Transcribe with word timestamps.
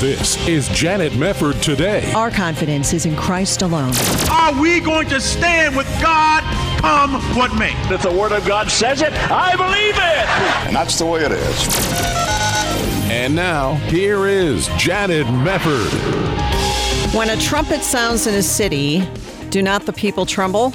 This 0.00 0.36
is 0.48 0.68
Janet 0.70 1.12
Mefford 1.12 1.62
today. 1.62 2.12
Our 2.14 2.30
confidence 2.30 2.92
is 2.92 3.06
in 3.06 3.14
Christ 3.14 3.62
alone. 3.62 3.92
Are 4.30 4.60
we 4.60 4.80
going 4.80 5.08
to 5.08 5.20
stand 5.20 5.76
with 5.76 5.86
God 6.02 6.42
come 6.80 7.12
what 7.36 7.54
may? 7.56 7.72
If 7.94 8.02
the 8.02 8.12
Word 8.12 8.32
of 8.32 8.44
God 8.44 8.70
says 8.70 9.02
it, 9.02 9.12
I 9.30 9.54
believe 9.56 9.94
it. 9.96 10.66
And 10.66 10.74
that's 10.74 10.98
the 10.98 11.06
way 11.06 11.24
it 11.24 11.30
is. 11.30 11.68
And 13.10 13.36
now, 13.36 13.74
here 13.86 14.26
is 14.26 14.66
Janet 14.76 15.26
Mefford. 15.28 15.92
When 17.14 17.30
a 17.30 17.36
trumpet 17.40 17.82
sounds 17.82 18.26
in 18.26 18.34
a 18.34 18.42
city, 18.42 19.08
do 19.50 19.62
not 19.62 19.86
the 19.86 19.92
people 19.92 20.26
tremble? 20.26 20.74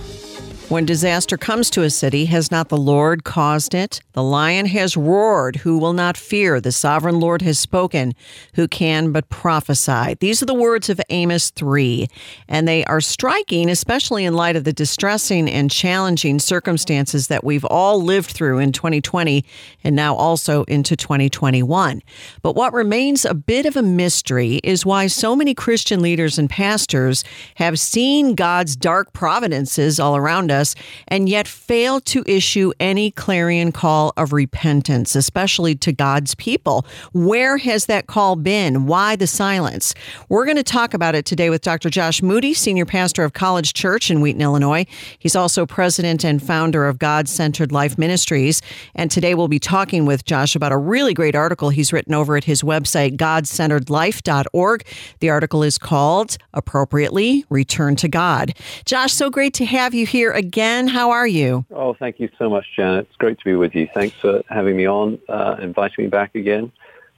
When 0.70 0.86
disaster 0.86 1.36
comes 1.36 1.72
to 1.72 1.82
a 1.82 1.90
city, 1.90 2.26
has 2.26 2.52
not 2.52 2.70
the 2.70 2.78
Lord 2.78 3.24
caused 3.24 3.74
it? 3.74 4.02
The 4.14 4.22
lion 4.22 4.68
has 4.68 4.96
roared. 4.96 5.56
Who 5.56 5.80
will 5.80 5.94
not 5.94 6.16
fear? 6.16 6.62
The 6.62 6.72
sovereign 6.72 7.20
Lord 7.20 7.42
has 7.42 7.58
spoken. 7.58 8.14
Who 8.54 8.68
can 8.68 9.12
but 9.12 9.30
prophesy? 9.30 10.14
These 10.20 10.44
are 10.44 10.46
the 10.46 10.54
words 10.54 10.88
of 10.88 11.02
Amos 11.10 11.50
3, 11.50 12.06
and 12.48 12.68
they 12.68 12.86
are 12.86 13.02
striking, 13.02 13.68
especially 13.68 14.26
in 14.26 14.36
light 14.36 14.56
of 14.56 14.64
the 14.64 14.72
distressing 14.72 15.50
and 15.50 15.72
challenging 15.72 16.38
circumstances 16.38 17.30
that 17.30 17.44
we've 17.44 17.66
all 17.66 18.04
lived 18.04 18.30
through 18.30 18.60
in 18.60 18.72
2020 18.72 19.44
and 19.84 19.96
now 19.96 20.14
also 20.14 20.66
into 20.66 20.96
2021. 20.96 22.04
But 22.44 22.56
what 22.56 22.74
remains 22.74 23.26
a 23.26 23.34
bit 23.34 23.66
of 23.66 23.76
a 23.76 23.82
mystery 23.82 24.60
is 24.64 24.86
why 24.86 25.08
so 25.08 25.36
many 25.36 25.56
Christian 25.56 26.00
leaders 26.04 26.38
and 26.38 26.48
pastors 26.48 27.24
have 27.56 27.80
seen 27.80 28.36
God's 28.36 28.76
dark 28.76 29.14
providences 29.14 30.00
all 30.00 30.16
around 30.16 30.52
us 30.52 30.59
and 31.08 31.30
yet 31.30 31.48
fail 31.48 32.00
to 32.02 32.24
issue 32.26 32.72
any 32.80 33.12
clarion 33.12 33.72
call 33.72 34.14
of 34.18 34.34
repentance, 34.34 35.16
especially 35.16 35.76
to 35.76 35.92
God's 35.92 36.36
people. 36.36 36.86
Where 37.14 37.58
has 37.58 37.86
that 37.86 38.08
call 38.08 38.36
been? 38.36 38.86
Why 38.86 39.16
the 39.16 39.28
silence? 39.28 39.94
We're 40.30 40.46
going 40.46 40.58
to 40.58 40.64
talk 40.64 40.94
about 40.94 41.16
it 41.16 41.26
today 41.26 41.50
with 41.50 41.62
Dr. 41.62 41.90
Josh 41.90 42.22
Moody, 42.22 42.54
senior 42.54 42.86
pastor 42.86 43.24
of 43.24 43.34
College 43.34 43.74
Church 43.74 44.12
in 44.12 44.22
Wheaton, 44.22 44.42
Illinois. 44.42 44.86
He's 45.18 45.36
also 45.36 45.66
president 45.66 46.24
and 46.24 46.42
founder 46.42 46.88
of 46.88 47.00
God 47.00 47.28
Centered 47.28 47.72
Life 47.72 47.98
Ministries. 47.98 48.62
And 48.96 49.10
today 49.10 49.36
we'll 49.36 49.48
be 49.48 49.60
talking 49.60 50.06
with 50.06 50.26
Josh 50.26 50.56
about 50.56 50.72
a 50.72 50.78
really 50.78 51.14
great 51.14 51.36
article 51.36 51.70
he's 51.70 51.94
written 51.94 52.14
over 52.14 52.36
at 52.36 52.44
his 52.44 52.62
website, 52.62 53.18
godcenteredlife.org. 53.18 54.86
The 55.20 55.30
article 55.30 55.64
is 55.64 55.78
called 55.78 56.38
Appropriately 56.54 57.46
Return 57.50 57.96
to 57.98 58.08
God. 58.08 58.54
Josh, 58.86 59.14
so 59.14 59.30
great 59.30 59.54
to 59.56 59.66
have 59.66 59.94
you 59.94 60.06
here 60.06 60.32
again. 60.32 60.49
How 60.88 61.12
are 61.12 61.28
you? 61.28 61.66
Oh, 61.72 61.94
thank 61.94 62.20
you 62.20 62.30
so 62.38 62.50
much, 62.50 62.66
Janet. 62.76 63.08
It's 63.08 63.16
great 63.18 63.38
to 63.40 63.46
be 63.46 63.56
with 63.56 63.76
you. 63.76 63.88
Thanks 63.94 64.16
for 64.16 64.42
having 64.50 64.76
me 64.76 64.88
on, 64.88 65.20
uh, 65.28 65.58
inviting 65.62 66.06
me 66.06 66.10
back 66.10 66.36
again. 66.36 66.72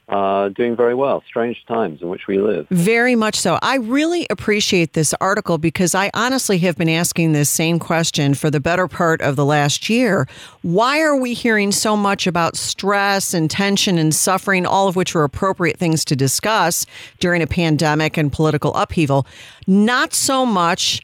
Uh, 0.08 0.48
doing 0.50 0.76
very 0.76 0.94
well. 0.94 1.22
Strange 1.26 1.64
times 1.66 2.02
in 2.02 2.08
which 2.08 2.26
we 2.26 2.38
live. 2.38 2.66
Very 2.68 3.14
much 3.14 3.36
so. 3.36 3.58
I 3.62 3.76
really 3.76 4.26
appreciate 4.28 4.92
this 4.92 5.14
article 5.22 5.56
because 5.56 5.94
I 5.94 6.10
honestly 6.12 6.58
have 6.58 6.76
been 6.76 6.90
asking 6.90 7.32
this 7.32 7.48
same 7.48 7.78
question 7.78 8.34
for 8.34 8.50
the 8.50 8.60
better 8.60 8.88
part 8.88 9.22
of 9.22 9.36
the 9.36 9.44
last 9.44 9.88
year. 9.88 10.28
Why 10.60 11.00
are 11.00 11.16
we 11.16 11.32
hearing 11.32 11.72
so 11.72 11.96
much 11.96 12.26
about 12.26 12.56
stress 12.56 13.32
and 13.32 13.50
tension 13.50 13.96
and 13.96 14.14
suffering, 14.14 14.66
all 14.66 14.86
of 14.86 14.96
which 14.96 15.14
are 15.14 15.24
appropriate 15.24 15.78
things 15.78 16.04
to 16.06 16.16
discuss 16.16 16.84
during 17.18 17.40
a 17.40 17.46
pandemic 17.46 18.18
and 18.18 18.30
political 18.30 18.74
upheaval? 18.74 19.26
Not 19.66 20.12
so 20.12 20.44
much 20.44 21.00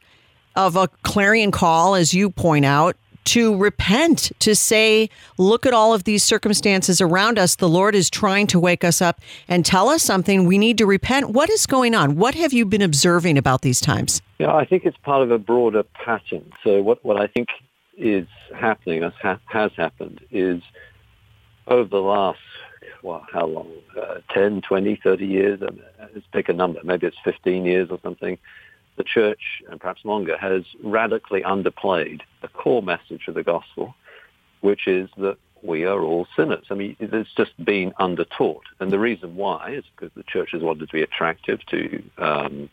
of 0.55 0.75
a 0.75 0.87
clarion 1.03 1.51
call, 1.51 1.95
as 1.95 2.13
you 2.13 2.29
point 2.29 2.65
out, 2.65 2.95
to 3.29 3.55
repent, 3.57 4.31
to 4.39 4.55
say, 4.55 5.07
look 5.37 5.65
at 5.67 5.73
all 5.73 5.93
of 5.93 6.03
these 6.03 6.23
circumstances 6.23 6.99
around 6.99 7.37
us. 7.37 7.55
The 7.55 7.69
Lord 7.69 7.93
is 7.93 8.09
trying 8.09 8.47
to 8.47 8.59
wake 8.59 8.83
us 8.83 9.03
up 9.03 9.21
and 9.47 9.63
tell 9.63 9.89
us 9.89 10.01
something. 10.01 10.45
We 10.45 10.57
need 10.57 10.79
to 10.79 10.87
repent. 10.87 11.29
What 11.29 11.47
is 11.51 11.67
going 11.67 11.93
on? 11.93 12.15
What 12.15 12.33
have 12.33 12.53
you 12.53 12.65
been 12.65 12.81
observing 12.81 13.37
about 13.37 13.61
these 13.61 13.79
times? 13.79 14.19
Yeah, 14.39 14.55
I 14.55 14.65
think 14.65 14.83
it's 14.83 14.97
part 14.97 15.21
of 15.21 15.29
a 15.29 15.37
broader 15.37 15.83
pattern. 15.83 16.51
So 16.63 16.81
what, 16.81 17.05
what 17.05 17.21
I 17.21 17.27
think 17.27 17.49
is 17.97 18.25
happening, 18.55 19.03
has, 19.21 19.37
has 19.45 19.71
happened, 19.75 20.21
is 20.31 20.63
over 21.67 21.87
the 21.87 22.01
last, 22.01 22.39
well, 23.03 23.23
how 23.31 23.45
long? 23.45 23.71
Uh, 23.95 24.21
10, 24.33 24.61
20, 24.61 24.99
30 25.03 25.25
years? 25.27 25.61
let's 25.61 26.25
pick 26.31 26.49
a 26.49 26.53
number. 26.53 26.79
Maybe 26.83 27.05
it's 27.05 27.17
15 27.23 27.63
years 27.65 27.89
or 27.91 27.99
something 28.01 28.39
the 28.99 29.03
church, 29.05 29.63
and 29.69 29.79
perhaps 29.79 30.05
longer, 30.05 30.37
has 30.37 30.63
radically 30.83 31.41
underplayed 31.41 32.21
the 32.43 32.49
core 32.49 32.83
message 32.83 33.23
of 33.27 33.33
the 33.33 33.43
gospel, 33.43 33.95
which 34.59 34.87
is 34.87 35.09
that 35.17 35.37
we 35.63 35.85
are 35.85 36.01
all 36.01 36.27
sinners. 36.35 36.65
I 36.69 36.73
mean, 36.75 36.95
it's 36.99 37.33
just 37.33 37.53
been 37.63 37.91
undertaught. 37.99 38.67
And 38.79 38.91
the 38.91 38.99
reason 38.99 39.35
why 39.35 39.71
is 39.71 39.85
because 39.95 40.13
the 40.15 40.23
church 40.23 40.49
has 40.51 40.61
wanted 40.61 40.87
to 40.89 40.93
be 40.93 41.01
attractive 41.01 41.65
to 41.67 42.03
um, 42.17 42.69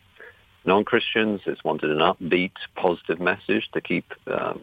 non-Christians. 0.65 1.41
It's 1.45 1.63
wanted 1.63 1.91
an 1.91 1.99
upbeat, 1.99 2.57
positive 2.75 3.19
message 3.19 3.69
to 3.71 3.81
keep 3.81 4.13
um, 4.27 4.61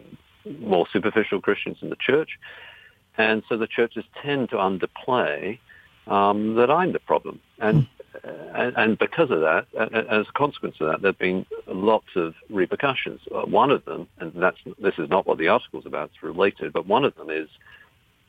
more 0.61 0.87
superficial 0.93 1.41
Christians 1.41 1.79
in 1.81 1.89
the 1.89 1.97
church. 1.97 2.39
And 3.17 3.43
so 3.49 3.57
the 3.57 3.67
churches 3.67 4.05
tend 4.23 4.51
to 4.51 4.57
underplay 4.57 5.59
um, 6.07 6.57
that 6.57 6.71
I'm 6.71 6.93
the 6.93 6.99
problem. 6.99 7.41
And 7.59 7.87
and, 8.55 8.75
and, 8.77 8.99
because 8.99 9.31
of 9.31 9.41
that, 9.41 9.67
as 9.77 10.27
a 10.29 10.33
consequence 10.35 10.77
of 10.81 10.89
that, 10.89 11.03
there 11.03 11.11
have 11.11 11.19
been 11.19 11.45
lots 11.67 12.09
of 12.17 12.35
repercussions. 12.49 13.21
Uh, 13.35 13.43
one 13.43 13.71
of 13.71 13.85
them, 13.85 14.09
and 14.19 14.33
that's 14.35 14.59
this 14.79 14.95
is 14.99 15.11
not 15.11 15.27
what 15.27 15.39
the 15.39 15.49
article 15.49 15.81
is 15.81 15.87
about; 15.87 16.11
it's 16.13 16.23
related. 16.23 16.73
But 16.73 16.87
one 16.87 17.05
of 17.05 17.15
them 17.17 17.31
is 17.31 17.49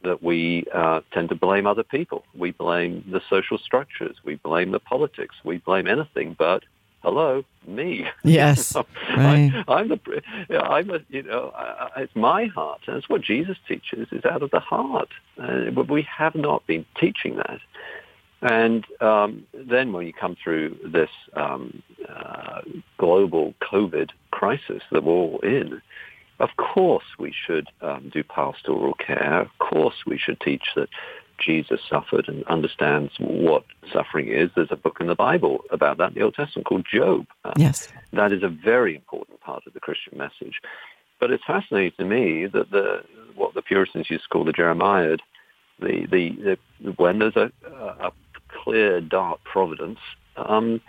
that 0.04 0.22
we 0.22 0.66
uh, 0.74 1.02
tend 1.12 1.30
to 1.30 1.36
blame 1.36 1.66
other 1.66 1.84
people. 1.84 2.24
We 2.38 2.52
blame 2.52 3.04
the 3.10 3.22
social 3.30 3.58
structures. 3.58 4.18
We 4.24 4.36
blame 4.36 4.72
the 4.72 4.80
politics. 4.80 5.36
We 5.44 5.58
blame 5.58 5.88
anything 5.88 6.36
but 6.38 6.64
hello, 7.06 7.44
me. 7.68 8.08
Yes, 8.24 8.76
right. 9.18 9.64
I, 9.68 9.82
am 9.82 9.90
the, 9.90 10.24
I'm 10.60 10.90
a, 10.90 11.00
you 11.10 11.24
know, 11.24 11.54
I, 11.56 12.02
it's 12.02 12.16
my 12.16 12.46
heart. 12.48 12.82
And 12.88 12.98
it's 12.98 13.08
what 13.08 13.22
Jesus 13.22 13.58
teaches 13.68 14.08
is 14.12 14.26
out 14.26 14.42
of 14.42 14.50
the 14.52 14.60
heart. 14.60 15.10
Uh, 15.40 15.70
but 15.70 15.90
we 15.90 16.08
have 16.18 16.34
not 16.34 16.66
been 16.66 16.86
teaching 17.00 17.36
that. 17.38 17.60
And 18.46 18.86
um, 19.02 19.48
then 19.54 19.92
when 19.92 20.06
you 20.06 20.14
come 20.14 20.38
through 20.42 20.78
this 20.86 21.10
um, 21.34 21.82
uh, 22.08 22.62
global 23.00 23.56
COVID 23.60 24.12
crisis 24.30 24.84
that 24.92 25.04
we're 25.04 25.14
all 25.14 25.40
in, 25.42 25.82
of 26.40 26.50
course 26.58 27.06
we 27.18 27.34
should 27.34 27.68
um, 27.82 28.12
do 28.14 28.24
pastoral 28.24 28.94
care. 28.94 29.42
Of 29.42 29.58
course 29.58 29.96
we 30.06 30.20
should 30.20 30.40
teach 30.42 30.62
that 30.76 30.90
Jesus 31.40 31.80
suffered 31.90 32.28
and 32.28 32.44
understands 32.44 33.14
what 33.18 33.64
suffering 33.92 34.28
is. 34.28 34.52
There's 34.56 34.72
a 34.72 34.76
book 34.76 34.98
in 35.00 35.08
the 35.08 35.16
Bible 35.16 35.64
about 35.72 35.98
that 35.98 36.10
in 36.10 36.14
the 36.14 36.22
Old 36.22 36.36
Testament 36.36 36.68
called 36.68 36.86
Job. 36.94 37.26
Uh, 37.44 37.54
yes. 37.58 37.88
That 38.14 38.32
is 38.32 38.44
a 38.44 38.48
very 38.48 38.96
important 38.96 39.42
part 39.42 39.64
of 39.66 39.74
the 39.74 39.80
Christian 39.80 40.20
message. 40.20 40.62
But 41.20 41.32
it's 41.32 41.44
fascinating 41.48 41.94
to 41.98 42.06
me 42.06 42.46
that 42.46 42.70
the 42.70 43.02
what 43.34 43.56
the 43.56 43.64
Puritans 43.64 44.08
used 44.10 44.24
to 44.24 44.30
call 44.30 44.46
the 44.46 44.54
Jeremiad, 44.54 45.20
the, 45.80 46.06
the, 46.12 46.58
the 46.80 46.92
when 46.92 47.20
there's 47.20 47.36
a, 47.36 47.52
a 47.70 48.12
clear, 48.66 49.00
dark 49.00 49.42
providence, 49.44 50.00
um, 50.36 50.82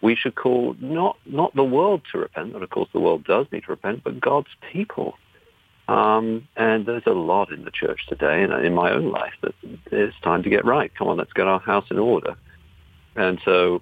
we 0.00 0.14
should 0.14 0.36
call 0.36 0.76
not 0.80 1.18
not 1.26 1.54
the 1.54 1.64
world 1.64 2.02
to 2.12 2.18
repent, 2.18 2.54
and 2.54 2.62
of 2.62 2.70
course 2.70 2.88
the 2.92 3.00
world 3.00 3.24
does 3.24 3.46
need 3.52 3.64
to 3.64 3.72
repent, 3.72 4.04
but 4.04 4.20
God's 4.20 4.48
people. 4.72 5.14
Um, 5.88 6.46
and 6.54 6.84
there's 6.84 7.06
a 7.06 7.12
lot 7.12 7.50
in 7.50 7.64
the 7.64 7.70
church 7.70 8.06
today, 8.08 8.42
and 8.42 8.52
in 8.64 8.74
my 8.74 8.92
own 8.92 9.10
life, 9.10 9.32
that 9.42 9.54
it's 9.90 10.20
time 10.20 10.42
to 10.42 10.50
get 10.50 10.64
right. 10.64 10.94
Come 10.94 11.08
on, 11.08 11.16
let's 11.16 11.32
get 11.32 11.46
our 11.46 11.60
house 11.60 11.86
in 11.90 11.98
order. 11.98 12.36
And 13.16 13.40
so 13.44 13.80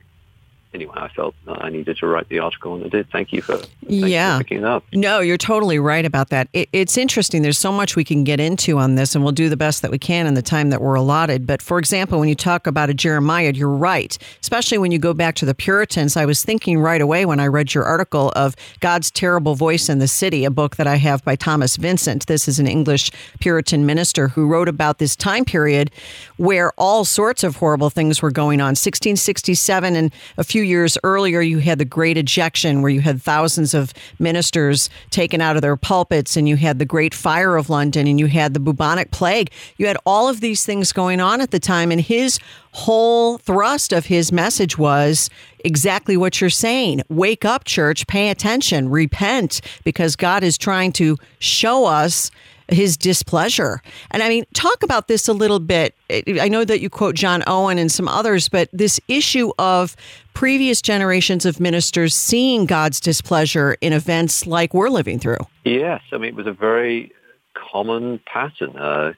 anyway, 0.76 0.94
I 0.96 1.08
felt 1.08 1.34
uh, 1.48 1.56
I 1.58 1.70
needed 1.70 1.96
to 1.96 2.06
write 2.06 2.28
the 2.28 2.38
article, 2.38 2.74
and 2.74 2.84
I 2.84 2.88
did. 2.88 3.10
Thank 3.10 3.32
you 3.32 3.40
for, 3.40 3.58
yeah. 3.80 4.36
for 4.36 4.44
picking 4.44 4.58
it 4.58 4.64
up. 4.64 4.84
No, 4.92 5.20
you're 5.20 5.38
totally 5.38 5.78
right 5.78 6.04
about 6.04 6.28
that. 6.28 6.48
It, 6.52 6.68
it's 6.72 6.98
interesting. 6.98 7.42
There's 7.42 7.58
so 7.58 7.72
much 7.72 7.96
we 7.96 8.04
can 8.04 8.24
get 8.24 8.38
into 8.38 8.78
on 8.78 8.94
this, 8.94 9.14
and 9.14 9.24
we'll 9.24 9.32
do 9.32 9.48
the 9.48 9.56
best 9.56 9.82
that 9.82 9.90
we 9.90 9.98
can 9.98 10.26
in 10.26 10.34
the 10.34 10.42
time 10.42 10.70
that 10.70 10.80
we're 10.80 10.94
allotted. 10.94 11.46
But 11.46 11.62
for 11.62 11.78
example, 11.78 12.20
when 12.20 12.28
you 12.28 12.34
talk 12.34 12.66
about 12.66 12.90
a 12.90 12.94
Jeremiad, 12.94 13.56
you're 13.56 13.68
right, 13.68 14.16
especially 14.40 14.78
when 14.78 14.92
you 14.92 14.98
go 14.98 15.14
back 15.14 15.34
to 15.36 15.46
the 15.46 15.54
Puritans. 15.54 16.16
I 16.16 16.26
was 16.26 16.44
thinking 16.44 16.78
right 16.78 17.00
away 17.00 17.24
when 17.24 17.40
I 17.40 17.46
read 17.46 17.72
your 17.74 17.84
article 17.84 18.32
of 18.36 18.54
God's 18.80 19.10
Terrible 19.10 19.54
Voice 19.54 19.88
in 19.88 19.98
the 19.98 20.08
City, 20.08 20.44
a 20.44 20.50
book 20.50 20.76
that 20.76 20.86
I 20.86 20.96
have 20.96 21.24
by 21.24 21.36
Thomas 21.36 21.76
Vincent. 21.76 22.26
This 22.26 22.48
is 22.48 22.58
an 22.58 22.66
English 22.66 23.10
Puritan 23.40 23.86
minister 23.86 24.28
who 24.28 24.46
wrote 24.46 24.68
about 24.68 24.98
this 24.98 25.16
time 25.16 25.46
period 25.46 25.90
where 26.36 26.72
all 26.76 27.04
sorts 27.06 27.42
of 27.42 27.56
horrible 27.56 27.88
things 27.88 28.20
were 28.20 28.30
going 28.30 28.60
on. 28.60 28.76
1667 28.76 29.96
and 29.96 30.12
a 30.36 30.44
few 30.44 30.65
years 30.66 30.98
earlier, 31.02 31.40
you 31.40 31.58
had 31.58 31.78
the 31.78 31.84
Great 31.84 32.18
Ejection, 32.18 32.82
where 32.82 32.90
you 32.90 33.00
had 33.00 33.22
thousands 33.22 33.72
of 33.72 33.94
ministers 34.18 34.90
taken 35.10 35.40
out 35.40 35.56
of 35.56 35.62
their 35.62 35.76
pulpits, 35.76 36.36
and 36.36 36.48
you 36.48 36.56
had 36.56 36.78
the 36.78 36.84
Great 36.84 37.14
Fire 37.14 37.56
of 37.56 37.70
London, 37.70 38.06
and 38.06 38.20
you 38.20 38.26
had 38.26 38.52
the 38.52 38.60
bubonic 38.60 39.10
plague. 39.10 39.50
You 39.78 39.86
had 39.86 39.96
all 40.04 40.28
of 40.28 40.40
these 40.40 40.66
things 40.66 40.92
going 40.92 41.20
on 41.20 41.40
at 41.40 41.50
the 41.50 41.60
time, 41.60 41.90
and 41.90 42.00
his 42.00 42.38
whole 42.72 43.38
thrust 43.38 43.92
of 43.92 44.06
his 44.06 44.30
message 44.30 44.76
was 44.76 45.30
exactly 45.64 46.16
what 46.16 46.40
you're 46.40 46.50
saying. 46.50 47.02
Wake 47.08 47.44
up, 47.44 47.64
church, 47.64 48.06
pay 48.06 48.28
attention, 48.28 48.90
repent, 48.90 49.60
because 49.84 50.16
God 50.16 50.44
is 50.44 50.58
trying 50.58 50.92
to 50.92 51.16
show 51.38 51.86
us 51.86 52.30
his 52.68 52.96
displeasure. 52.96 53.82
And 54.10 54.22
I 54.22 54.28
mean, 54.28 54.44
talk 54.54 54.82
about 54.82 55.08
this 55.08 55.28
a 55.28 55.32
little 55.32 55.60
bit. 55.60 55.94
I 56.10 56.48
know 56.48 56.64
that 56.64 56.80
you 56.80 56.90
quote 56.90 57.14
John 57.14 57.42
Owen 57.46 57.78
and 57.78 57.90
some 57.90 58.08
others, 58.08 58.48
but 58.48 58.68
this 58.72 59.00
issue 59.08 59.52
of 59.58 59.96
previous 60.34 60.82
generations 60.82 61.46
of 61.46 61.60
ministers 61.60 62.14
seeing 62.14 62.66
God's 62.66 63.00
displeasure 63.00 63.76
in 63.80 63.92
events 63.92 64.46
like 64.46 64.74
we're 64.74 64.90
living 64.90 65.18
through. 65.18 65.38
Yes, 65.64 66.02
I 66.12 66.18
mean, 66.18 66.30
it 66.30 66.34
was 66.34 66.46
a 66.46 66.52
very 66.52 67.12
common 67.54 68.20
pattern. 68.26 68.76
Uh, 68.76 69.12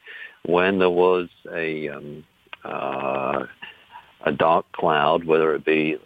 when 0.44 0.78
there 0.78 0.90
was 0.90 1.28
a 1.52 1.88
um, 1.88 2.24
uh, 2.64 3.46
a 4.24 4.32
dark 4.32 4.70
cloud, 4.72 5.24
whether 5.24 5.54
it 5.54 5.64
be 5.64 5.96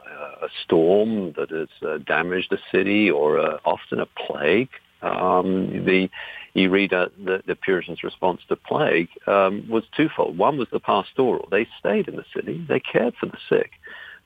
a 0.43 0.49
storm 0.65 1.33
that 1.33 1.51
has 1.51 1.69
uh, 1.83 1.99
damaged 1.99 2.53
a 2.53 2.59
city 2.71 3.11
or 3.11 3.39
uh, 3.39 3.59
often 3.65 4.01
a 4.01 4.07
plague, 4.07 4.69
um, 5.01 5.85
the 5.85 6.11
you 6.55 6.71
read 6.71 6.93
uh, 6.93 7.09
the, 7.23 7.43
the, 7.47 7.57
Puritans' 7.57 8.03
response 8.03 8.41
to 8.49 8.57
plague 8.57 9.09
um, 9.27 9.67
was 9.69 9.85
twofold. 9.97 10.37
One 10.37 10.59
was 10.59 10.69
the 10.71 10.81
pastoral; 10.81 11.49
they 11.51 11.67
stayed 11.79 12.09
in 12.09 12.17
the 12.17 12.25
city, 12.35 12.65
they 12.69 12.81
cared 12.81 13.15
for 13.19 13.27
the 13.27 13.39
sick. 13.49 13.73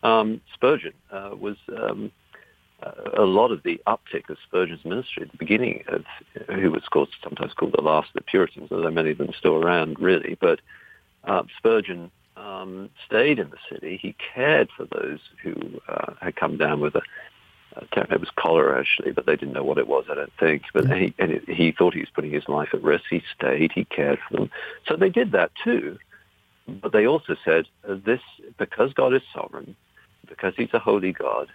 Um, 0.02 0.40
Spurgeon 0.54 0.92
uh, 1.10 1.30
was 1.38 1.56
um, 1.76 2.10
a 3.16 3.22
lot 3.22 3.50
of 3.50 3.62
the 3.62 3.80
uptick 3.86 4.28
of 4.28 4.36
Spurgeon's 4.46 4.84
ministry 4.84 5.22
at 5.22 5.30
the 5.30 5.38
beginning 5.38 5.84
of, 5.88 6.04
who 6.54 6.70
was 6.70 6.82
called, 6.90 7.08
sometimes 7.22 7.54
called 7.54 7.74
the 7.76 7.82
last 7.82 8.08
of 8.08 8.14
the 8.14 8.20
Puritans, 8.20 8.70
although 8.70 8.90
many 8.90 9.10
of 9.10 9.18
them 9.18 9.30
are 9.30 9.38
still 9.38 9.56
around, 9.56 9.98
really. 9.98 10.36
But 10.40 10.60
uh, 11.24 11.42
Spurgeon 11.58 12.10
um, 12.36 12.90
stayed 13.06 13.38
in 13.38 13.50
the 13.50 13.56
city. 13.70 13.98
He 14.00 14.14
cared 14.34 14.68
for 14.76 14.84
those 14.84 15.20
who 15.42 15.54
uh, 15.88 16.14
had 16.20 16.36
come 16.36 16.58
down 16.58 16.80
with 16.80 16.94
a, 16.94 17.02
it 17.92 18.20
was 18.20 18.30
cholera 18.36 18.80
actually, 18.80 19.12
but 19.12 19.26
they 19.26 19.36
didn't 19.36 19.54
know 19.54 19.64
what 19.64 19.78
it 19.78 19.88
was. 19.88 20.04
I 20.10 20.14
don't 20.14 20.32
think. 20.38 20.62
But 20.72 20.86
he 20.96 21.14
and 21.18 21.32
it, 21.32 21.48
he 21.48 21.72
thought 21.72 21.94
he 21.94 22.00
was 22.00 22.10
putting 22.14 22.30
his 22.30 22.48
life 22.48 22.70
at 22.72 22.82
risk. 22.82 23.04
He 23.10 23.22
stayed. 23.34 23.72
He 23.72 23.84
cared 23.84 24.18
for 24.28 24.36
them. 24.36 24.50
So 24.86 24.96
they 24.96 25.10
did 25.10 25.32
that 25.32 25.52
too. 25.62 25.98
But 26.68 26.92
they 26.92 27.06
also 27.06 27.36
said 27.44 27.66
uh, 27.88 27.96
this 28.04 28.20
because 28.58 28.92
God 28.92 29.14
is 29.14 29.22
sovereign, 29.32 29.76
because 30.28 30.54
He's 30.56 30.72
a 30.72 30.78
holy 30.78 31.12
God. 31.12 31.48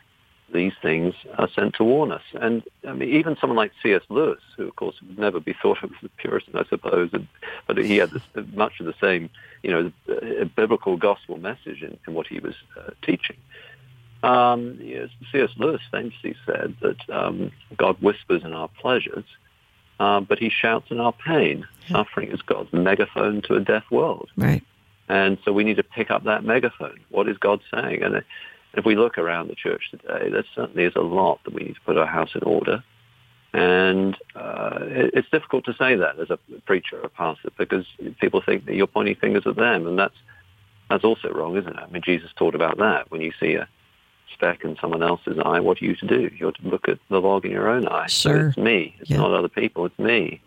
These 0.54 0.74
things 0.82 1.16
are 1.38 1.48
sent 1.50 1.76
to 1.76 1.86
warn 1.86 2.12
us. 2.12 2.24
And 2.34 2.64
I 2.86 2.92
mean, 2.92 3.10
even 3.10 3.38
someone 3.40 3.56
like 3.56 3.72
C.S. 3.82 4.02
Lewis, 4.10 4.42
who 4.58 4.68
of 4.68 4.76
course 4.76 4.96
would 5.02 5.18
never 5.18 5.40
be 5.40 5.56
thought 5.62 5.82
of 5.82 5.92
as 5.92 6.04
a 6.04 6.10
Puritan, 6.22 6.58
I 6.58 6.66
suppose, 6.66 7.10
and, 7.14 7.28
but 7.68 7.78
he 7.78 7.98
had 7.98 8.12
this, 8.12 8.24
much 8.54 8.82
of 8.82 8.86
the 8.86 8.94
same, 9.00 9.30
you 9.64 9.72
know, 9.72 10.48
biblical 10.58 10.98
gospel 10.98 11.38
message 11.38 11.82
in, 11.82 11.98
in 12.06 12.14
what 12.14 12.28
he 12.28 12.40
was 12.40 12.56
uh, 12.78 12.92
teaching. 13.02 13.38
Um, 14.24 14.78
yes, 14.82 15.10
C.S. 15.32 15.50
Lewis 15.58 15.82
famously 15.92 16.36
said 16.46 16.76
that 16.82 17.10
um, 17.10 17.52
God 17.78 17.98
whispers 18.02 18.44
in 18.44 18.54
our 18.54 18.68
pleasures, 18.68 19.26
uh, 20.00 20.20
but 20.20 20.40
he 20.40 20.50
shouts 20.50 20.92
in 20.92 21.00
our 21.00 21.14
pain. 21.14 21.66
Yeah. 21.88 21.98
Suffering 21.98 22.32
is 22.32 22.42
God's 22.42 22.72
megaphone 22.72 23.42
to 23.44 23.56
a 23.56 23.60
deaf 23.60 23.84
world. 23.90 24.30
Right. 24.38 24.64
And 25.10 25.38
so 25.44 25.52
we 25.52 25.64
need 25.64 25.78
to 25.78 25.84
pick 25.84 26.12
up 26.12 26.24
that 26.24 26.44
megaphone. 26.44 27.00
What 27.10 27.28
is 27.28 27.38
God 27.38 27.62
saying? 27.74 28.02
And 28.04 28.24
if 28.74 28.86
we 28.86 28.96
look 28.96 29.18
around 29.18 29.50
the 29.50 29.56
church 29.56 29.92
today, 29.92 30.30
there 30.30 30.46
certainly 30.56 30.86
is 30.86 30.96
a 30.96 31.02
lot 31.02 31.44
that 31.44 31.54
we 31.54 31.64
need 31.64 31.76
to 31.76 31.82
put 31.82 31.98
our 31.98 32.06
house 32.06 32.30
in 32.36 32.44
order. 32.44 32.84
And 33.54 34.16
uh, 34.36 34.80
it's 34.82 35.30
difficult 35.30 35.66
to 35.66 35.74
say 35.74 35.96
that 35.96 36.18
as 36.20 36.30
a 36.30 36.40
preacher 36.66 36.98
or 36.98 37.06
a 37.06 37.10
pastor 37.10 37.50
because 37.58 37.86
people 38.22 38.42
think 38.42 38.66
that 38.66 38.76
you're 38.76 38.88
pointing 38.88 39.16
fingers 39.16 39.44
at 39.46 39.58
them, 39.58 39.88
and 39.88 40.00
that's 40.00 40.16
that's 40.90 41.04
also 41.04 41.30
wrong, 41.30 41.58
isn't 41.58 41.74
it? 41.74 41.80
I 41.80 41.90
mean, 41.90 42.02
Jesus 42.02 42.32
taught 42.36 42.56
about 42.56 42.78
that. 42.78 43.12
When 43.12 43.20
you 43.20 43.34
see 43.40 43.56
a 43.56 43.68
speck 44.33 44.63
in 44.63 44.78
someone 44.80 45.04
else's 45.04 45.38
eye, 45.44 45.60
what 45.60 45.81
are 45.81 45.86
you 45.86 45.95
to 45.95 46.07
do? 46.07 46.30
You're 46.36 46.51
to 46.51 46.68
look 46.68 46.88
at 46.88 47.00
the 47.10 47.19
log 47.19 47.45
in 47.45 47.51
your 47.51 47.69
own 47.69 47.88
eye. 47.88 48.07
Sure. 48.07 48.42
So 48.42 48.48
it's 48.48 48.57
me. 48.57 48.95
It's 49.00 49.10
yeah. 49.10 49.18
not 49.18 49.33
other 49.33 49.50
people. 49.50 49.86
It's 49.86 50.00
me. 50.00 50.42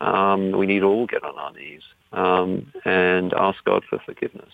Um, 0.00 0.52
we 0.52 0.66
need 0.66 0.80
to 0.80 0.86
all 0.86 1.06
get 1.06 1.24
on 1.24 1.36
our 1.36 1.52
knees 1.52 1.82
um, 2.12 2.72
and 2.84 3.34
ask 3.34 3.62
God 3.64 3.84
for 3.88 3.98
forgiveness. 3.98 4.48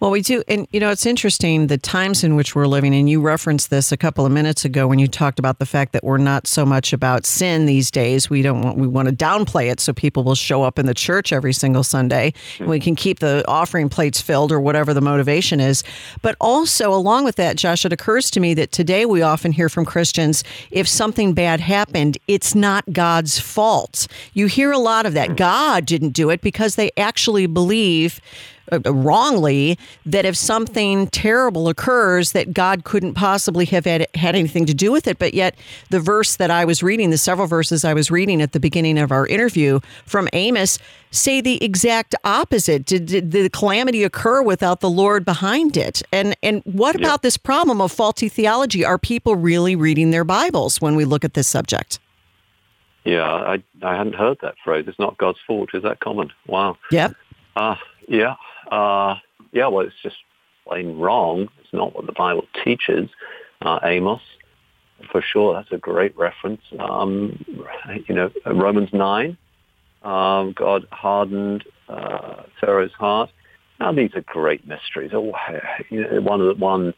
Well, 0.00 0.10
we 0.10 0.22
do. 0.22 0.42
And, 0.48 0.66
you 0.72 0.80
know, 0.80 0.90
it's 0.90 1.04
interesting 1.04 1.66
the 1.66 1.76
times 1.76 2.24
in 2.24 2.34
which 2.34 2.54
we're 2.54 2.66
living. 2.66 2.94
And 2.94 3.08
you 3.10 3.20
referenced 3.20 3.70
this 3.70 3.92
a 3.92 3.96
couple 3.96 4.24
of 4.24 4.32
minutes 4.32 4.64
ago 4.64 4.86
when 4.86 4.98
you 4.98 5.06
talked 5.06 5.38
about 5.38 5.58
the 5.58 5.66
fact 5.66 5.92
that 5.92 6.02
we're 6.02 6.18
not 6.18 6.46
so 6.46 6.64
much 6.64 6.92
about 6.92 7.26
sin 7.26 7.66
these 7.66 7.90
days. 7.90 8.30
We 8.30 8.40
don't 8.40 8.62
want, 8.62 8.78
we 8.78 8.86
want 8.86 9.08
to 9.08 9.14
downplay 9.14 9.70
it 9.70 9.80
so 9.80 9.92
people 9.92 10.24
will 10.24 10.34
show 10.34 10.62
up 10.62 10.78
in 10.78 10.86
the 10.86 10.94
church 10.94 11.32
every 11.32 11.52
single 11.52 11.82
Sunday. 11.82 12.32
Mm-hmm. 12.58 12.70
We 12.70 12.80
can 12.80 12.96
keep 12.96 13.20
the 13.20 13.44
offering 13.46 13.88
plates 13.90 14.20
filled 14.20 14.50
or 14.50 14.60
whatever 14.60 14.94
the 14.94 15.02
motivation 15.02 15.60
is. 15.60 15.84
But 16.22 16.36
also, 16.40 16.92
along 16.92 17.24
with 17.24 17.36
that, 17.36 17.56
Josh, 17.56 17.84
it 17.84 17.92
occurs 17.92 18.30
to 18.30 18.40
me 18.40 18.54
that 18.54 18.72
today 18.72 19.04
we 19.04 19.20
often 19.20 19.52
hear 19.52 19.68
from 19.68 19.84
Christians 19.84 20.42
if 20.70 20.88
something 20.88 21.34
bad 21.34 21.60
happened, 21.60 22.16
it's 22.28 22.54
not 22.54 22.90
God's 22.92 23.38
fault. 23.38 24.06
You 24.32 24.46
hear 24.46 24.72
a 24.72 24.78
lot 24.78 25.04
of 25.04 25.12
that. 25.14 25.28
Mm-hmm. 25.28 25.36
God 25.36 25.86
didn't 25.86 26.10
do 26.10 26.30
it 26.30 26.40
because 26.40 26.76
they 26.76 26.90
actually 26.96 27.46
believe 27.46 28.20
uh, 28.72 28.80
wrongly 28.86 29.78
that 30.06 30.24
if 30.24 30.36
something 30.36 31.06
terrible 31.08 31.68
occurs 31.68 32.32
that 32.32 32.54
God 32.54 32.84
couldn't 32.84 33.12
possibly 33.12 33.66
have 33.66 33.84
had, 33.84 34.06
had 34.14 34.34
anything 34.34 34.64
to 34.66 34.72
do 34.74 34.90
with 34.90 35.06
it. 35.06 35.18
But 35.18 35.34
yet 35.34 35.54
the 35.90 36.00
verse 36.00 36.36
that 36.36 36.50
I 36.50 36.64
was 36.64 36.82
reading 36.82 37.10
the 37.10 37.18
several 37.18 37.46
verses 37.46 37.84
I 37.84 37.92
was 37.92 38.10
reading 38.10 38.40
at 38.40 38.52
the 38.52 38.60
beginning 38.60 38.98
of 38.98 39.12
our 39.12 39.26
interview 39.26 39.80
from 40.06 40.28
Amos 40.32 40.78
say 41.10 41.40
the 41.40 41.62
exact 41.62 42.14
opposite. 42.24 42.86
Did, 42.86 43.06
did 43.06 43.30
the 43.32 43.50
calamity 43.50 44.02
occur 44.02 44.42
without 44.42 44.80
the 44.80 44.90
Lord 44.90 45.24
behind 45.24 45.76
it? 45.76 46.02
And 46.10 46.34
and 46.42 46.62
what 46.64 46.96
about 46.96 47.22
this 47.22 47.36
problem 47.36 47.80
of 47.80 47.92
faulty 47.92 48.28
theology? 48.28 48.84
Are 48.84 48.98
people 48.98 49.36
really 49.36 49.76
reading 49.76 50.10
their 50.10 50.24
bibles 50.24 50.80
when 50.80 50.96
we 50.96 51.04
look 51.04 51.24
at 51.24 51.34
this 51.34 51.46
subject 51.46 51.98
yeah, 53.04 53.24
I 53.24 53.62
I 53.82 53.96
hadn't 53.96 54.14
heard 54.14 54.38
that 54.42 54.54
phrase. 54.64 54.84
It's 54.88 54.98
not 54.98 55.18
God's 55.18 55.38
fault. 55.46 55.70
Is 55.74 55.82
that 55.82 56.00
common? 56.00 56.30
Wow. 56.46 56.76
Yep. 56.90 57.14
Uh, 57.56 57.76
yeah. 58.08 58.34
Uh, 58.70 59.16
yeah. 59.52 59.66
Well, 59.66 59.86
it's 59.86 59.94
just 60.02 60.16
plain 60.66 60.98
wrong. 60.98 61.48
It's 61.60 61.72
not 61.72 61.94
what 61.94 62.06
the 62.06 62.12
Bible 62.12 62.46
teaches. 62.64 63.10
Uh, 63.62 63.78
Amos, 63.82 64.22
for 65.10 65.22
sure. 65.22 65.54
That's 65.54 65.72
a 65.72 65.78
great 65.78 66.16
reference. 66.16 66.62
Um, 66.78 67.44
you 68.06 68.14
know, 68.14 68.30
Romans 68.46 68.90
nine. 68.92 69.36
Um, 70.02 70.52
God 70.52 70.86
hardened 70.90 71.64
uh, 71.88 72.42
Pharaoh's 72.60 72.92
heart. 72.92 73.30
Now 73.80 73.92
these 73.92 74.10
are 74.14 74.20
great 74.20 74.66
mysteries. 74.66 75.12
Oh, 75.14 75.32
you 75.90 76.02
know, 76.02 76.20
one 76.20 76.40
of 76.40 76.46
the 76.46 76.54
one 76.54 76.94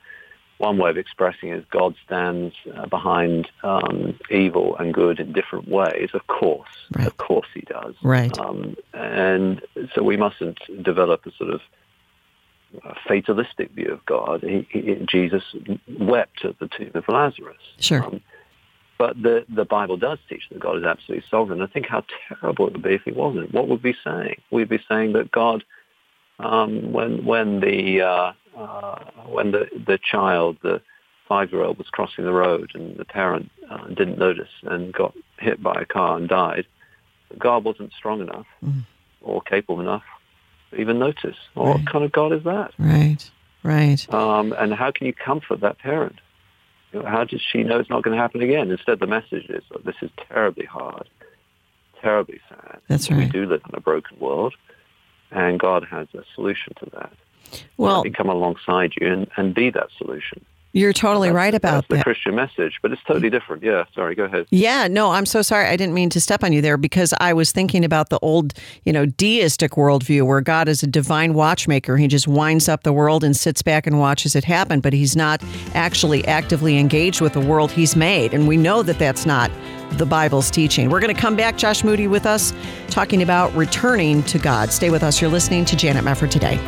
one 0.58 0.78
way 0.78 0.90
of 0.90 0.96
expressing 0.96 1.50
it 1.50 1.58
is 1.58 1.64
God 1.70 1.94
stands 2.04 2.54
uh, 2.74 2.86
behind 2.86 3.48
um, 3.62 4.18
evil 4.30 4.76
and 4.78 4.94
good 4.94 5.20
in 5.20 5.32
different 5.32 5.68
ways. 5.68 6.10
Of 6.14 6.26
course, 6.28 6.68
right. 6.96 7.06
of 7.06 7.16
course, 7.18 7.48
He 7.52 7.60
does. 7.62 7.94
Right. 8.02 8.36
Um, 8.38 8.76
and 8.94 9.60
so 9.94 10.02
we 10.02 10.16
mustn't 10.16 10.58
develop 10.82 11.26
a 11.26 11.32
sort 11.32 11.50
of 11.50 11.60
fatalistic 13.06 13.70
view 13.72 13.92
of 13.92 14.04
God. 14.06 14.42
He, 14.42 14.66
he, 14.70 15.06
Jesus 15.08 15.42
wept 15.98 16.44
at 16.44 16.58
the 16.58 16.68
tomb 16.68 16.92
of 16.94 17.08
Lazarus. 17.08 17.56
Sure. 17.78 18.04
Um, 18.04 18.20
but 18.98 19.20
the, 19.22 19.44
the 19.48 19.64
Bible 19.64 19.96
does 19.96 20.18
teach 20.28 20.48
that 20.50 20.58
God 20.58 20.78
is 20.78 20.84
absolutely 20.84 21.26
sovereign. 21.30 21.60
I 21.60 21.66
think 21.66 21.86
how 21.86 22.04
terrible 22.28 22.68
it 22.68 22.72
would 22.74 22.82
be 22.82 22.94
if 22.94 23.02
he 23.02 23.12
wasn't. 23.12 23.52
What 23.52 23.68
would 23.68 23.82
we 23.82 23.92
be 23.92 23.98
saying? 24.02 24.40
We'd 24.50 24.68
be 24.68 24.82
saying 24.88 25.12
that 25.12 25.30
God, 25.30 25.64
um, 26.38 26.92
when 26.92 27.24
when 27.24 27.60
the 27.60 28.02
uh, 28.02 28.32
uh, 28.56 28.98
when 29.26 29.52
the, 29.52 29.68
the 29.74 29.98
child, 29.98 30.56
the 30.62 30.80
five-year-old, 31.28 31.78
was 31.78 31.88
crossing 31.88 32.24
the 32.24 32.32
road 32.32 32.70
and 32.74 32.96
the 32.96 33.04
parent 33.04 33.50
uh, 33.70 33.86
didn't 33.88 34.18
notice 34.18 34.48
and 34.62 34.92
got 34.92 35.14
hit 35.38 35.62
by 35.62 35.74
a 35.74 35.84
car 35.84 36.16
and 36.16 36.28
died, 36.28 36.66
God 37.38 37.64
wasn't 37.64 37.92
strong 37.92 38.20
enough 38.20 38.46
mm. 38.64 38.84
or 39.20 39.42
capable 39.42 39.80
enough 39.80 40.04
to 40.70 40.80
even 40.80 40.98
notice. 40.98 41.36
Well, 41.54 41.66
right. 41.66 41.74
What 41.76 41.86
kind 41.86 42.04
of 42.04 42.12
God 42.12 42.32
is 42.32 42.44
that? 42.44 42.72
Right, 42.78 43.30
right. 43.62 44.14
Um, 44.14 44.52
and 44.52 44.72
how 44.72 44.90
can 44.92 45.06
you 45.06 45.12
comfort 45.12 45.60
that 45.60 45.78
parent? 45.78 46.20
How 47.04 47.24
does 47.24 47.42
she 47.42 47.62
know 47.62 47.78
it's 47.78 47.90
not 47.90 48.04
going 48.04 48.16
to 48.16 48.22
happen 48.22 48.40
again? 48.40 48.70
Instead, 48.70 49.00
the 49.00 49.06
message 49.06 49.46
is 49.50 49.64
that 49.70 49.84
this 49.84 49.96
is 50.00 50.10
terribly 50.28 50.64
hard, 50.64 51.08
terribly 52.00 52.40
sad. 52.48 52.78
That's 52.88 53.10
right. 53.10 53.18
We 53.18 53.26
do 53.26 53.44
live 53.46 53.62
in 53.68 53.74
a 53.74 53.80
broken 53.80 54.18
world, 54.18 54.54
and 55.30 55.58
God 55.58 55.84
has 55.90 56.06
a 56.14 56.22
solution 56.34 56.72
to 56.78 56.90
that. 56.94 57.12
Well, 57.76 58.04
come 58.14 58.28
alongside 58.28 58.92
you 59.00 59.06
and, 59.12 59.26
and 59.36 59.54
be 59.54 59.70
that 59.70 59.88
solution. 59.98 60.44
you're 60.72 60.92
totally 60.92 61.28
That's- 61.28 61.36
right 61.36 61.54
about 61.54 61.72
that's 61.74 61.88
the 61.88 61.94
that. 61.96 62.04
Christian 62.04 62.34
message, 62.34 62.78
but 62.82 62.92
it's 62.92 63.02
totally 63.06 63.30
different. 63.30 63.62
Yeah, 63.62 63.84
sorry, 63.94 64.14
go 64.14 64.24
ahead. 64.24 64.46
Yeah, 64.50 64.88
no, 64.88 65.10
I'm 65.10 65.24
so 65.24 65.40
sorry. 65.42 65.66
I 65.66 65.76
didn't 65.76 65.94
mean 65.94 66.10
to 66.10 66.20
step 66.20 66.44
on 66.44 66.52
you 66.52 66.60
there 66.60 66.76
because 66.76 67.14
I 67.18 67.32
was 67.32 67.50
thinking 67.52 67.82
about 67.84 68.10
the 68.10 68.18
old, 68.20 68.52
you 68.84 68.92
know, 68.92 69.06
deistic 69.06 69.72
worldview 69.72 70.26
where 70.26 70.40
God 70.42 70.68
is 70.68 70.82
a 70.82 70.86
divine 70.86 71.32
watchmaker. 71.34 71.96
He 71.96 72.08
just 72.08 72.28
winds 72.28 72.68
up 72.68 72.82
the 72.82 72.92
world 72.92 73.24
and 73.24 73.34
sits 73.34 73.62
back 73.62 73.86
and 73.86 73.98
watches 73.98 74.36
it 74.36 74.44
happen, 74.44 74.80
but 74.80 74.92
he's 74.92 75.16
not 75.16 75.42
actually 75.74 76.26
actively 76.26 76.76
engaged 76.78 77.20
with 77.22 77.32
the 77.32 77.40
world 77.40 77.70
he's 77.72 77.96
made. 77.96 78.34
And 78.34 78.46
we 78.46 78.56
know 78.58 78.82
that 78.82 78.98
that's 78.98 79.24
not 79.24 79.50
the 79.92 80.04
Bible's 80.04 80.50
teaching. 80.50 80.90
We're 80.90 81.00
going 81.00 81.14
to 81.14 81.18
come 81.20 81.36
back, 81.36 81.56
Josh 81.56 81.84
Moody, 81.84 82.06
with 82.06 82.26
us, 82.26 82.52
talking 82.90 83.22
about 83.22 83.54
returning 83.54 84.22
to 84.24 84.38
God. 84.38 84.72
Stay 84.72 84.90
with 84.90 85.02
us. 85.02 85.22
You're 85.22 85.30
listening 85.30 85.64
to 85.66 85.76
Janet 85.76 86.04
Mefford 86.04 86.30
today. 86.30 86.58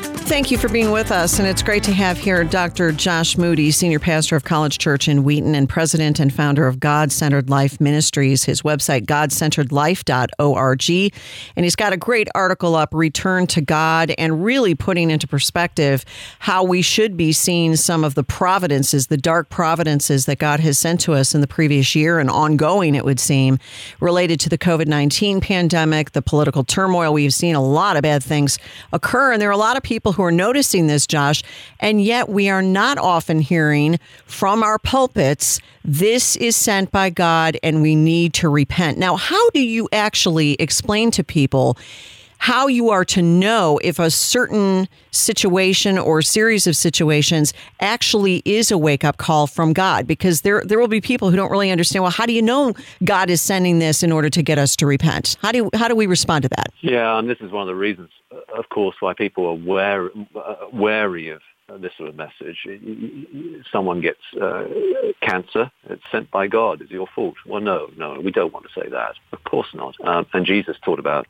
Thank 0.31 0.49
you 0.49 0.57
for 0.57 0.69
being 0.69 0.91
with 0.91 1.11
us, 1.11 1.39
and 1.39 1.47
it's 1.47 1.61
great 1.61 1.83
to 1.83 1.91
have 1.91 2.17
here 2.17 2.45
Dr. 2.45 2.93
Josh 2.93 3.37
Moody, 3.37 3.69
Senior 3.69 3.99
Pastor 3.99 4.37
of 4.37 4.45
College 4.45 4.77
Church 4.77 5.09
in 5.09 5.25
Wheaton 5.25 5.55
and 5.55 5.67
President 5.67 6.21
and 6.21 6.33
founder 6.33 6.67
of 6.67 6.79
God 6.79 7.11
Centered 7.11 7.49
Life 7.49 7.81
Ministries. 7.81 8.45
His 8.45 8.61
website, 8.61 9.07
godcenteredlife.org. 9.07 11.11
And 11.57 11.65
he's 11.65 11.75
got 11.75 11.91
a 11.91 11.97
great 11.97 12.29
article 12.33 12.75
up, 12.75 12.93
Return 12.93 13.45
to 13.47 13.59
God, 13.59 14.13
and 14.17 14.41
really 14.41 14.73
putting 14.73 15.11
into 15.11 15.27
perspective 15.27 16.05
how 16.39 16.63
we 16.63 16.81
should 16.81 17.17
be 17.17 17.33
seeing 17.33 17.75
some 17.75 18.05
of 18.05 18.15
the 18.15 18.23
providences, 18.23 19.07
the 19.07 19.17
dark 19.17 19.49
providences 19.49 20.27
that 20.27 20.39
God 20.39 20.61
has 20.61 20.79
sent 20.79 21.01
to 21.01 21.11
us 21.11 21.35
in 21.35 21.41
the 21.41 21.47
previous 21.47 21.93
year 21.93 22.19
and 22.19 22.29
ongoing, 22.29 22.95
it 22.95 23.03
would 23.03 23.19
seem, 23.19 23.59
related 23.99 24.39
to 24.39 24.47
the 24.47 24.57
COVID 24.57 24.87
19 24.87 25.41
pandemic, 25.41 26.13
the 26.13 26.21
political 26.21 26.63
turmoil. 26.63 27.11
We've 27.11 27.33
seen 27.33 27.53
a 27.53 27.61
lot 27.61 27.97
of 27.97 28.03
bad 28.03 28.23
things 28.23 28.57
occur, 28.93 29.33
and 29.33 29.41
there 29.41 29.49
are 29.49 29.51
a 29.51 29.57
lot 29.57 29.75
of 29.75 29.83
people 29.83 30.13
who 30.13 30.20
are 30.21 30.31
noticing 30.31 30.87
this, 30.87 31.07
Josh, 31.07 31.43
and 31.79 32.01
yet 32.01 32.29
we 32.29 32.49
are 32.49 32.61
not 32.61 32.97
often 32.97 33.39
hearing 33.39 33.99
from 34.25 34.63
our 34.63 34.79
pulpits, 34.79 35.59
this 35.83 36.35
is 36.35 36.55
sent 36.55 36.91
by 36.91 37.09
God 37.09 37.57
and 37.63 37.81
we 37.81 37.95
need 37.95 38.33
to 38.35 38.49
repent. 38.49 38.97
Now, 38.97 39.15
how 39.15 39.49
do 39.49 39.61
you 39.61 39.89
actually 39.91 40.53
explain 40.53 41.11
to 41.11 41.23
people? 41.23 41.77
How 42.41 42.65
you 42.65 42.89
are 42.89 43.05
to 43.05 43.21
know 43.21 43.79
if 43.83 43.99
a 43.99 44.09
certain 44.09 44.89
situation 45.11 45.99
or 45.99 46.23
series 46.23 46.65
of 46.65 46.75
situations 46.75 47.53
actually 47.81 48.41
is 48.45 48.71
a 48.71 48.79
wake 48.79 49.05
up 49.05 49.17
call 49.17 49.45
from 49.45 49.73
God, 49.73 50.07
because 50.07 50.41
there 50.41 50.63
there 50.65 50.79
will 50.79 50.87
be 50.87 51.01
people 51.01 51.29
who 51.29 51.35
don't 51.35 51.51
really 51.51 51.69
understand. 51.69 52.01
Well, 52.01 52.11
how 52.11 52.25
do 52.25 52.33
you 52.33 52.41
know 52.41 52.73
God 53.03 53.29
is 53.29 53.41
sending 53.41 53.77
this 53.77 54.01
in 54.01 54.11
order 54.11 54.27
to 54.31 54.41
get 54.41 54.57
us 54.57 54.75
to 54.77 54.87
repent? 54.87 55.37
How 55.43 55.51
do 55.51 55.69
how 55.75 55.87
do 55.87 55.95
we 55.95 56.07
respond 56.07 56.41
to 56.41 56.49
that? 56.49 56.69
Yeah, 56.81 57.19
and 57.19 57.29
this 57.29 57.37
is 57.41 57.51
one 57.51 57.61
of 57.61 57.67
the 57.67 57.75
reasons, 57.75 58.09
of 58.57 58.69
course, 58.69 58.95
why 59.01 59.13
people 59.13 59.45
are 59.45 59.53
wary, 59.53 60.09
wary 60.73 61.29
of 61.29 61.41
this 61.79 61.91
sort 61.95 62.09
of 62.09 62.15
message. 62.15 62.67
Someone 63.71 64.01
gets 64.01 64.19
uh, 64.41 64.65
cancer, 65.21 65.69
it's 65.91 66.01
sent 66.11 66.31
by 66.31 66.47
God. 66.47 66.81
Is 66.81 66.89
it 66.89 66.93
your 66.93 67.07
fault? 67.13 67.35
Well, 67.45 67.61
no, 67.61 67.91
no, 67.97 68.19
we 68.19 68.31
don't 68.31 68.51
want 68.51 68.65
to 68.65 68.81
say 68.81 68.89
that. 68.89 69.13
Of 69.31 69.43
course 69.43 69.75
not. 69.75 69.95
Um, 70.03 70.25
and 70.33 70.43
Jesus 70.43 70.77
taught 70.83 70.97
about 70.97 71.27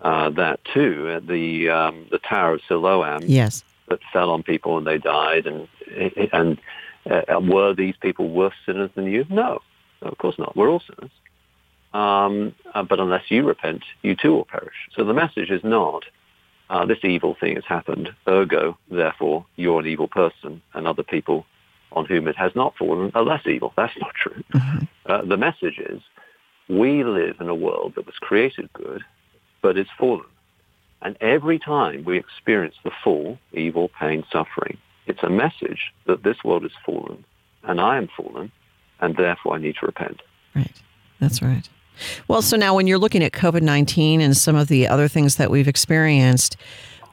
uh, 0.00 0.30
that 0.30 0.60
too 0.72 1.10
at 1.14 1.26
the 1.26 1.68
um, 1.70 2.06
the 2.10 2.18
Tower 2.18 2.54
of 2.54 2.60
Siloam 2.68 3.22
Yes. 3.26 3.64
that 3.88 4.00
fell 4.12 4.30
on 4.30 4.42
people 4.42 4.78
and 4.78 4.86
they 4.86 4.98
died. 4.98 5.46
And 5.46 5.68
and 6.32 6.58
uh, 7.10 7.40
were 7.40 7.74
these 7.74 7.96
people 8.00 8.28
worse 8.28 8.54
sinners 8.66 8.90
than 8.94 9.06
you? 9.06 9.24
No, 9.28 9.60
no, 10.02 10.08
of 10.08 10.18
course 10.18 10.38
not. 10.38 10.56
We're 10.56 10.70
all 10.70 10.80
sinners. 10.80 11.10
Um, 11.92 12.54
uh, 12.74 12.82
but 12.82 12.98
unless 12.98 13.30
you 13.30 13.46
repent, 13.46 13.84
you 14.02 14.16
too 14.16 14.32
will 14.32 14.44
perish. 14.46 14.74
So 14.96 15.04
the 15.04 15.14
message 15.14 15.50
is 15.50 15.62
not 15.62 16.04
uh, 16.70 16.86
this 16.86 16.98
evil 17.04 17.36
thing 17.38 17.54
has 17.56 17.64
happened, 17.66 18.10
ergo, 18.26 18.76
therefore, 18.90 19.44
you're 19.56 19.80
an 19.80 19.86
evil 19.86 20.08
person, 20.08 20.62
and 20.72 20.86
other 20.86 21.02
people 21.02 21.44
on 21.92 22.06
whom 22.06 22.26
it 22.26 22.36
has 22.36 22.52
not 22.56 22.76
fallen 22.76 23.12
are 23.14 23.22
less 23.22 23.46
evil. 23.46 23.72
That's 23.76 23.96
not 24.00 24.14
true. 24.14 24.42
Uh, 25.06 25.22
the 25.22 25.36
message 25.36 25.78
is 25.78 26.00
we 26.68 27.04
live 27.04 27.36
in 27.40 27.48
a 27.48 27.54
world 27.54 27.92
that 27.96 28.06
was 28.06 28.14
created 28.20 28.72
good, 28.72 29.04
but 29.64 29.78
is 29.78 29.88
fallen. 29.98 30.26
And 31.00 31.16
every 31.22 31.58
time 31.58 32.04
we 32.04 32.18
experience 32.18 32.74
the 32.84 32.90
fall, 33.02 33.38
evil, 33.54 33.88
pain, 33.98 34.22
suffering, 34.30 34.76
it's 35.06 35.22
a 35.22 35.30
message 35.30 35.90
that 36.04 36.22
this 36.22 36.44
world 36.44 36.66
is 36.66 36.72
fallen, 36.84 37.24
and 37.62 37.80
I 37.80 37.96
am 37.96 38.08
fallen, 38.14 38.52
and 39.00 39.16
therefore 39.16 39.54
I 39.54 39.58
need 39.58 39.76
to 39.80 39.86
repent. 39.86 40.20
Right. 40.54 40.82
That's 41.18 41.40
right. 41.40 41.66
Well, 42.28 42.42
so 42.42 42.58
now 42.58 42.76
when 42.76 42.86
you're 42.86 42.98
looking 42.98 43.24
at 43.24 43.32
COVID 43.32 43.62
19 43.62 44.20
and 44.20 44.36
some 44.36 44.54
of 44.54 44.68
the 44.68 44.86
other 44.86 45.08
things 45.08 45.36
that 45.36 45.50
we've 45.50 45.68
experienced, 45.68 46.58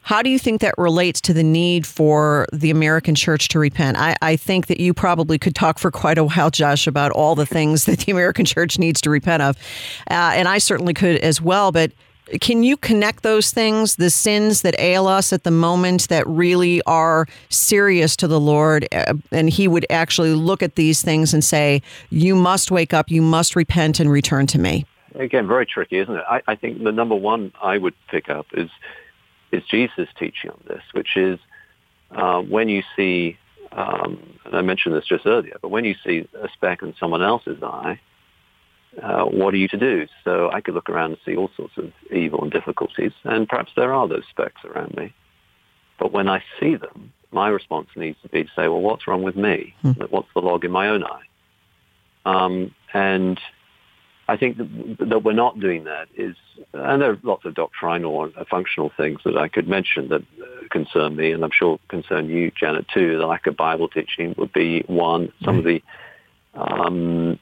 how 0.01 0.22
do 0.22 0.29
you 0.29 0.39
think 0.39 0.60
that 0.60 0.75
relates 0.77 1.22
to 1.22 1.34
the 1.34 1.43
need 1.43 1.88
for 1.88 2.48
the 2.51 2.70
American 2.70 3.15
church 3.15 3.48
to 3.50 3.60
repent? 3.60 3.98
I, 3.98 4.15
I, 4.22 4.36
think 4.36 4.67
that 4.67 4.79
you 4.79 4.93
probably 4.93 5.38
could 5.38 5.55
talk 5.55 5.79
for 5.79 5.91
quite 5.91 6.17
a 6.17 6.24
while, 6.25 6.50
Josh, 6.50 6.88
about 6.88 7.12
all 7.12 7.36
the 7.36 7.46
things 7.46 7.86
that 7.86 8.00
the 8.00 8.12
American 8.12 8.43
church 8.43 8.77
needs 8.77 9.00
to 9.01 9.10
repent 9.10 9.41
of. 9.41 9.55
Uh, 10.10 10.34
and 10.36 10.50
I 10.50 10.58
certainly 10.58 10.93
could 10.93 11.17
as 11.17 11.39
well. 11.39 11.72
But 11.72 11.91
can 12.39 12.63
you 12.63 12.77
connect 12.77 13.23
those 13.23 13.51
things, 13.51 13.95
the 13.95 14.09
sins 14.09 14.61
that 14.61 14.79
ail 14.79 15.07
us 15.07 15.33
at 15.33 15.43
the 15.43 15.51
moment 15.51 16.07
that 16.09 16.25
really 16.27 16.81
are 16.83 17.27
serious 17.50 18.15
to 18.17 18.27
the 18.27 18.39
Lord? 18.39 18.88
Uh, 18.91 19.15
and 19.31 19.50
He 19.50 19.67
would 19.67 19.85
actually 19.89 20.33
look 20.33 20.63
at 20.63 20.75
these 20.75 21.01
things 21.01 21.33
and 21.33 21.43
say, 21.43 21.81
You 22.09 22.35
must 22.35 22.71
wake 22.71 22.93
up, 22.93 23.11
you 23.11 23.21
must 23.21 23.55
repent 23.55 24.00
and 24.00 24.11
return 24.11 24.47
to 24.47 24.59
me. 24.59 24.85
Again, 25.15 25.47
very 25.47 25.65
tricky, 25.65 25.97
isn't 25.97 26.15
it? 26.15 26.23
I, 26.29 26.41
I 26.47 26.55
think 26.55 26.83
the 26.83 26.91
number 26.91 27.15
one 27.15 27.51
I 27.61 27.77
would 27.77 27.95
pick 28.09 28.29
up 28.29 28.47
is 28.53 28.69
is 29.51 29.63
Jesus' 29.69 30.07
teaching 30.17 30.50
on 30.50 30.63
this, 30.65 30.81
which 30.93 31.17
is 31.17 31.38
uh, 32.11 32.41
when 32.41 32.69
you 32.69 32.83
see, 32.95 33.38
um, 33.73 34.17
and 34.45 34.55
I 34.55 34.61
mentioned 34.61 34.95
this 34.95 35.05
just 35.05 35.25
earlier, 35.25 35.57
but 35.61 35.69
when 35.69 35.83
you 35.83 35.95
see 36.05 36.27
a 36.41 36.47
speck 36.53 36.81
in 36.81 36.95
someone 36.97 37.21
else's 37.21 37.61
eye, 37.61 38.00
uh, 39.01 39.24
what 39.24 39.53
are 39.53 39.57
you 39.57 39.67
to 39.69 39.77
do? 39.77 40.07
So 40.24 40.50
I 40.51 40.62
could 40.62 40.74
look 40.74 40.89
around 40.89 41.12
and 41.12 41.19
see 41.25 41.36
all 41.36 41.50
sorts 41.55 41.77
of 41.77 41.91
evil 42.12 42.41
and 42.41 42.51
difficulties, 42.51 43.13
and 43.24 43.48
perhaps 43.48 43.71
there 43.75 43.93
are 43.93 44.07
those 44.07 44.25
specks 44.29 44.63
around 44.65 44.95
me. 44.95 45.13
But 46.00 46.12
when 46.12 46.27
I 46.27 46.43
see 46.60 46.75
them, 46.75 47.13
my 47.31 47.48
response 47.48 47.88
needs 47.95 48.17
to 48.24 48.29
be 48.29 48.43
to 48.43 48.50
say, 48.55 48.67
well, 48.67 48.81
what's 48.81 49.07
wrong 49.07 49.24
with 49.24 49.36
me? 49.36 49.74
Hmm. 49.81 49.91
What's 50.10 50.27
the 50.33 50.41
log 50.41 50.65
in 50.65 50.71
my 50.71 50.89
own 50.89 51.03
eye? 51.03 51.21
Um, 52.25 52.75
and 52.93 53.39
I 54.27 54.38
think 54.38 54.57
that, 54.57 54.98
that, 55.10 55.24
we're 55.24 55.33
not 55.33 55.60
doing 55.60 55.86
that 55.86 56.07
is, 56.15 56.36
and 56.74 57.01
there 57.01 57.12
are 57.12 57.19
lots 57.24 57.45
of 57.45 57.55
doctrinal 57.55 58.13
or 58.13 58.31
functional 58.50 58.91
things 58.95 59.21
that 59.25 59.38
I 59.38 59.48
could 59.48 59.67
mention 59.67 60.10
that 60.10 60.21
uh, 60.21 60.67
concern 60.69 61.15
me, 61.15 61.31
and 61.31 61.43
I'm 61.43 61.51
sure 61.51 61.79
concern 61.88 62.29
you, 62.29 62.51
Janet, 62.51 62.88
too. 62.93 63.17
The 63.17 63.25
lack 63.25 63.48
of 63.48 63.55
Bible 63.57 63.88
teaching 63.88 64.36
would 64.38 64.53
be 64.53 64.83
one. 64.88 65.31
Some 65.43 65.57
of 65.57 65.63
the 65.63 65.81
um, 66.53 67.39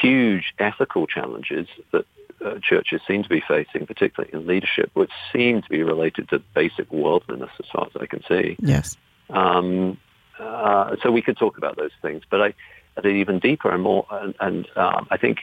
huge 0.00 0.54
ethical 0.58 1.06
challenges 1.06 1.68
that 1.92 2.06
uh, 2.44 2.58
churches 2.62 3.00
seem 3.06 3.22
to 3.22 3.28
be 3.28 3.42
facing, 3.46 3.86
particularly 3.86 4.32
in 4.32 4.46
leadership, 4.46 4.90
which 4.94 5.10
seem 5.32 5.62
to 5.62 5.68
be 5.68 5.82
related 5.82 6.28
to 6.28 6.38
basic 6.54 6.90
worldliness, 6.92 7.50
as 7.58 7.66
far 7.72 7.86
as 7.86 7.92
I 8.00 8.06
can 8.06 8.22
see. 8.28 8.56
Yes. 8.60 8.96
Um, 9.30 9.98
uh, 10.38 10.96
so 11.02 11.10
we 11.10 11.22
could 11.22 11.36
talk 11.38 11.56
about 11.58 11.76
those 11.76 11.92
things, 12.02 12.22
but 12.30 12.42
I, 12.42 12.54
at 12.96 13.06
an 13.06 13.16
even 13.16 13.38
deeper 13.38 13.70
and 13.70 13.82
more, 13.82 14.06
and, 14.10 14.34
and 14.40 14.68
um, 14.76 15.06
I 15.10 15.16
think 15.16 15.38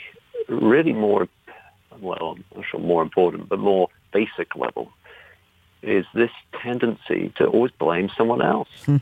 really 0.48 0.94
more, 0.94 1.28
well, 2.00 2.36
I'm 2.38 2.44
not 2.56 2.66
sure 2.70 2.80
more 2.80 3.02
important, 3.02 3.50
but 3.50 3.60
more 3.60 3.90
basic 4.12 4.56
level, 4.56 4.92
is 5.82 6.06
this 6.14 6.32
tendency 6.62 7.34
to 7.38 7.46
always 7.48 7.72
blame 7.78 8.10
someone 8.16 8.42
else. 8.42 8.70
Hmm. 8.86 8.98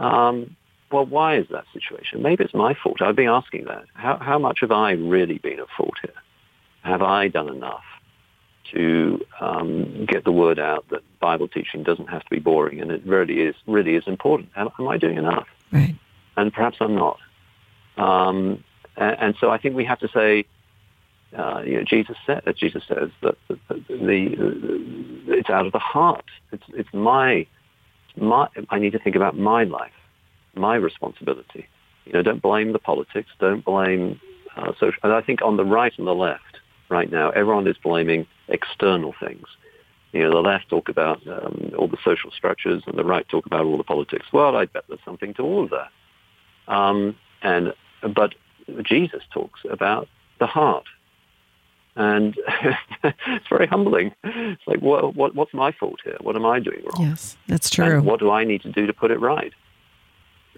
Um, 0.00 0.56
well, 0.90 1.06
why 1.06 1.36
is 1.36 1.46
that 1.50 1.64
situation? 1.72 2.22
Maybe 2.22 2.44
it's 2.44 2.54
my 2.54 2.74
fault. 2.74 3.02
I've 3.02 3.16
been 3.16 3.28
asking 3.28 3.64
that. 3.64 3.84
How, 3.94 4.16
how 4.18 4.38
much 4.38 4.60
have 4.60 4.72
I 4.72 4.92
really 4.92 5.38
been 5.38 5.60
at 5.60 5.68
fault 5.76 5.94
here? 6.02 6.14
Have 6.82 7.02
I 7.02 7.28
done 7.28 7.48
enough 7.48 7.84
to 8.72 9.24
um, 9.40 10.06
get 10.06 10.24
the 10.24 10.32
word 10.32 10.58
out 10.58 10.86
that 10.90 11.02
Bible 11.20 11.48
teaching 11.48 11.82
doesn't 11.82 12.08
have 12.08 12.22
to 12.22 12.30
be 12.30 12.38
boring 12.38 12.80
and 12.80 12.90
it 12.90 13.02
really 13.04 13.40
is 13.40 13.54
really 13.66 13.96
is 13.96 14.04
important? 14.06 14.50
Am, 14.56 14.68
am 14.78 14.88
I 14.88 14.96
doing 14.96 15.18
enough? 15.18 15.48
Right. 15.72 15.94
And 16.36 16.52
perhaps 16.52 16.78
I'm 16.80 16.94
not. 16.94 17.18
Um, 17.96 18.64
and, 18.96 19.16
and, 19.20 19.36
so 19.40 19.50
I 19.50 19.58
think 19.58 19.74
we 19.74 19.84
have 19.84 19.98
to 20.00 20.08
say, 20.08 20.44
uh, 21.36 21.62
you 21.64 21.76
know, 21.76 21.82
Jesus 21.82 22.16
said, 22.24 22.42
Jesus 22.56 22.84
says 22.86 23.10
that 23.22 23.36
the, 23.48 23.58
the, 23.68 23.84
the, 23.88 25.32
it's 25.32 25.50
out 25.50 25.66
of 25.66 25.72
the 25.72 25.78
heart. 25.78 26.24
It's, 26.52 26.64
it's 26.68 26.92
my, 26.94 27.46
my, 28.16 28.48
I 28.70 28.78
need 28.78 28.92
to 28.92 28.98
think 28.98 29.16
about 29.16 29.36
my 29.36 29.64
life 29.64 29.92
my 30.58 30.76
responsibility. 30.76 31.66
You 32.04 32.12
know, 32.14 32.22
don't 32.22 32.42
blame 32.42 32.72
the 32.72 32.78
politics. 32.78 33.30
Don't 33.38 33.64
blame 33.64 34.20
uh, 34.56 34.72
social. 34.78 34.98
And 35.02 35.12
I 35.12 35.20
think 35.20 35.42
on 35.42 35.56
the 35.56 35.64
right 35.64 35.92
and 35.98 36.06
the 36.06 36.14
left 36.14 36.58
right 36.88 37.10
now, 37.10 37.30
everyone 37.30 37.66
is 37.66 37.76
blaming 37.76 38.26
external 38.48 39.14
things. 39.20 39.46
You 40.12 40.22
know, 40.22 40.30
the 40.30 40.48
left 40.48 40.70
talk 40.70 40.88
about 40.88 41.26
um, 41.28 41.72
all 41.78 41.86
the 41.86 41.98
social 42.02 42.30
structures, 42.30 42.82
and 42.86 42.98
the 42.98 43.04
right 43.04 43.28
talk 43.28 43.44
about 43.44 43.66
all 43.66 43.76
the 43.76 43.84
politics. 43.84 44.26
Well, 44.32 44.56
I 44.56 44.64
bet 44.64 44.84
there's 44.88 45.00
something 45.04 45.34
to 45.34 45.42
all 45.42 45.64
of 45.64 45.70
that. 45.70 45.90
Um, 46.66 47.14
and 47.42 47.74
but 48.14 48.34
Jesus 48.82 49.22
talks 49.30 49.60
about 49.68 50.08
the 50.38 50.46
heart, 50.46 50.86
and 51.96 52.36
it's 53.04 53.48
very 53.48 53.66
humbling. 53.66 54.14
It's 54.24 54.66
like, 54.66 54.80
what, 54.80 55.14
what, 55.14 55.34
what's 55.34 55.52
my 55.52 55.72
fault 55.72 56.00
here? 56.04 56.16
What 56.20 56.36
am 56.36 56.46
I 56.46 56.60
doing 56.60 56.82
wrong? 56.84 57.08
Yes, 57.10 57.36
that's 57.46 57.68
true. 57.68 57.98
And 57.98 58.06
what 58.06 58.20
do 58.20 58.30
I 58.30 58.44
need 58.44 58.62
to 58.62 58.72
do 58.72 58.86
to 58.86 58.92
put 58.92 59.10
it 59.10 59.20
right? 59.20 59.52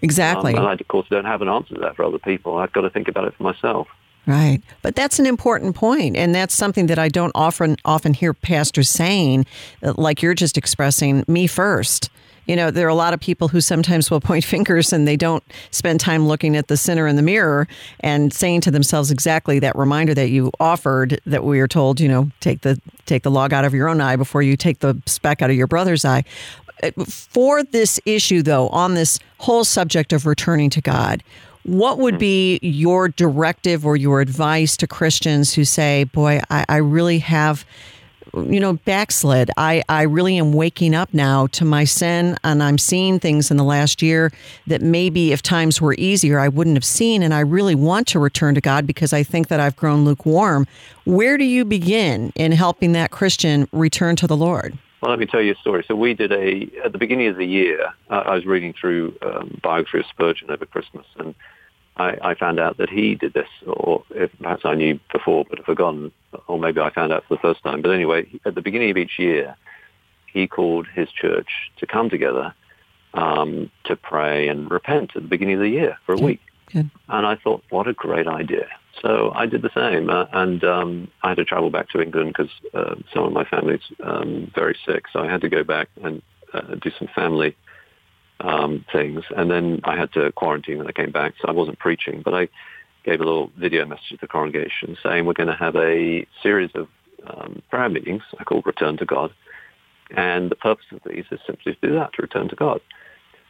Exactly. 0.01 0.53
Um, 0.53 0.59
and 0.59 0.67
I, 0.67 0.73
of 0.73 0.87
course, 0.87 1.07
don't 1.09 1.25
have 1.25 1.41
an 1.41 1.49
answer 1.49 1.75
to 1.75 1.81
that 1.81 1.95
for 1.95 2.03
other 2.03 2.19
people. 2.19 2.57
I've 2.57 2.73
got 2.73 2.81
to 2.81 2.89
think 2.89 3.07
about 3.07 3.25
it 3.25 3.35
for 3.35 3.43
myself. 3.43 3.87
Right. 4.27 4.61
But 4.81 4.95
that's 4.95 5.19
an 5.19 5.25
important 5.25 5.75
point, 5.75 6.15
and 6.15 6.33
that's 6.33 6.53
something 6.53 6.87
that 6.87 6.99
I 6.99 7.09
don't 7.09 7.31
often 7.33 7.77
often 7.85 8.13
hear 8.13 8.33
pastors 8.33 8.89
saying, 8.89 9.45
like 9.81 10.21
you're 10.21 10.35
just 10.35 10.57
expressing 10.57 11.23
me 11.27 11.47
first. 11.47 12.09
You 12.45 12.55
know, 12.55 12.71
there 12.71 12.85
are 12.85 12.89
a 12.89 12.95
lot 12.95 13.13
of 13.13 13.19
people 13.19 13.47
who 13.47 13.61
sometimes 13.61 14.11
will 14.11 14.21
point 14.21 14.43
fingers 14.43 14.93
and 14.93 15.07
they 15.07 15.15
don't 15.17 15.43
spend 15.71 15.99
time 15.99 16.27
looking 16.27 16.55
at 16.55 16.67
the 16.67 16.77
sinner 16.77 17.07
in 17.07 17.15
the 17.15 17.21
mirror 17.21 17.67
and 18.01 18.33
saying 18.33 18.61
to 18.61 18.71
themselves 18.71 19.09
exactly 19.09 19.59
that 19.59 19.75
reminder 19.75 20.13
that 20.13 20.29
you 20.29 20.51
offered 20.59 21.19
that 21.25 21.43
we 21.43 21.59
are 21.59 21.67
told, 21.67 21.99
you 21.99 22.07
know, 22.07 22.29
take 22.41 22.61
the 22.61 22.79
take 23.05 23.23
the 23.23 23.31
log 23.31 23.53
out 23.53 23.65
of 23.65 23.73
your 23.73 23.89
own 23.89 24.01
eye 24.01 24.15
before 24.15 24.41
you 24.41 24.55
take 24.55 24.79
the 24.79 25.01
speck 25.07 25.41
out 25.41 25.49
of 25.49 25.55
your 25.55 25.67
brother's 25.67 26.05
eye. 26.05 26.23
For 27.07 27.63
this 27.63 27.99
issue, 28.05 28.41
though, 28.41 28.69
on 28.69 28.95
this 28.95 29.19
whole 29.39 29.63
subject 29.63 30.13
of 30.13 30.25
returning 30.25 30.69
to 30.71 30.81
God, 30.81 31.23
what 31.63 31.99
would 31.99 32.17
be 32.17 32.59
your 32.63 33.07
directive 33.07 33.85
or 33.85 33.95
your 33.95 34.19
advice 34.19 34.75
to 34.77 34.87
Christians 34.87 35.53
who 35.53 35.63
say, 35.63 36.05
Boy, 36.05 36.41
I, 36.49 36.65
I 36.67 36.77
really 36.77 37.19
have 37.19 37.65
you 38.33 38.59
know, 38.59 38.73
backslid. 38.73 39.51
I, 39.57 39.83
I 39.89 40.03
really 40.03 40.37
am 40.37 40.53
waking 40.53 40.95
up 40.95 41.13
now 41.13 41.47
to 41.47 41.65
my 41.65 41.83
sin 41.83 42.37
and 42.43 42.63
I'm 42.63 42.77
seeing 42.77 43.19
things 43.19 43.51
in 43.51 43.57
the 43.57 43.63
last 43.63 44.01
year 44.01 44.31
that 44.67 44.81
maybe 44.81 45.33
if 45.33 45.41
times 45.41 45.81
were 45.81 45.95
easier, 45.97 46.39
I 46.39 46.47
wouldn't 46.47 46.75
have 46.75 46.85
seen. 46.85 47.23
And 47.23 47.33
I 47.33 47.41
really 47.41 47.75
want 47.75 48.07
to 48.09 48.19
return 48.19 48.55
to 48.55 48.61
God 48.61 48.87
because 48.87 49.11
I 49.11 49.23
think 49.23 49.49
that 49.49 49.59
I've 49.59 49.75
grown 49.75 50.05
lukewarm. 50.05 50.67
Where 51.03 51.37
do 51.37 51.43
you 51.43 51.65
begin 51.65 52.31
in 52.35 52.51
helping 52.51 52.93
that 52.93 53.11
Christian 53.11 53.67
return 53.71 54.15
to 54.17 54.27
the 54.27 54.37
Lord? 54.37 54.77
Well, 55.01 55.09
let 55.09 55.19
me 55.19 55.25
tell 55.25 55.41
you 55.41 55.53
a 55.53 55.55
story. 55.55 55.83
So 55.87 55.95
we 55.95 56.13
did 56.13 56.31
a 56.31 56.69
at 56.85 56.91
the 56.91 56.99
beginning 56.99 57.27
of 57.27 57.35
the 57.35 57.45
year. 57.45 57.87
Uh, 58.09 58.23
I 58.25 58.35
was 58.35 58.45
reading 58.45 58.73
through 58.79 59.15
um, 59.23 59.59
biography 59.63 59.99
of 59.99 60.05
Spurgeon 60.05 60.51
over 60.51 60.65
Christmas, 60.65 61.05
and 61.17 61.33
I, 61.97 62.17
I 62.21 62.35
found 62.35 62.59
out 62.59 62.77
that 62.77 62.89
he 62.89 63.15
did 63.15 63.33
this, 63.33 63.49
or 63.65 64.03
if, 64.11 64.31
perhaps 64.39 64.63
I 64.63 64.75
knew 64.75 64.99
before 65.11 65.45
but 65.49 65.57
had 65.57 65.65
forgotten, 65.65 66.11
or 66.47 66.59
maybe 66.59 66.79
I 66.79 66.91
found 66.91 67.11
out 67.11 67.23
for 67.27 67.35
the 67.35 67.41
first 67.41 67.63
time. 67.63 67.81
But 67.81 67.91
anyway, 67.91 68.27
at 68.45 68.55
the 68.55 68.61
beginning 68.61 68.91
of 68.91 68.97
each 68.97 69.17
year, 69.17 69.55
he 70.27 70.47
called 70.47 70.87
his 70.87 71.09
church 71.09 71.49
to 71.77 71.87
come 71.87 72.09
together 72.09 72.53
um, 73.13 73.71
to 73.85 73.95
pray 73.95 74.47
and 74.47 74.69
repent 74.69 75.15
at 75.15 75.23
the 75.23 75.27
beginning 75.27 75.55
of 75.55 75.61
the 75.61 75.69
year 75.69 75.97
for 76.05 76.13
a 76.13 76.17
week. 76.17 76.41
Good. 76.71 76.89
And 77.09 77.25
I 77.25 77.35
thought, 77.35 77.63
what 77.69 77.87
a 77.87 77.93
great 77.93 78.27
idea. 78.27 78.67
So 79.01 79.31
I 79.33 79.47
did 79.47 79.63
the 79.63 79.71
same, 79.75 80.09
uh, 80.09 80.25
and 80.31 80.63
um, 80.63 81.07
I 81.23 81.29
had 81.29 81.37
to 81.37 81.45
travel 81.45 81.71
back 81.71 81.89
to 81.89 82.01
England 82.01 82.35
because 82.35 82.51
uh, 82.73 82.95
some 83.13 83.23
of 83.23 83.33
my 83.33 83.43
family's 83.45 83.81
um, 84.03 84.51
very 84.53 84.77
sick, 84.85 85.05
so 85.11 85.19
I 85.19 85.31
had 85.31 85.41
to 85.41 85.49
go 85.49 85.63
back 85.63 85.87
and 86.03 86.21
uh, 86.53 86.75
do 86.75 86.91
some 86.99 87.07
family 87.15 87.55
um, 88.41 88.85
things, 88.91 89.23
and 89.35 89.49
then 89.49 89.81
I 89.85 89.97
had 89.97 90.13
to 90.13 90.31
quarantine 90.33 90.77
when 90.77 90.87
I 90.87 90.91
came 90.91 91.11
back, 91.11 91.33
so 91.41 91.47
I 91.47 91.51
wasn't 91.51 91.79
preaching, 91.79 92.21
but 92.23 92.35
I 92.35 92.47
gave 93.03 93.21
a 93.21 93.23
little 93.23 93.51
video 93.57 93.85
message 93.85 94.09
to 94.09 94.17
the 94.21 94.27
congregation 94.27 94.95
saying 95.01 95.25
we're 95.25 95.33
going 95.33 95.47
to 95.49 95.55
have 95.55 95.75
a 95.75 96.25
series 96.43 96.69
of 96.75 96.87
um, 97.27 97.61
prayer 97.71 97.89
meetings 97.89 98.21
I 98.39 98.43
call 98.43 98.61
Return 98.61 98.97
to 98.97 99.05
God, 99.05 99.33
and 100.15 100.51
the 100.51 100.55
purpose 100.55 100.85
of 100.91 100.99
these 101.05 101.25
is 101.31 101.39
simply 101.47 101.73
to 101.73 101.87
do 101.87 101.95
that, 101.95 102.13
to 102.13 102.21
return 102.21 102.49
to 102.49 102.55
God. 102.55 102.81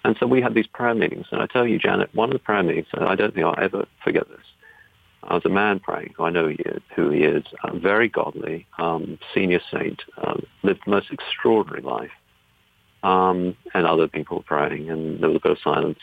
And 0.04 0.16
so 0.20 0.28
we 0.28 0.42
had 0.42 0.54
these 0.54 0.68
prayer 0.68 0.96
meetings, 0.96 1.28
and 1.32 1.42
I 1.42 1.48
tell 1.48 1.68
you, 1.68 1.78
Janet, 1.78 2.16
one 2.16 2.30
of 2.30 2.34
the 2.34 2.40
prayer 2.40 2.64
meetings, 2.64 2.88
and 2.94 3.06
I 3.06 3.16
don't 3.16 3.34
think 3.34 3.46
I'll 3.46 3.62
ever 3.62 3.86
forget 4.04 4.28
this, 4.30 4.46
I 5.24 5.36
was 5.36 5.46
a 5.46 5.50
man 5.50 5.80
praying, 5.80 6.16
I 6.20 6.30
know 6.32 6.48
he 6.48 6.56
is, 6.56 6.82
who 6.96 7.10
he 7.12 7.22
is, 7.22 7.44
um, 7.64 7.80
very 7.80 8.08
godly, 8.08 8.66
um, 8.80 9.20
senior 9.34 9.62
saint, 9.72 10.02
um, 10.18 10.46
lived 10.64 10.82
the 10.86 10.92
most 10.92 11.12
extraordinary 11.12 11.82
life. 11.82 12.12
Um, 13.04 13.58
and 13.74 13.88
other 13.88 14.08
people 14.08 14.44
praying, 14.44 14.92
and 14.92 15.22
there 15.22 15.30
was 15.30 15.38
a 15.38 15.40
bit 15.40 15.52
of 15.54 15.58
silence. 15.64 15.98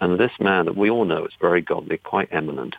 And 0.00 0.18
this 0.18 0.32
man 0.40 0.64
that 0.64 0.74
we 0.74 0.88
all 0.88 1.04
know 1.04 1.26
is 1.26 1.32
very 1.38 1.60
godly, 1.60 1.98
quite 1.98 2.28
eminent, 2.32 2.76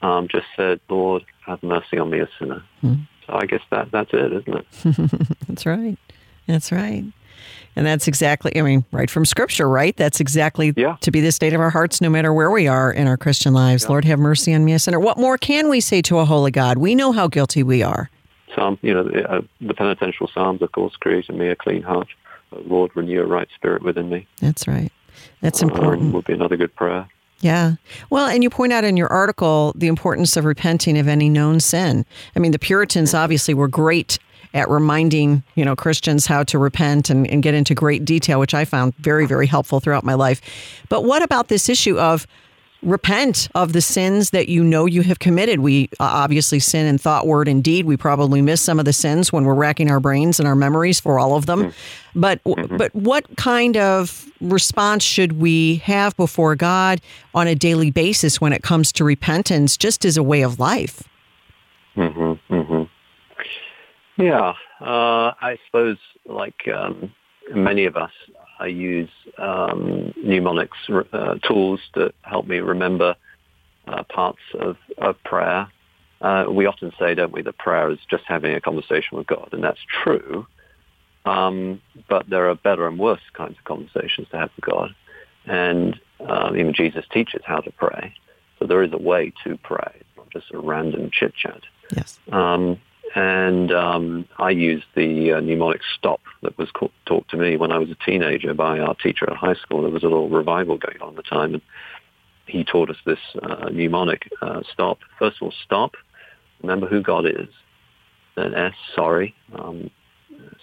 um, 0.00 0.26
just 0.26 0.46
said, 0.56 0.80
Lord, 0.88 1.22
have 1.46 1.62
mercy 1.62 1.98
on 1.98 2.10
me, 2.10 2.20
a 2.20 2.28
sinner. 2.38 2.64
Mm. 2.82 3.06
So 3.26 3.34
I 3.34 3.46
guess 3.46 3.60
that 3.70 3.90
that's 3.92 4.10
it, 4.12 4.32
isn't 4.32 4.54
it? 4.54 5.38
that's 5.48 5.66
right. 5.66 5.98
That's 6.46 6.72
right. 6.72 7.04
And 7.76 7.86
that's 7.86 8.06
exactly, 8.08 8.52
I 8.58 8.62
mean, 8.62 8.84
right 8.92 9.10
from 9.10 9.24
scripture, 9.24 9.68
right? 9.68 9.96
That's 9.96 10.20
exactly 10.20 10.72
Yeah. 10.76 10.96
to 11.00 11.10
be 11.10 11.20
the 11.20 11.32
state 11.32 11.52
of 11.54 11.60
our 11.60 11.70
hearts 11.70 12.00
no 12.00 12.10
matter 12.10 12.32
where 12.32 12.50
we 12.50 12.68
are 12.68 12.92
in 12.92 13.06
our 13.06 13.16
Christian 13.16 13.54
lives. 13.54 13.88
Lord, 13.88 14.04
have 14.04 14.18
mercy 14.18 14.52
on 14.54 14.64
me, 14.64 14.72
a 14.74 14.78
sinner. 14.78 15.00
What 15.00 15.16
more 15.18 15.38
can 15.38 15.68
we 15.70 15.80
say 15.80 16.02
to 16.02 16.18
a 16.18 16.24
holy 16.24 16.50
God? 16.50 16.76
We 16.78 16.94
know 16.94 17.12
how 17.12 17.28
guilty 17.28 17.62
we 17.62 17.82
are. 17.82 18.10
Psalm, 18.54 18.78
you 18.82 18.92
know, 18.92 19.04
the, 19.04 19.30
uh, 19.32 19.40
the 19.62 19.72
penitential 19.72 20.28
psalms, 20.34 20.60
of 20.60 20.72
course, 20.72 20.94
create 20.96 21.28
in 21.30 21.38
me 21.38 21.48
a 21.48 21.56
clean 21.56 21.80
heart. 21.82 22.08
Uh, 22.54 22.58
Lord, 22.66 22.90
renew 22.94 23.22
a 23.22 23.26
right 23.26 23.48
spirit 23.54 23.82
within 23.82 24.10
me. 24.10 24.26
That's 24.40 24.68
right. 24.68 24.92
That's 25.40 25.62
Um, 25.62 25.70
important. 25.70 26.12
would 26.12 26.26
be 26.26 26.34
another 26.34 26.58
good 26.58 26.74
prayer. 26.76 27.06
Yeah. 27.40 27.72
Well, 28.10 28.28
and 28.28 28.42
you 28.44 28.50
point 28.50 28.72
out 28.72 28.84
in 28.84 28.96
your 28.96 29.08
article 29.08 29.72
the 29.74 29.88
importance 29.88 30.36
of 30.36 30.44
repenting 30.44 30.96
of 30.98 31.08
any 31.08 31.28
known 31.30 31.58
sin. 31.60 32.04
I 32.36 32.38
mean, 32.38 32.52
the 32.52 32.58
Puritans 32.58 33.14
obviously 33.14 33.54
were 33.54 33.66
great 33.68 34.18
at 34.54 34.68
reminding, 34.68 35.42
you 35.54 35.64
know, 35.64 35.74
Christians 35.76 36.26
how 36.26 36.42
to 36.44 36.58
repent 36.58 37.10
and, 37.10 37.28
and 37.28 37.42
get 37.42 37.54
into 37.54 37.74
great 37.74 38.04
detail, 38.04 38.40
which 38.40 38.54
I 38.54 38.64
found 38.64 38.94
very, 38.96 39.26
very 39.26 39.46
helpful 39.46 39.80
throughout 39.80 40.04
my 40.04 40.14
life. 40.14 40.40
But 40.88 41.04
what 41.04 41.22
about 41.22 41.48
this 41.48 41.68
issue 41.68 41.98
of 41.98 42.26
repent 42.82 43.48
of 43.54 43.72
the 43.72 43.80
sins 43.80 44.30
that 44.30 44.48
you 44.48 44.64
know 44.64 44.86
you 44.86 45.02
have 45.02 45.18
committed? 45.20 45.60
We 45.60 45.88
uh, 46.00 46.04
obviously 46.04 46.58
sin 46.58 46.86
in 46.86 46.98
thought, 46.98 47.26
word, 47.26 47.48
and 47.48 47.62
deed. 47.62 47.86
We 47.86 47.96
probably 47.96 48.42
miss 48.42 48.60
some 48.60 48.78
of 48.78 48.84
the 48.84 48.92
sins 48.92 49.32
when 49.32 49.44
we're 49.44 49.54
racking 49.54 49.90
our 49.90 50.00
brains 50.00 50.38
and 50.38 50.48
our 50.48 50.56
memories 50.56 51.00
for 51.00 51.18
all 51.18 51.36
of 51.36 51.46
them. 51.46 51.72
But 52.14 52.40
but 52.44 52.94
what 52.94 53.36
kind 53.36 53.76
of 53.76 54.28
response 54.40 55.04
should 55.04 55.34
we 55.34 55.76
have 55.76 56.16
before 56.16 56.56
God 56.56 57.00
on 57.34 57.46
a 57.46 57.54
daily 57.54 57.90
basis 57.90 58.40
when 58.40 58.52
it 58.52 58.62
comes 58.62 58.92
to 58.92 59.04
repentance, 59.04 59.76
just 59.76 60.04
as 60.04 60.16
a 60.16 60.22
way 60.22 60.42
of 60.42 60.58
life? 60.58 61.02
Yeah, 64.16 64.54
uh, 64.80 65.32
I 65.40 65.58
suppose 65.66 65.96
like 66.26 66.68
um, 66.68 67.12
many 67.54 67.86
of 67.86 67.96
us, 67.96 68.12
I 68.58 68.66
use 68.66 69.10
um, 69.38 70.12
mnemonics 70.16 70.76
uh, 71.12 71.36
tools 71.46 71.80
to 71.94 72.12
help 72.22 72.46
me 72.46 72.58
remember 72.58 73.16
uh, 73.88 74.02
parts 74.04 74.42
of, 74.58 74.76
of 74.98 75.16
prayer. 75.24 75.68
Uh, 76.20 76.46
we 76.48 76.66
often 76.66 76.92
say, 76.98 77.14
don't 77.14 77.32
we, 77.32 77.42
that 77.42 77.58
prayer 77.58 77.90
is 77.90 77.98
just 78.08 78.22
having 78.26 78.54
a 78.54 78.60
conversation 78.60 79.18
with 79.18 79.26
God, 79.26 79.48
and 79.52 79.64
that's 79.64 79.80
true. 80.04 80.46
Um, 81.24 81.80
but 82.08 82.28
there 82.28 82.48
are 82.48 82.54
better 82.54 82.86
and 82.86 82.98
worse 82.98 83.20
kinds 83.32 83.56
of 83.58 83.64
conversations 83.64 84.28
to 84.30 84.38
have 84.38 84.50
with 84.56 84.64
God, 84.64 84.94
and 85.46 85.98
um, 86.28 86.56
even 86.56 86.74
Jesus 86.74 87.04
teaches 87.12 87.42
how 87.44 87.60
to 87.60 87.72
pray. 87.72 88.14
So 88.58 88.66
there 88.66 88.82
is 88.82 88.92
a 88.92 88.98
way 88.98 89.32
to 89.44 89.56
pray, 89.64 90.02
not 90.16 90.30
just 90.30 90.46
a 90.52 90.58
random 90.58 91.10
chit 91.12 91.34
chat. 91.34 91.62
Yes. 91.96 92.20
Um, 92.30 92.80
and 93.14 93.72
um, 93.72 94.26
I 94.38 94.50
used 94.50 94.86
the 94.94 95.32
uh, 95.32 95.40
mnemonic 95.40 95.82
stop 95.98 96.20
that 96.42 96.56
was 96.56 96.70
co- 96.70 96.92
taught 97.06 97.28
to 97.28 97.36
me 97.36 97.56
when 97.56 97.72
I 97.72 97.78
was 97.78 97.90
a 97.90 97.96
teenager 98.06 98.54
by 98.54 98.78
our 98.78 98.94
teacher 98.94 99.30
at 99.30 99.36
high 99.36 99.54
school. 99.54 99.82
There 99.82 99.90
was 99.90 100.02
a 100.02 100.08
little 100.08 100.28
revival 100.28 100.78
going 100.78 101.00
on 101.00 101.10
at 101.10 101.16
the 101.16 101.22
time, 101.22 101.54
and 101.54 101.62
he 102.46 102.64
taught 102.64 102.90
us 102.90 102.96
this 103.04 103.18
uh, 103.42 103.68
mnemonic 103.70 104.30
uh, 104.40 104.62
stop. 104.72 104.98
First 105.18 105.36
of 105.36 105.42
all, 105.42 105.54
stop. 105.64 105.94
Remember 106.62 106.86
who 106.86 107.02
God 107.02 107.26
is. 107.26 107.48
Then 108.34 108.54
S, 108.54 108.74
sorry. 108.94 109.34
Um, 109.54 109.90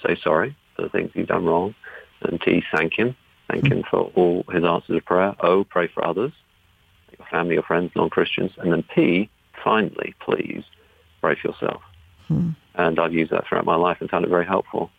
say 0.03 0.17
sorry 0.23 0.55
for 0.75 0.83
the 0.83 0.89
things 0.89 1.11
you've 1.13 1.27
done 1.27 1.45
wrong. 1.45 1.75
And 2.21 2.41
T, 2.41 2.63
thank 2.73 2.93
him. 2.93 3.15
Thank 3.49 3.67
him 3.67 3.83
for 3.89 4.11
all 4.15 4.43
his 4.51 4.63
answers 4.63 4.95
to 4.95 5.01
prayer. 5.01 5.35
O, 5.39 5.63
pray 5.63 5.87
for 5.87 6.05
others, 6.05 6.31
your 7.17 7.27
family, 7.27 7.55
your 7.55 7.63
friends, 7.63 7.91
non-Christians. 7.95 8.51
And 8.57 8.71
then 8.71 8.83
P, 8.83 9.29
finally, 9.63 10.13
please, 10.19 10.63
pray 11.21 11.35
for 11.35 11.49
yourself. 11.49 11.81
And 12.29 12.99
I've 12.99 13.13
used 13.13 13.31
that 13.31 13.47
throughout 13.47 13.65
my 13.65 13.75
life 13.75 13.97
and 13.99 14.09
found 14.09 14.25
it 14.25 14.29
very 14.29 14.45
helpful. 14.45 14.89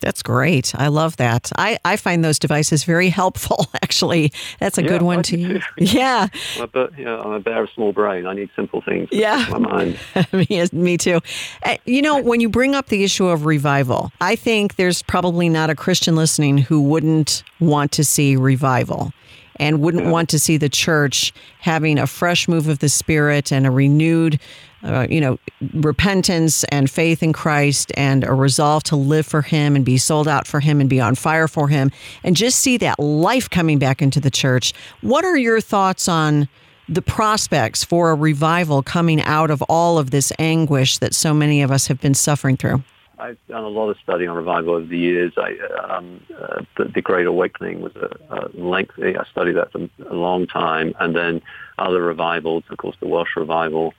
That's 0.00 0.22
great. 0.22 0.74
I 0.76 0.88
love 0.88 1.16
that. 1.16 1.50
I, 1.56 1.78
I 1.84 1.96
find 1.96 2.22
those 2.22 2.38
devices 2.38 2.84
very 2.84 3.08
helpful, 3.08 3.66
actually. 3.82 4.30
That's 4.60 4.76
a 4.76 4.82
Yeah, 4.82 4.88
good 4.88 5.02
one 5.02 5.22
to 5.24 5.38
use. 5.38 5.64
Yeah. 5.78 6.28
But 6.72 6.98
you 6.98 7.04
know, 7.06 7.20
I'm 7.22 7.32
a 7.32 7.40
bear 7.40 7.62
of 7.62 7.70
small 7.70 7.92
brain. 7.92 8.26
I 8.26 8.34
need 8.34 8.50
simple 8.54 8.82
things. 8.82 9.08
Yeah. 9.10 9.46
My 9.50 9.58
mind. 9.58 9.98
me, 10.32 10.66
me 10.72 10.98
too. 10.98 11.20
Uh, 11.62 11.76
You 11.86 12.02
know, 12.02 12.20
when 12.20 12.40
you 12.40 12.48
bring 12.50 12.74
up 12.74 12.88
the 12.88 13.04
issue 13.04 13.26
of 13.26 13.46
revival, 13.46 14.12
I 14.20 14.36
think 14.36 14.76
there's 14.76 15.02
probably 15.02 15.48
not 15.48 15.70
a 15.70 15.74
Christian 15.74 16.14
listening 16.14 16.58
who 16.58 16.82
wouldn't 16.82 17.42
want 17.58 17.90
to 17.92 18.04
see 18.04 18.36
revival 18.36 19.12
and 19.58 19.80
wouldn't 19.80 20.06
want 20.08 20.28
to 20.28 20.38
see 20.38 20.58
the 20.58 20.68
church 20.68 21.32
having 21.60 21.98
a 21.98 22.06
fresh 22.06 22.46
move 22.48 22.68
of 22.68 22.80
the 22.80 22.90
Spirit 22.90 23.50
and 23.50 23.66
a 23.66 23.70
renewed, 23.70 24.38
uh, 24.86 25.06
you 25.10 25.20
know, 25.20 25.38
repentance 25.74 26.64
and 26.64 26.88
faith 26.90 27.22
in 27.22 27.32
Christ 27.32 27.92
and 27.96 28.24
a 28.24 28.32
resolve 28.32 28.84
to 28.84 28.96
live 28.96 29.26
for 29.26 29.42
Him 29.42 29.76
and 29.76 29.84
be 29.84 29.98
sold 29.98 30.28
out 30.28 30.46
for 30.46 30.60
Him 30.60 30.80
and 30.80 30.88
be 30.88 31.00
on 31.00 31.14
fire 31.14 31.48
for 31.48 31.68
Him 31.68 31.90
and 32.22 32.36
just 32.36 32.60
see 32.60 32.76
that 32.78 32.98
life 32.98 33.50
coming 33.50 33.78
back 33.78 34.00
into 34.00 34.20
the 34.20 34.30
church. 34.30 34.72
What 35.00 35.24
are 35.24 35.36
your 35.36 35.60
thoughts 35.60 36.08
on? 36.08 36.48
the 36.88 37.02
prospects 37.02 37.82
for 37.82 38.10
a 38.10 38.14
revival 38.14 38.80
coming 38.80 39.20
out 39.22 39.50
of 39.50 39.60
all 39.62 39.98
of 39.98 40.12
this 40.12 40.32
anguish 40.38 40.98
that 40.98 41.16
so 41.16 41.34
many 41.34 41.60
of 41.60 41.72
us 41.72 41.88
have 41.88 42.00
been 42.00 42.14
suffering 42.14 42.56
through. 42.56 42.80
I've 43.18 43.38
done 43.48 43.64
a 43.64 43.68
lot 43.68 43.88
of 43.88 43.96
study 44.02 44.26
on 44.26 44.36
revival 44.36 44.74
over 44.74 44.86
the 44.86 44.98
years. 44.98 45.32
I, 45.36 45.56
um, 45.88 46.20
uh, 46.38 46.62
the, 46.76 46.84
the 46.84 47.02
Great 47.02 47.26
Awakening 47.26 47.80
was 47.80 47.96
a, 47.96 48.16
a 48.30 48.48
lengthy. 48.54 49.16
I 49.16 49.24
studied 49.24 49.56
that 49.56 49.72
for 49.72 49.88
a 50.08 50.14
long 50.14 50.46
time, 50.46 50.94
and 51.00 51.16
then 51.16 51.40
other 51.78 52.02
revivals, 52.02 52.64
of 52.70 52.76
course, 52.76 52.96
the 53.00 53.08
Welsh 53.08 53.30
revival, 53.36 53.94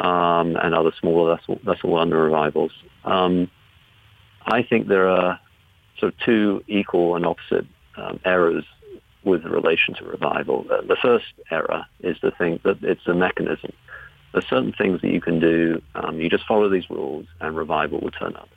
um, 0.00 0.56
and 0.56 0.74
other 0.74 0.92
smaller 0.98 1.36
vessel, 1.36 1.60
vessel 1.62 1.90
wonder 1.90 2.16
revivals. 2.16 2.72
Um, 3.04 3.50
I 4.46 4.62
think 4.62 4.88
there 4.88 5.08
are 5.08 5.38
sort 5.98 6.14
of 6.14 6.18
two 6.20 6.64
equal 6.66 7.16
and 7.16 7.26
opposite 7.26 7.66
um, 7.96 8.18
errors 8.24 8.64
with 9.22 9.44
relation 9.44 9.94
to 9.94 10.04
revival. 10.04 10.64
Uh, 10.70 10.80
the 10.80 10.96
first 10.96 11.26
error 11.50 11.84
is 12.00 12.18
to 12.20 12.30
think 12.30 12.62
that 12.62 12.82
it's 12.82 13.06
a 13.06 13.12
mechanism. 13.12 13.72
There's 14.32 14.48
certain 14.48 14.72
things 14.72 15.02
that 15.02 15.10
you 15.10 15.20
can 15.20 15.38
do. 15.38 15.82
Um, 15.94 16.18
you 16.18 16.30
just 16.30 16.46
follow 16.46 16.70
these 16.70 16.88
rules, 16.88 17.26
and 17.40 17.54
revival 17.54 18.00
will 18.00 18.12
turn 18.12 18.34
up. 18.36 18.48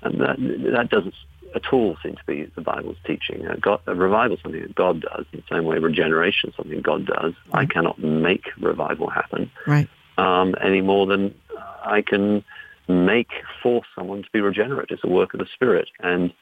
And 0.00 0.20
that 0.20 0.36
that 0.72 0.88
doesn't 0.88 1.14
at 1.54 1.72
all 1.72 1.96
seem 2.02 2.14
to 2.14 2.24
be 2.26 2.50
the 2.54 2.60
Bible's 2.62 2.96
teaching. 3.04 3.46
Uh, 3.46 3.56
God, 3.60 3.80
uh, 3.86 3.94
revival 3.94 4.36
is 4.36 4.42
something 4.42 4.62
that 4.62 4.74
God 4.74 5.02
does. 5.02 5.26
In 5.32 5.40
the 5.40 5.54
same 5.54 5.64
way, 5.64 5.78
regeneration 5.78 6.50
is 6.50 6.56
something 6.56 6.80
God 6.80 7.04
does. 7.04 7.34
I 7.52 7.66
cannot 7.66 7.98
make 7.98 8.46
revival 8.58 9.10
happen 9.10 9.50
Right. 9.66 9.88
Um, 10.18 10.54
any 10.62 10.80
more 10.80 11.06
than 11.06 11.34
I 11.82 12.02
can 12.02 12.44
make 12.88 13.30
force 13.62 13.86
someone 13.94 14.22
to 14.22 14.28
be 14.32 14.40
regenerate. 14.40 14.90
It's 14.90 15.04
a 15.04 15.08
work 15.08 15.34
of 15.34 15.40
the 15.40 15.46
Spirit, 15.54 15.88
and 16.00 16.32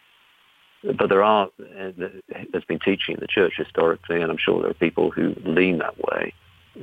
but 0.98 1.08
there 1.08 1.22
are 1.22 1.46
uh, 1.46 1.90
there's 2.52 2.64
been 2.64 2.80
teaching 2.80 3.14
in 3.14 3.20
the 3.20 3.26
church 3.26 3.54
historically, 3.56 4.20
and 4.20 4.30
I'm 4.30 4.38
sure 4.38 4.60
there 4.60 4.70
are 4.70 4.74
people 4.74 5.10
who 5.10 5.34
lean 5.44 5.78
that 5.78 5.98
way 5.98 6.32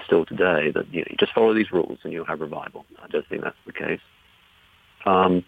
still 0.05 0.25
today. 0.25 0.71
That 0.71 0.91
you, 0.93 1.01
know, 1.01 1.07
you 1.09 1.17
just 1.19 1.33
follow 1.33 1.53
these 1.53 1.71
rules 1.71 1.99
and 2.03 2.13
you'll 2.13 2.25
have 2.25 2.41
revival. 2.41 2.85
I 3.01 3.07
don't 3.07 3.27
think 3.27 3.43
that's 3.43 3.57
the 3.65 3.73
case. 3.73 4.01
Um, 5.05 5.43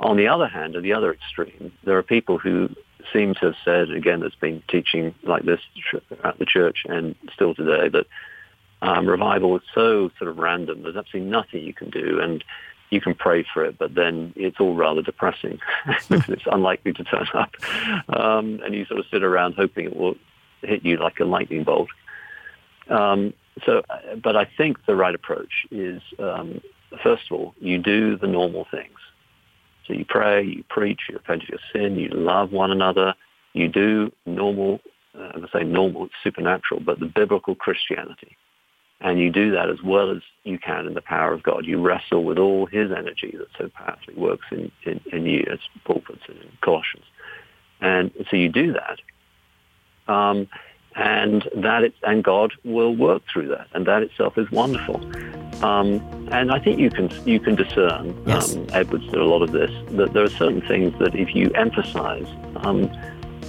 on 0.00 0.16
the 0.16 0.28
other 0.28 0.46
hand, 0.46 0.76
at 0.76 0.82
the 0.82 0.92
other 0.92 1.12
extreme, 1.12 1.72
there 1.84 1.98
are 1.98 2.02
people 2.02 2.38
who 2.38 2.68
seem 3.12 3.34
to 3.34 3.46
have 3.46 3.54
said, 3.64 3.90
again, 3.90 4.20
there's 4.20 4.34
been 4.36 4.62
teaching 4.68 5.14
like 5.24 5.44
this 5.44 5.60
at 6.24 6.38
the 6.38 6.44
church 6.46 6.84
and 6.88 7.14
still 7.34 7.54
today, 7.54 7.88
that 7.88 8.06
um, 8.82 9.06
revival 9.06 9.56
is 9.56 9.62
so 9.74 10.10
sort 10.18 10.30
of 10.30 10.38
random. 10.38 10.82
There's 10.82 10.96
absolutely 10.96 11.30
nothing 11.30 11.64
you 11.64 11.74
can 11.74 11.90
do, 11.90 12.20
and 12.20 12.44
you 12.90 13.00
can 13.00 13.14
pray 13.14 13.44
for 13.52 13.64
it, 13.64 13.78
but 13.78 13.94
then 13.94 14.32
it's 14.36 14.60
all 14.60 14.74
rather 14.74 15.02
depressing 15.02 15.58
because 16.08 16.28
it's 16.28 16.46
unlikely 16.50 16.92
to 16.94 17.04
turn 17.04 17.26
up, 17.34 17.50
um, 18.08 18.60
and 18.64 18.74
you 18.74 18.84
sort 18.86 19.00
of 19.00 19.06
sit 19.10 19.22
around 19.22 19.54
hoping 19.54 19.86
it 19.86 19.96
will 19.96 20.16
hit 20.62 20.84
you 20.84 20.96
like 20.96 21.20
a 21.20 21.24
lightning 21.24 21.64
bolt. 21.64 21.88
Um, 22.88 23.34
so, 23.66 23.82
but 24.22 24.36
I 24.36 24.44
think 24.56 24.84
the 24.86 24.94
right 24.94 25.14
approach 25.14 25.66
is, 25.70 26.00
um, 26.18 26.60
first 27.02 27.24
of 27.30 27.38
all, 27.38 27.54
you 27.60 27.78
do 27.78 28.16
the 28.16 28.26
normal 28.26 28.66
things. 28.70 28.98
So 29.86 29.94
you 29.94 30.04
pray, 30.04 30.44
you 30.44 30.64
preach, 30.68 31.00
you 31.08 31.14
repent 31.14 31.42
of 31.42 31.48
your 31.48 31.58
sin, 31.72 31.98
you 31.98 32.08
love 32.08 32.52
one 32.52 32.70
another, 32.70 33.14
you 33.54 33.68
do 33.68 34.12
normal, 34.26 34.80
uh, 35.18 35.32
I 35.34 35.58
say 35.58 35.64
normal, 35.64 36.08
supernatural, 36.22 36.80
but 36.80 37.00
the 37.00 37.06
biblical 37.06 37.54
Christianity. 37.54 38.36
And 39.00 39.20
you 39.20 39.30
do 39.30 39.52
that 39.52 39.70
as 39.70 39.80
well 39.82 40.10
as 40.10 40.22
you 40.42 40.58
can 40.58 40.86
in 40.86 40.94
the 40.94 41.00
power 41.02 41.32
of 41.32 41.42
God. 41.42 41.64
You 41.64 41.80
wrestle 41.80 42.24
with 42.24 42.38
all 42.38 42.66
his 42.66 42.90
energy 42.90 43.34
that 43.38 43.46
so 43.56 43.68
powerfully 43.68 44.14
works 44.16 44.46
in, 44.50 44.72
in, 44.84 45.00
in 45.12 45.24
you, 45.24 45.46
as 45.50 45.60
Paul 45.84 46.00
puts 46.00 46.22
it 46.28 46.36
in 46.42 46.50
Colossians. 46.62 47.04
And 47.80 48.10
so 48.28 48.36
you 48.36 48.48
do 48.48 48.72
that. 48.72 48.98
Um, 50.12 50.48
and 50.96 51.48
that 51.54 51.84
it, 51.84 51.94
and 52.02 52.24
God 52.24 52.52
will 52.64 52.96
work 52.96 53.22
through 53.32 53.48
that, 53.48 53.68
and 53.72 53.86
that 53.86 54.02
itself 54.02 54.36
is 54.36 54.50
wonderful. 54.50 54.96
Um, 55.64 56.00
and 56.32 56.50
I 56.50 56.58
think 56.58 56.80
you 56.80 56.90
can 56.90 57.08
you 57.24 57.38
can 57.38 57.54
discern, 57.54 58.20
Yes. 58.26 58.56
um, 58.56 58.66
Edwards 58.72 59.04
did 59.04 59.14
a 59.20 59.24
lot 59.24 59.42
of 59.42 59.52
this, 59.52 59.70
that 59.92 60.12
there 60.12 60.24
are 60.24 60.30
certain 60.30 60.62
things 60.62 60.98
that 60.98 61.14
if 61.14 61.36
you 61.36 61.50
emphasize, 61.54 62.26
um, 62.56 62.90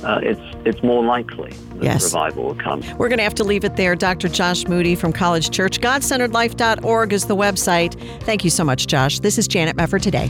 uh, 0.03 0.19
it's 0.23 0.39
it's 0.65 0.83
more 0.83 1.03
likely 1.03 1.51
that 1.75 1.83
Yes. 1.83 2.03
revival 2.03 2.43
will 2.45 2.55
come. 2.55 2.81
We're 2.97 3.07
going 3.09 3.17
to 3.19 3.23
have 3.23 3.35
to 3.35 3.43
leave 3.43 3.63
it 3.63 3.75
there. 3.77 3.95
Dr. 3.95 4.27
Josh 4.27 4.65
Moody 4.67 4.95
from 4.95 5.13
College 5.13 5.51
Church. 5.51 5.79
GodCenteredLife.org 5.79 7.13
is 7.13 7.25
the 7.25 7.35
website. 7.35 7.99
Thank 8.23 8.43
you 8.43 8.49
so 8.49 8.63
much, 8.63 8.87
Josh. 8.87 9.19
This 9.19 9.37
is 9.37 9.47
Janet 9.47 9.77
Mefford 9.77 10.01
today. 10.01 10.29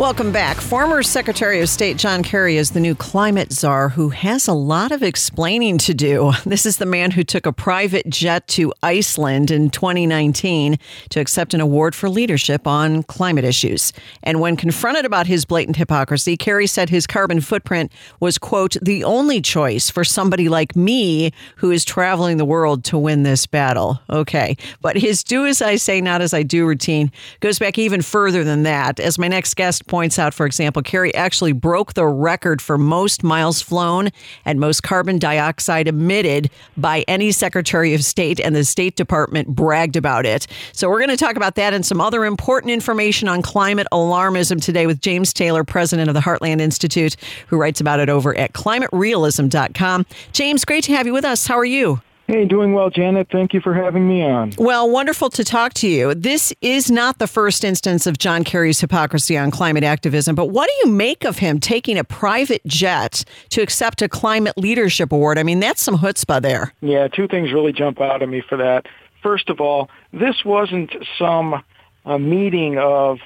Welcome 0.00 0.32
back. 0.32 0.56
Former 0.62 1.02
Secretary 1.02 1.60
of 1.60 1.68
State 1.68 1.98
John 1.98 2.22
Kerry 2.22 2.56
is 2.56 2.70
the 2.70 2.80
new 2.80 2.94
climate 2.94 3.52
czar 3.52 3.90
who 3.90 4.08
has 4.08 4.48
a 4.48 4.54
lot 4.54 4.92
of 4.92 5.02
explaining 5.02 5.76
to 5.76 5.92
do. 5.92 6.32
This 6.46 6.64
is 6.64 6.78
the 6.78 6.86
man 6.86 7.10
who 7.10 7.22
took 7.22 7.44
a 7.44 7.52
private 7.52 8.08
jet 8.08 8.48
to 8.48 8.72
Iceland 8.82 9.50
in 9.50 9.68
2019 9.68 10.78
to 11.10 11.20
accept 11.20 11.52
an 11.52 11.60
award 11.60 11.94
for 11.94 12.08
leadership 12.08 12.66
on 12.66 13.02
climate 13.02 13.44
issues. 13.44 13.92
And 14.22 14.40
when 14.40 14.56
confronted 14.56 15.04
about 15.04 15.26
his 15.26 15.44
blatant 15.44 15.76
hypocrisy, 15.76 16.34
Kerry 16.38 16.66
said 16.66 16.88
his 16.88 17.06
carbon 17.06 17.42
footprint 17.42 17.92
was, 18.20 18.38
quote, 18.38 18.76
the 18.80 19.04
only 19.04 19.42
choice 19.42 19.90
for 19.90 20.02
somebody 20.02 20.48
like 20.48 20.74
me 20.74 21.30
who 21.56 21.70
is 21.70 21.84
traveling 21.84 22.38
the 22.38 22.46
world 22.46 22.84
to 22.84 22.96
win 22.96 23.22
this 23.22 23.46
battle. 23.46 24.00
Okay. 24.08 24.56
But 24.80 24.96
his 24.96 25.22
do 25.22 25.44
as 25.44 25.60
I 25.60 25.76
say, 25.76 26.00
not 26.00 26.22
as 26.22 26.32
I 26.32 26.42
do 26.42 26.66
routine 26.66 27.12
goes 27.40 27.58
back 27.58 27.76
even 27.76 28.00
further 28.00 28.44
than 28.44 28.62
that. 28.62 28.98
As 28.98 29.18
my 29.18 29.28
next 29.28 29.54
guest 29.54 29.86
points 29.90 30.18
out, 30.18 30.32
for 30.32 30.46
example, 30.46 30.80
Kerry 30.82 31.14
actually 31.14 31.52
broke 31.52 31.92
the 31.92 32.06
record 32.06 32.62
for 32.62 32.78
most 32.78 33.22
miles 33.22 33.60
flown 33.60 34.08
and 34.46 34.58
most 34.58 34.82
carbon 34.82 35.18
dioxide 35.18 35.88
emitted 35.88 36.48
by 36.76 37.04
any 37.08 37.32
Secretary 37.32 37.92
of 37.92 38.02
State, 38.02 38.40
and 38.40 38.56
the 38.56 38.64
State 38.64 38.96
Department 38.96 39.48
bragged 39.48 39.96
about 39.96 40.24
it. 40.24 40.46
So, 40.72 40.88
we're 40.88 41.00
going 41.00 41.10
to 41.10 41.16
talk 41.16 41.36
about 41.36 41.56
that 41.56 41.74
and 41.74 41.84
some 41.84 42.00
other 42.00 42.24
important 42.24 42.70
information 42.70 43.28
on 43.28 43.42
climate 43.42 43.88
alarmism 43.92 44.62
today 44.62 44.86
with 44.86 45.00
James 45.00 45.32
Taylor, 45.32 45.64
president 45.64 46.08
of 46.08 46.14
the 46.14 46.20
Heartland 46.20 46.60
Institute, 46.60 47.16
who 47.48 47.58
writes 47.58 47.80
about 47.80 48.00
it 48.00 48.08
over 48.08 48.36
at 48.38 48.52
climaterealism.com. 48.52 50.06
James, 50.32 50.64
great 50.64 50.84
to 50.84 50.92
have 50.92 51.06
you 51.06 51.12
with 51.12 51.24
us. 51.24 51.46
How 51.46 51.58
are 51.58 51.64
you? 51.64 52.00
Hey, 52.30 52.44
doing 52.44 52.74
well, 52.74 52.90
Janet. 52.90 53.26
Thank 53.32 53.54
you 53.54 53.60
for 53.60 53.74
having 53.74 54.06
me 54.06 54.22
on. 54.22 54.52
Well, 54.56 54.88
wonderful 54.88 55.30
to 55.30 55.42
talk 55.42 55.74
to 55.74 55.88
you. 55.88 56.14
This 56.14 56.52
is 56.60 56.88
not 56.88 57.18
the 57.18 57.26
first 57.26 57.64
instance 57.64 58.06
of 58.06 58.18
John 58.18 58.44
Kerry's 58.44 58.80
hypocrisy 58.80 59.36
on 59.36 59.50
climate 59.50 59.82
activism, 59.82 60.36
but 60.36 60.46
what 60.46 60.68
do 60.68 60.88
you 60.88 60.94
make 60.94 61.24
of 61.24 61.38
him 61.38 61.58
taking 61.58 61.98
a 61.98 62.04
private 62.04 62.64
jet 62.64 63.24
to 63.48 63.62
accept 63.62 64.00
a 64.00 64.08
climate 64.08 64.56
leadership 64.56 65.10
award? 65.10 65.38
I 65.38 65.42
mean, 65.42 65.58
that's 65.58 65.82
some 65.82 65.98
chutzpah 65.98 66.40
there. 66.40 66.72
Yeah, 66.80 67.08
two 67.08 67.26
things 67.26 67.52
really 67.52 67.72
jump 67.72 68.00
out 68.00 68.22
at 68.22 68.28
me 68.28 68.44
for 68.48 68.58
that. 68.58 68.86
First 69.24 69.48
of 69.48 69.60
all, 69.60 69.90
this 70.12 70.44
wasn't 70.44 70.94
some 71.18 71.64
uh, 72.06 72.16
meeting 72.16 72.78
of 72.78 73.18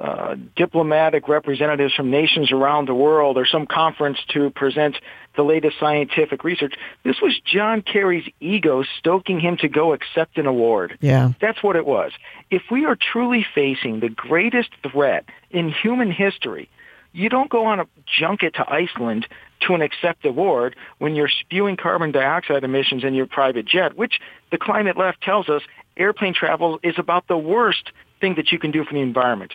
uh, 0.00 0.36
diplomatic 0.56 1.28
representatives 1.28 1.94
from 1.94 2.10
nations 2.10 2.52
around 2.52 2.88
the 2.88 2.94
world 2.94 3.36
or 3.36 3.44
some 3.46 3.66
conference 3.66 4.18
to 4.28 4.48
present 4.48 4.96
the 5.36 5.42
latest 5.42 5.78
scientific 5.78 6.44
research. 6.44 6.74
This 7.04 7.20
was 7.20 7.38
John 7.44 7.82
Kerry's 7.82 8.28
ego 8.40 8.84
stoking 8.98 9.40
him 9.40 9.56
to 9.58 9.68
go 9.68 9.92
accept 9.92 10.38
an 10.38 10.46
award. 10.46 10.98
Yeah. 11.00 11.32
That's 11.40 11.62
what 11.62 11.76
it 11.76 11.86
was. 11.86 12.12
If 12.50 12.62
we 12.70 12.84
are 12.84 12.96
truly 12.96 13.46
facing 13.54 14.00
the 14.00 14.08
greatest 14.08 14.70
threat 14.90 15.24
in 15.50 15.70
human 15.70 16.10
history, 16.10 16.68
you 17.12 17.28
don't 17.28 17.48
go 17.50 17.64
on 17.66 17.80
a 17.80 17.86
junket 18.06 18.54
to 18.54 18.70
Iceland 18.70 19.26
to 19.66 19.74
an 19.74 19.80
accept 19.80 20.24
award 20.26 20.76
when 20.98 21.14
you're 21.14 21.30
spewing 21.40 21.76
carbon 21.76 22.12
dioxide 22.12 22.62
emissions 22.62 23.04
in 23.04 23.14
your 23.14 23.26
private 23.26 23.66
jet, 23.66 23.96
which 23.96 24.20
the 24.50 24.58
climate 24.58 24.98
left 24.98 25.22
tells 25.22 25.48
us 25.48 25.62
airplane 25.96 26.34
travel 26.34 26.78
is 26.82 26.94
about 26.98 27.26
the 27.26 27.38
worst 27.38 27.90
thing 28.20 28.34
that 28.36 28.52
you 28.52 28.58
can 28.58 28.70
do 28.70 28.84
for 28.84 28.92
the 28.92 29.00
environment. 29.00 29.54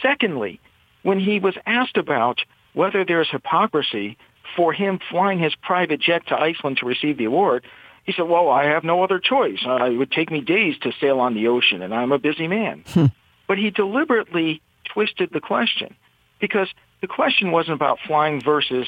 Secondly, 0.00 0.58
when 1.02 1.20
he 1.20 1.38
was 1.38 1.54
asked 1.66 1.96
about 1.96 2.40
whether 2.72 3.04
there's 3.04 3.28
hypocrisy 3.30 4.16
for 4.56 4.72
him 4.72 4.98
flying 5.10 5.38
his 5.38 5.54
private 5.54 6.00
jet 6.00 6.26
to 6.28 6.38
Iceland 6.38 6.78
to 6.78 6.86
receive 6.86 7.18
the 7.18 7.24
award, 7.24 7.64
he 8.04 8.12
said, 8.12 8.22
well, 8.22 8.48
I 8.48 8.64
have 8.64 8.84
no 8.84 9.02
other 9.02 9.18
choice. 9.18 9.60
Uh, 9.66 9.84
it 9.84 9.96
would 9.96 10.10
take 10.10 10.30
me 10.30 10.40
days 10.40 10.76
to 10.82 10.92
sail 11.00 11.20
on 11.20 11.34
the 11.34 11.48
ocean, 11.48 11.82
and 11.82 11.94
I'm 11.94 12.12
a 12.12 12.18
busy 12.18 12.48
man. 12.48 12.84
Hmm. 12.92 13.06
But 13.48 13.58
he 13.58 13.70
deliberately 13.70 14.62
twisted 14.84 15.30
the 15.30 15.40
question 15.40 15.94
because 16.40 16.68
the 17.02 17.06
question 17.06 17.50
wasn't 17.50 17.74
about 17.74 17.98
flying 18.06 18.40
versus 18.40 18.86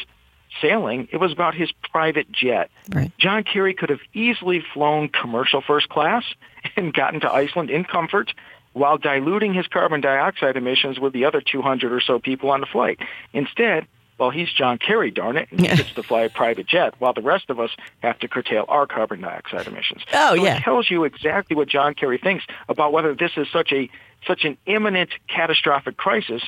sailing. 0.61 1.09
It 1.12 1.18
was 1.18 1.33
about 1.33 1.55
his 1.55 1.70
private 1.90 2.31
jet. 2.31 2.70
Right. 2.88 3.12
John 3.18 3.44
Kerry 3.44 3.74
could 3.74 3.90
have 3.90 4.00
easily 4.14 4.64
flown 4.72 5.09
commercial 5.09 5.61
first 5.61 5.88
class 5.88 6.24
and 6.77 6.94
gotten 6.94 7.20
to 7.20 7.31
Iceland 7.31 7.70
in 7.70 7.85
comfort 7.85 8.33
while 8.72 8.98
diluting 8.98 9.55
his 9.55 9.66
carbon 9.66 10.00
dioxide 10.00 10.57
emissions 10.57 10.98
with 10.98 11.12
the 11.12 11.24
other 11.24 11.40
200 11.40 11.92
or 11.92 12.00
so 12.00 12.18
people 12.18 12.50
on 12.50 12.61
the 12.61 12.66
flight. 12.66 12.98
Instead, 13.33 13.87
well, 14.18 14.31
he's 14.31 14.53
John 14.53 14.79
Kerry, 14.79 15.11
darn 15.11 15.37
it, 15.37 15.48
and 15.50 15.61
he 15.61 15.66
gets 15.66 15.92
to 15.92 16.03
fly 16.03 16.22
a 16.22 16.31
private 16.31 16.66
jet, 16.66 16.94
while 16.98 17.12
the 17.12 17.22
rest 17.22 17.50
of 17.50 17.59
us 17.59 17.70
have 18.00 18.18
to 18.20 18.29
curtail 18.29 18.64
our 18.68 18.87
carbon 18.87 19.20
dioxide 19.20 19.66
emissions. 19.66 20.03
Oh, 20.12 20.37
so 20.37 20.44
yeah. 20.44 20.57
It 20.57 20.62
tells 20.62 20.90
you 20.90 21.05
exactly 21.05 21.57
what 21.57 21.68
John 21.68 21.94
Kerry 21.94 22.18
thinks 22.18 22.44
about 22.68 22.92
whether 22.92 23.14
this 23.14 23.33
is 23.37 23.48
such 23.53 23.72
a 23.72 23.90
such 24.27 24.44
an 24.44 24.57
imminent 24.66 25.11
catastrophic 25.29 25.96
crisis 25.96 26.42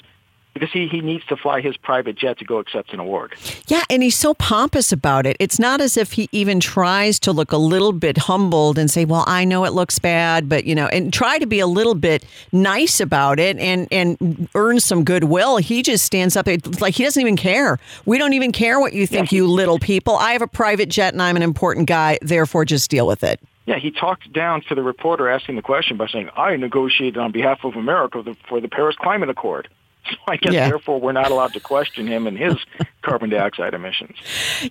because 0.59 0.73
he, 0.73 0.89
he 0.89 1.03
needs 1.03 1.23
to 1.27 1.37
fly 1.37 1.61
his 1.61 1.77
private 1.77 2.17
jet 2.17 2.39
to 2.39 2.45
go 2.47 2.57
accept 2.57 2.95
an 2.95 2.99
award. 2.99 3.35
Yeah, 3.67 3.83
and 3.91 4.03
he's 4.03 4.17
so 4.17 4.33
pompous 4.33 4.91
about 4.91 5.27
it. 5.27 5.37
It's 5.39 5.59
not 5.59 5.83
as 5.83 5.99
if 5.99 6.13
he 6.13 6.31
even 6.33 6.61
tries 6.61 7.19
to 7.21 7.33
look 7.33 7.53
a 7.53 7.59
little 7.59 7.93
bit 7.93 8.17
humbled 8.17 8.79
and 8.79 8.91
say, 8.91 9.05
"Well, 9.05 9.25
I 9.27 9.45
know 9.45 9.67
it 9.67 9.75
looks 9.75 9.99
bad, 9.99 10.49
but 10.49 10.65
you 10.65 10.75
know," 10.75 10.87
and 10.87 11.13
try 11.13 11.39
to 11.39 11.47
be 11.47 11.61
a 11.61 11.67
little 11.67 11.95
bit 11.95 12.25
nice 12.53 13.01
about 13.01 13.39
it 13.39 13.59
and 13.59 13.87
and 13.91 14.49
earn 14.55 14.81
some 14.81 15.05
goodwill. 15.05 15.59
He 15.59 15.83
just 15.83 16.07
stands 16.07 16.37
up 16.37 16.49
it's 16.49 16.81
like 16.81 16.95
he 16.95 17.05
doesn't 17.05 17.21
even 17.21 17.37
care. 17.37 17.79
We 18.07 18.17
don't 18.17 18.33
even 18.33 18.51
care 18.51 18.81
what 18.81 18.95
you 18.95 19.07
think, 19.07 19.33
you 19.33 19.47
little 19.47 19.79
people. 19.79 20.17
I 20.17 20.33
have 20.33 20.41
a 20.41 20.47
private 20.47 20.89
jet 20.89 21.13
and 21.13 21.21
I'm 21.21 21.37
an 21.37 21.43
important 21.43 21.87
guy, 21.87 22.19
therefore 22.23 22.65
just 22.65 22.91
deal 22.91 23.07
with 23.07 23.23
it. 23.23 23.41
Yeah, 23.67 23.79
he 23.79 23.91
talked 23.91 24.33
down 24.33 24.63
to 24.69 24.75
the 24.75 24.83
reporter 24.83 25.29
asking 25.29 25.57
the 25.57 25.63
question 25.63 25.99
by 25.99 26.07
saying, 26.07 26.31
"I 26.35 26.57
negotiated 26.57 27.19
on 27.19 27.33
behalf 27.33 27.63
of 27.63 27.75
America 27.77 28.25
for 28.49 28.59
the 28.59 28.69
Paris 28.69 28.97
Climate 28.97 29.29
Accord." 29.29 29.69
So 30.09 30.17
I 30.29 30.37
guess 30.37 30.53
Yeah. 30.53 30.69
therefore 30.69 31.01
we're 31.01 31.13
not 31.13 31.31
allowed 31.31 31.53
to 31.55 31.61
question 31.61 32.07
him 32.07 32.27
and 32.27 32.39
his 32.39 32.55
carbon 33.03 33.31
dioxide 33.31 33.75
emissions. 33.75 34.17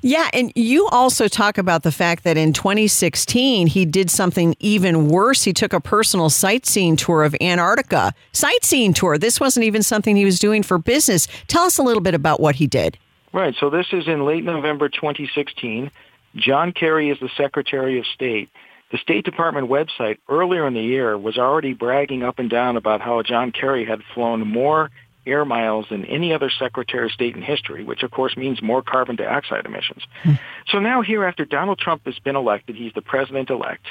Yeah, 0.01 0.29
and 0.33 0.51
you 0.55 0.87
also 0.87 1.27
talk 1.27 1.57
about 1.57 1.83
the 1.83 1.91
fact 1.91 2.23
that 2.23 2.37
in 2.37 2.53
2016 2.53 3.67
he 3.67 3.85
did 3.85 4.09
something 4.09 4.55
even 4.59 5.07
worse. 5.09 5.43
He 5.43 5.53
took 5.53 5.73
a 5.73 5.81
personal 5.81 6.29
sightseeing 6.29 6.95
tour 6.95 7.23
of 7.23 7.35
Antarctica. 7.41 8.13
Sightseeing 8.31 8.93
tour. 8.93 9.17
This 9.17 9.39
wasn't 9.39 9.65
even 9.65 9.83
something 9.83 10.15
he 10.15 10.25
was 10.25 10.39
doing 10.39 10.63
for 10.63 10.77
business. 10.77 11.27
Tell 11.47 11.63
us 11.63 11.77
a 11.77 11.83
little 11.83 12.01
bit 12.01 12.13
about 12.13 12.39
what 12.39 12.55
he 12.55 12.67
did. 12.67 12.97
Right. 13.33 13.53
So 13.59 13.69
this 13.69 13.87
is 13.91 14.07
in 14.07 14.25
late 14.25 14.43
November 14.45 14.87
2016. 14.87 15.91
John 16.35 16.71
Kerry 16.71 17.09
is 17.09 17.19
the 17.19 17.29
Secretary 17.37 17.99
of 17.99 18.05
State. 18.07 18.49
The 18.91 18.97
State 18.99 19.25
Department 19.25 19.67
website 19.69 20.19
earlier 20.29 20.67
in 20.67 20.73
the 20.73 20.81
year 20.81 21.17
was 21.17 21.37
already 21.37 21.73
bragging 21.73 22.23
up 22.23 22.39
and 22.39 22.49
down 22.49 22.77
about 22.77 23.01
how 23.01 23.21
John 23.23 23.51
Kerry 23.51 23.83
had 23.83 24.01
flown 24.13 24.47
more 24.47 24.91
air 25.25 25.45
miles 25.45 25.87
than 25.89 26.05
any 26.05 26.33
other 26.33 26.49
Secretary 26.49 27.05
of 27.05 27.11
State 27.11 27.35
in 27.35 27.41
history, 27.41 27.83
which 27.83 28.03
of 28.03 28.11
course 28.11 28.35
means 28.37 28.61
more 28.61 28.81
carbon 28.81 29.15
dioxide 29.15 29.65
emissions. 29.65 30.03
Hmm. 30.23 30.33
So 30.67 30.79
now 30.79 31.01
here 31.01 31.23
after 31.23 31.45
Donald 31.45 31.79
Trump 31.79 32.05
has 32.05 32.17
been 32.19 32.35
elected, 32.35 32.75
he's 32.75 32.93
the 32.93 33.01
president-elect, 33.01 33.85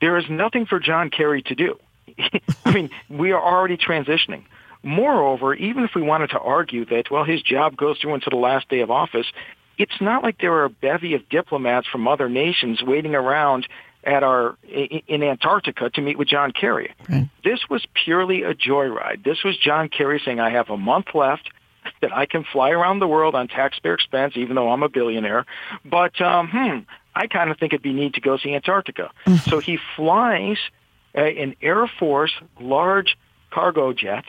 there 0.00 0.16
is 0.16 0.24
nothing 0.28 0.66
for 0.66 0.78
John 0.78 1.10
Kerry 1.10 1.42
to 1.42 1.54
do. 1.54 1.78
I 2.64 2.72
mean, 2.72 2.90
we 3.08 3.32
are 3.32 3.42
already 3.42 3.76
transitioning. 3.76 4.44
Moreover, 4.82 5.54
even 5.54 5.84
if 5.84 5.90
we 5.94 6.02
wanted 6.02 6.30
to 6.30 6.38
argue 6.38 6.84
that, 6.86 7.10
well, 7.10 7.24
his 7.24 7.42
job 7.42 7.76
goes 7.76 7.98
through 7.98 8.14
until 8.14 8.30
the 8.30 8.36
last 8.36 8.68
day 8.68 8.80
of 8.80 8.90
office, 8.90 9.26
it's 9.76 10.00
not 10.00 10.22
like 10.22 10.38
there 10.40 10.52
are 10.54 10.64
a 10.64 10.70
bevy 10.70 11.14
of 11.14 11.28
diplomats 11.28 11.86
from 11.88 12.06
other 12.06 12.28
nations 12.28 12.82
waiting 12.82 13.14
around 13.14 13.66
at 14.08 14.22
our 14.22 14.56
in 14.66 15.22
Antarctica 15.22 15.90
to 15.90 16.00
meet 16.00 16.16
with 16.18 16.28
John 16.28 16.50
Kerry. 16.52 16.94
This 17.44 17.60
was 17.68 17.84
purely 18.04 18.42
a 18.42 18.54
joyride. 18.54 19.22
This 19.22 19.44
was 19.44 19.56
John 19.58 19.88
Kerry 19.90 20.20
saying, 20.24 20.40
"I 20.40 20.50
have 20.50 20.70
a 20.70 20.76
month 20.76 21.14
left." 21.14 21.50
That 22.02 22.14
I 22.14 22.26
can 22.26 22.44
fly 22.44 22.70
around 22.70 22.98
the 22.98 23.08
world 23.08 23.34
on 23.34 23.48
taxpayer 23.48 23.94
expense, 23.94 24.34
even 24.36 24.56
though 24.56 24.70
I'm 24.70 24.82
a 24.82 24.90
billionaire. 24.90 25.46
But 25.86 26.20
um, 26.20 26.48
hmm, 26.48 26.78
I 27.14 27.28
kind 27.28 27.50
of 27.50 27.58
think 27.58 27.72
it'd 27.72 27.82
be 27.82 27.94
neat 27.94 28.14
to 28.14 28.20
go 28.20 28.36
see 28.36 28.54
Antarctica. 28.54 29.10
so 29.44 29.58
he 29.58 29.78
flies 29.96 30.58
uh, 31.16 31.22
an 31.22 31.56
Air 31.62 31.90
Force 31.98 32.32
large 32.60 33.16
cargo 33.50 33.94
jet 33.94 34.24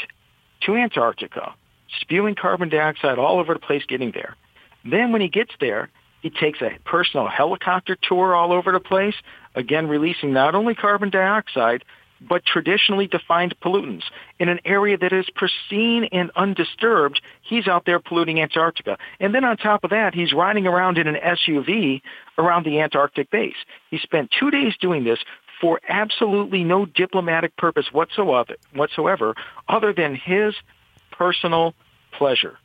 to 0.61 0.75
Antarctica, 0.75 1.53
spewing 1.99 2.35
carbon 2.35 2.69
dioxide 2.69 3.19
all 3.19 3.39
over 3.39 3.53
the 3.53 3.59
place 3.59 3.83
getting 3.85 4.11
there. 4.11 4.37
Then 4.85 5.11
when 5.11 5.19
he 5.19 5.27
gets 5.27 5.51
there, 5.59 5.89
he 6.21 6.29
takes 6.29 6.61
a 6.61 6.77
personal 6.85 7.27
helicopter 7.27 7.97
tour 8.01 8.35
all 8.35 8.51
over 8.51 8.71
the 8.71 8.79
place, 8.79 9.15
again 9.55 9.87
releasing 9.87 10.33
not 10.33 10.55
only 10.55 10.75
carbon 10.75 11.09
dioxide, 11.09 11.83
but 12.21 12.45
traditionally 12.45 13.07
defined 13.07 13.55
pollutants. 13.61 14.03
In 14.39 14.49
an 14.49 14.59
area 14.65 14.97
that 14.97 15.13
is 15.13 15.25
pristine 15.35 16.05
and 16.11 16.31
undisturbed, 16.35 17.21
he's 17.41 17.67
out 17.67 17.85
there 17.85 17.99
polluting 17.99 18.41
Antarctica. 18.41 18.97
And 19.19 19.33
then 19.33 19.45
on 19.45 19.57
top 19.57 19.83
of 19.83 19.91
that, 19.91 20.13
he's 20.13 20.33
riding 20.33 20.67
around 20.67 20.97
in 20.97 21.07
an 21.07 21.15
SUV 21.15 22.01
around 22.37 22.65
the 22.65 22.81
Antarctic 22.81 23.29
base. 23.31 23.55
He 23.89 23.99
spent 23.99 24.31
two 24.37 24.51
days 24.51 24.73
doing 24.79 25.03
this 25.03 25.19
for 25.61 25.79
absolutely 25.87 26.63
no 26.63 26.85
diplomatic 26.85 27.55
purpose 27.57 27.87
whatsoever, 27.91 28.55
whatsoever 28.73 29.35
other 29.67 29.93
than 29.93 30.15
his 30.15 30.55
personal 31.11 31.73
pleasure. 32.11 32.57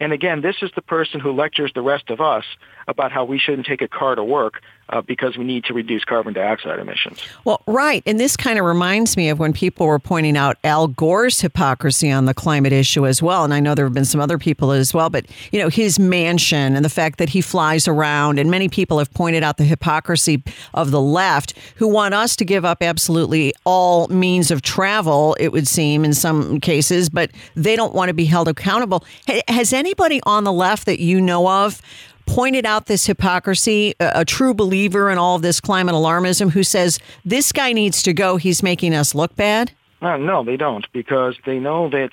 And 0.00 0.12
again, 0.12 0.40
this 0.40 0.56
is 0.62 0.70
the 0.74 0.82
person 0.82 1.20
who 1.20 1.32
lectures 1.32 1.72
the 1.74 1.82
rest 1.82 2.10
of 2.10 2.20
us 2.20 2.44
about 2.88 3.12
how 3.12 3.24
we 3.24 3.38
shouldn't 3.38 3.66
take 3.66 3.82
a 3.82 3.88
car 3.88 4.14
to 4.14 4.24
work 4.24 4.62
uh, 4.88 5.00
because 5.00 5.36
we 5.36 5.44
need 5.44 5.64
to 5.64 5.74
reduce 5.74 6.04
carbon 6.04 6.32
dioxide 6.32 6.80
emissions. 6.80 7.22
Well, 7.44 7.62
right. 7.66 8.02
And 8.06 8.18
this 8.18 8.36
kind 8.36 8.58
of 8.58 8.64
reminds 8.64 9.16
me 9.16 9.28
of 9.28 9.38
when 9.38 9.52
people 9.52 9.86
were 9.86 10.00
pointing 10.00 10.36
out 10.36 10.56
Al 10.64 10.88
Gore's 10.88 11.40
hypocrisy 11.40 12.10
on 12.10 12.24
the 12.24 12.34
climate 12.34 12.72
issue 12.72 13.06
as 13.06 13.22
well. 13.22 13.44
And 13.44 13.54
I 13.54 13.60
know 13.60 13.76
there 13.76 13.84
have 13.84 13.94
been 13.94 14.04
some 14.04 14.20
other 14.20 14.38
people 14.38 14.72
as 14.72 14.92
well, 14.92 15.08
but, 15.08 15.26
you 15.52 15.60
know, 15.60 15.68
his 15.68 16.00
mansion 16.00 16.74
and 16.74 16.84
the 16.84 16.90
fact 16.90 17.18
that 17.18 17.28
he 17.28 17.40
flies 17.40 17.86
around. 17.86 18.40
And 18.40 18.50
many 18.50 18.68
people 18.68 18.98
have 18.98 19.12
pointed 19.14 19.44
out 19.44 19.58
the 19.58 19.64
hypocrisy 19.64 20.42
of 20.74 20.90
the 20.90 21.00
left 21.00 21.56
who 21.76 21.86
want 21.86 22.14
us 22.14 22.34
to 22.36 22.44
give 22.44 22.64
up 22.64 22.82
absolutely 22.82 23.54
all 23.64 24.08
means 24.08 24.50
of 24.50 24.62
travel, 24.62 25.36
it 25.38 25.52
would 25.52 25.68
seem, 25.68 26.04
in 26.04 26.14
some 26.14 26.58
cases, 26.58 27.08
but 27.08 27.30
they 27.54 27.76
don't 27.76 27.94
want 27.94 28.08
to 28.08 28.14
be 28.14 28.24
held 28.24 28.48
accountable. 28.48 29.04
Has 29.46 29.72
anybody 29.90 30.20
on 30.24 30.44
the 30.44 30.52
left 30.52 30.86
that 30.86 31.00
you 31.00 31.20
know 31.20 31.48
of 31.48 31.82
pointed 32.24 32.64
out 32.64 32.86
this 32.86 33.06
hypocrisy, 33.06 33.92
a, 33.98 34.20
a, 34.20 34.24
true 34.24 34.54
believer 34.54 35.10
in 35.10 35.18
all 35.18 35.34
of 35.34 35.42
this 35.42 35.60
climate 35.60 35.96
alarmism 35.96 36.48
who 36.48 36.62
says 36.62 37.00
this 37.24 37.50
guy 37.50 37.72
needs 37.72 38.00
to 38.04 38.12
go, 38.12 38.36
he's 38.36 38.62
making 38.62 38.94
us 38.94 39.16
look 39.16 39.34
bad? 39.34 39.72
Uh, 40.00 40.16
no, 40.16 40.44
they 40.44 40.56
don't, 40.56 40.86
because 40.92 41.36
they 41.44 41.58
know 41.58 41.90
that 41.90 42.10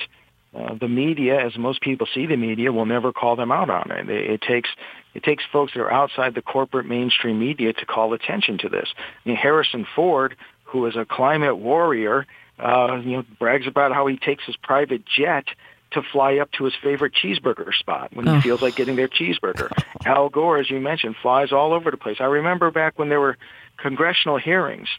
uh, 0.55 0.73
the 0.73 0.87
media, 0.87 1.39
as 1.39 1.55
most 1.55 1.81
people 1.81 2.07
see 2.11 2.25
the 2.25 2.35
media, 2.35 2.71
will 2.71 2.87
never 2.87 3.13
call 3.13 3.35
them 3.35 3.51
out 3.51 3.69
on 3.69 3.91
it. 3.91 4.09
It, 4.09 4.31
it 4.31 4.41
takes 4.41 4.69
it 5.13 5.23
takes 5.23 5.43
folks 5.51 5.73
that 5.73 5.81
are 5.81 5.91
outside 5.91 6.33
the 6.33 6.41
corporate 6.41 6.87
mainstream 6.87 7.37
media 7.39 7.73
to 7.73 7.85
call 7.85 8.13
attention 8.13 8.57
to 8.59 8.69
this. 8.69 8.89
Harrison 9.25 9.85
Ford, 9.95 10.35
who 10.63 10.85
is 10.87 10.95
a 10.95 11.05
climate 11.05 11.57
warrior, 11.57 12.25
uh, 12.59 13.01
you 13.03 13.17
know, 13.17 13.25
brags 13.39 13.67
about 13.67 13.93
how 13.93 14.07
he 14.07 14.17
takes 14.17 14.45
his 14.45 14.55
private 14.57 15.03
jet 15.05 15.45
to 15.91 16.01
fly 16.11 16.37
up 16.37 16.51
to 16.53 16.65
his 16.65 16.73
favorite 16.83 17.13
cheeseburger 17.13 17.73
spot 17.73 18.09
when 18.13 18.25
he 18.25 18.33
oh. 18.33 18.41
feels 18.41 18.61
like 18.61 18.75
getting 18.75 18.95
their 18.95 19.07
cheeseburger. 19.07 19.71
Al 20.05 20.29
Gore, 20.29 20.57
as 20.57 20.69
you 20.69 20.79
mentioned, 20.79 21.15
flies 21.21 21.51
all 21.51 21.73
over 21.73 21.91
the 21.91 21.97
place. 21.97 22.17
I 22.19 22.25
remember 22.25 22.71
back 22.71 22.99
when 22.99 23.09
there 23.09 23.21
were 23.21 23.37
congressional 23.77 24.37
hearings 24.37 24.89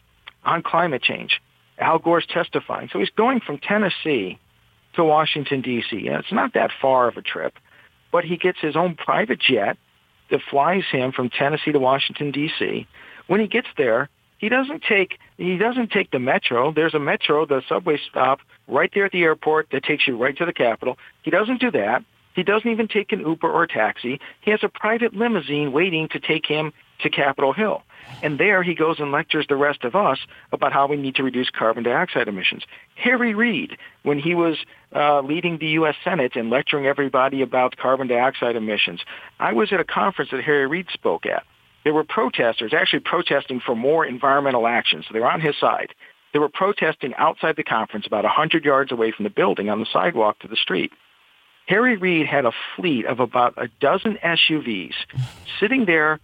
on 0.43 0.63
climate 0.63 1.03
change. 1.03 1.41
Al 1.77 1.99
Gore's 1.99 2.25
testifying. 2.27 2.89
So 2.91 2.99
he's 2.99 3.09
going 3.11 3.39
from 3.39 3.59
Tennessee 3.59 4.39
to 4.95 5.03
Washington, 5.03 5.61
D.C. 5.61 6.07
And 6.07 6.17
it's 6.17 6.31
not 6.31 6.53
that 6.53 6.71
far 6.81 7.07
of 7.07 7.17
a 7.17 7.21
trip, 7.21 7.53
but 8.11 8.25
he 8.25 8.37
gets 8.37 8.59
his 8.59 8.75
own 8.75 8.95
private 8.95 9.39
jet 9.39 9.77
that 10.31 10.41
flies 10.49 10.83
him 10.91 11.11
from 11.11 11.29
Tennessee 11.29 11.71
to 11.71 11.79
Washington, 11.79 12.31
D.C. 12.31 12.87
When 13.27 13.39
he 13.39 13.47
gets 13.47 13.67
there, 13.77 14.09
he 14.37 14.49
doesn't 14.49 14.83
take 14.83 15.19
he 15.39 15.57
doesn't 15.57 15.91
take 15.91 16.11
the 16.11 16.19
metro. 16.19 16.73
There's 16.73 16.93
a 16.93 16.99
metro, 16.99 17.45
the 17.45 17.61
subway 17.69 17.97
stop 18.09 18.41
right 18.67 18.91
there 18.93 19.05
at 19.05 19.13
the 19.13 19.23
airport 19.23 19.69
that 19.71 19.83
takes 19.83 20.05
you 20.05 20.17
right 20.17 20.37
to 20.37 20.45
the 20.45 20.53
Capitol. 20.53 20.97
He 21.23 21.31
doesn't 21.31 21.61
do 21.61 21.71
that. 21.71 22.03
He 22.35 22.43
doesn't 22.43 22.69
even 22.69 22.89
take 22.89 23.13
an 23.13 23.21
Uber 23.21 23.49
or 23.49 23.63
a 23.63 23.67
taxi. 23.67 24.19
He 24.41 24.51
has 24.51 24.59
a 24.63 24.69
private 24.69 25.13
limousine 25.13 25.71
waiting 25.71 26.09
to 26.09 26.19
take 26.19 26.45
him 26.45 26.73
to 27.01 27.09
Capitol 27.09 27.53
Hill. 27.53 27.83
And 28.21 28.37
there 28.37 28.63
he 28.63 28.75
goes 28.75 28.99
and 28.99 29.11
lectures 29.11 29.45
the 29.47 29.55
rest 29.55 29.83
of 29.85 29.95
us 29.95 30.19
about 30.51 30.73
how 30.73 30.87
we 30.87 30.97
need 30.97 31.15
to 31.15 31.23
reduce 31.23 31.49
carbon 31.49 31.83
dioxide 31.83 32.27
emissions. 32.27 32.63
Harry 32.95 33.33
Reid, 33.33 33.77
when 34.03 34.19
he 34.19 34.35
was 34.35 34.57
uh, 34.93 35.21
leading 35.21 35.57
the 35.57 35.67
U.S. 35.67 35.95
Senate 36.03 36.35
and 36.35 36.49
lecturing 36.49 36.85
everybody 36.85 37.41
about 37.41 37.77
carbon 37.77 38.07
dioxide 38.07 38.57
emissions, 38.57 39.01
I 39.39 39.53
was 39.53 39.71
at 39.71 39.79
a 39.79 39.85
conference 39.85 40.31
that 40.31 40.43
Harry 40.43 40.67
Reid 40.67 40.87
spoke 40.91 41.25
at 41.25 41.43
there 41.89 41.95
were 41.95 42.03
protesters 42.03 42.71
actually 42.71 42.99
protesting 42.99 43.59
for 43.59 43.75
more 43.75 44.05
environmental 44.05 44.67
action. 44.67 45.01
So 45.01 45.11
they 45.11 45.19
were 45.19 45.31
on 45.31 45.41
his 45.41 45.57
side. 45.59 45.95
They 46.33 46.37
were 46.37 46.47
protesting 46.47 47.15
outside 47.15 47.55
the 47.55 47.63
conference 47.63 48.05
about 48.05 48.25
100 48.25 48.63
yards 48.63 48.91
away 48.91 49.11
from 49.11 49.23
the 49.23 49.31
building 49.31 49.71
on 49.71 49.79
the 49.79 49.87
sidewalk 49.91 50.37
to 50.41 50.47
the 50.47 50.55
street. 50.55 50.91
Harry 51.65 51.97
Reid 51.97 52.27
had 52.27 52.45
a 52.45 52.51
fleet 52.75 53.07
of 53.07 53.19
about 53.19 53.55
a 53.57 53.69
dozen 53.79 54.19
SUVs 54.23 54.93
sitting 55.59 55.85
there, 55.85 56.19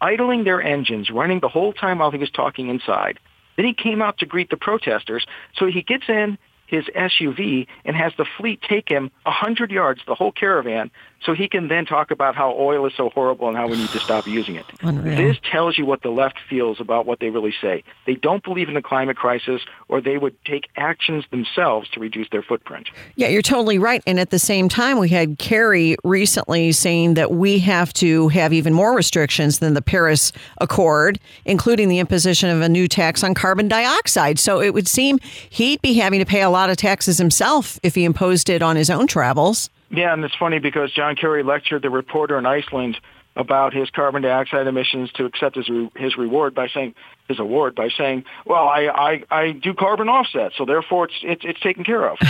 idling 0.00 0.44
their 0.44 0.62
engines, 0.62 1.10
running 1.10 1.40
the 1.40 1.48
whole 1.50 1.74
time 1.74 1.98
while 1.98 2.10
he 2.10 2.16
was 2.16 2.30
talking 2.30 2.70
inside. 2.70 3.18
Then 3.56 3.66
he 3.66 3.74
came 3.74 4.00
out 4.00 4.16
to 4.20 4.24
greet 4.24 4.48
the 4.48 4.56
protesters. 4.56 5.26
So 5.54 5.66
he 5.66 5.82
gets 5.82 6.04
in 6.08 6.38
his 6.66 6.86
SUV 6.96 7.66
and 7.84 7.94
has 7.94 8.14
the 8.16 8.24
fleet 8.38 8.62
take 8.66 8.88
him 8.88 9.10
100 9.24 9.70
yards, 9.70 10.00
the 10.06 10.14
whole 10.14 10.32
caravan, 10.32 10.90
so 11.22 11.34
he 11.34 11.48
can 11.48 11.68
then 11.68 11.84
talk 11.84 12.10
about 12.10 12.34
how 12.34 12.54
oil 12.58 12.86
is 12.86 12.92
so 12.96 13.10
horrible 13.10 13.48
and 13.48 13.56
how 13.56 13.68
we 13.68 13.76
need 13.76 13.90
to 13.90 14.00
stop 14.00 14.26
using 14.26 14.56
it. 14.56 14.66
Unreal. 14.82 15.16
This 15.16 15.36
tells 15.50 15.78
you 15.78 15.86
what 15.86 16.02
the 16.02 16.10
left 16.10 16.38
feels 16.48 16.80
about 16.80 17.06
what 17.06 17.20
they 17.20 17.30
really 17.30 17.54
say. 17.60 17.84
They 18.06 18.14
don't 18.14 18.42
believe 18.42 18.68
in 18.68 18.74
the 18.74 18.82
climate 18.82 19.16
crisis 19.16 19.62
or 19.88 20.00
they 20.00 20.18
would 20.18 20.36
take 20.44 20.68
actions 20.76 21.24
themselves 21.30 21.88
to 21.90 22.00
reduce 22.00 22.28
their 22.30 22.42
footprint. 22.42 22.88
Yeah, 23.16 23.28
you're 23.28 23.42
totally 23.42 23.78
right. 23.78 24.02
And 24.06 24.18
at 24.18 24.30
the 24.30 24.38
same 24.38 24.68
time, 24.68 24.98
we 24.98 25.08
had 25.08 25.38
Kerry 25.38 25.96
recently 26.04 26.72
saying 26.72 27.14
that 27.14 27.32
we 27.32 27.58
have 27.60 27.92
to 27.94 28.28
have 28.28 28.52
even 28.52 28.72
more 28.72 28.94
restrictions 28.94 29.58
than 29.58 29.74
the 29.74 29.82
Paris 29.82 30.32
Accord, 30.58 31.18
including 31.44 31.88
the 31.88 31.98
imposition 31.98 32.48
of 32.50 32.60
a 32.60 32.68
new 32.68 32.88
tax 32.88 33.22
on 33.22 33.34
carbon 33.34 33.68
dioxide. 33.68 34.38
So 34.38 34.60
it 34.60 34.74
would 34.74 34.88
seem 34.88 35.18
he'd 35.50 35.82
be 35.82 35.94
having 35.94 36.20
to 36.20 36.26
pay 36.26 36.42
a 36.42 36.50
lot 36.50 36.70
of 36.70 36.76
taxes 36.76 37.18
himself 37.18 37.78
if 37.82 37.94
he 37.94 38.04
imposed 38.04 38.48
it 38.48 38.62
on 38.62 38.76
his 38.76 38.90
own 38.90 39.06
travels. 39.06 39.70
Yeah, 39.90 40.12
and 40.12 40.24
it's 40.24 40.34
funny 40.36 40.58
because 40.58 40.92
John 40.92 41.16
Kerry 41.16 41.42
lectured 41.42 41.82
the 41.82 41.90
reporter 41.90 42.38
in 42.38 42.46
Iceland 42.46 42.96
about 43.36 43.72
his 43.72 43.90
carbon 43.90 44.22
dioxide 44.22 44.66
emissions 44.66 45.10
to 45.12 45.24
accept 45.24 45.56
his 45.56 45.68
re- 45.68 45.90
his 45.96 46.16
reward 46.16 46.54
by 46.54 46.68
saying 46.68 46.94
his 47.28 47.38
award 47.38 47.74
by 47.74 47.88
saying, 47.96 48.24
"Well, 48.44 48.68
I 48.68 48.86
I, 48.86 49.22
I 49.30 49.52
do 49.52 49.74
carbon 49.74 50.08
offset, 50.08 50.52
so 50.56 50.64
therefore 50.64 51.06
it's 51.06 51.14
it's, 51.22 51.44
it's 51.44 51.60
taken 51.60 51.84
care 51.84 52.08
of." 52.08 52.18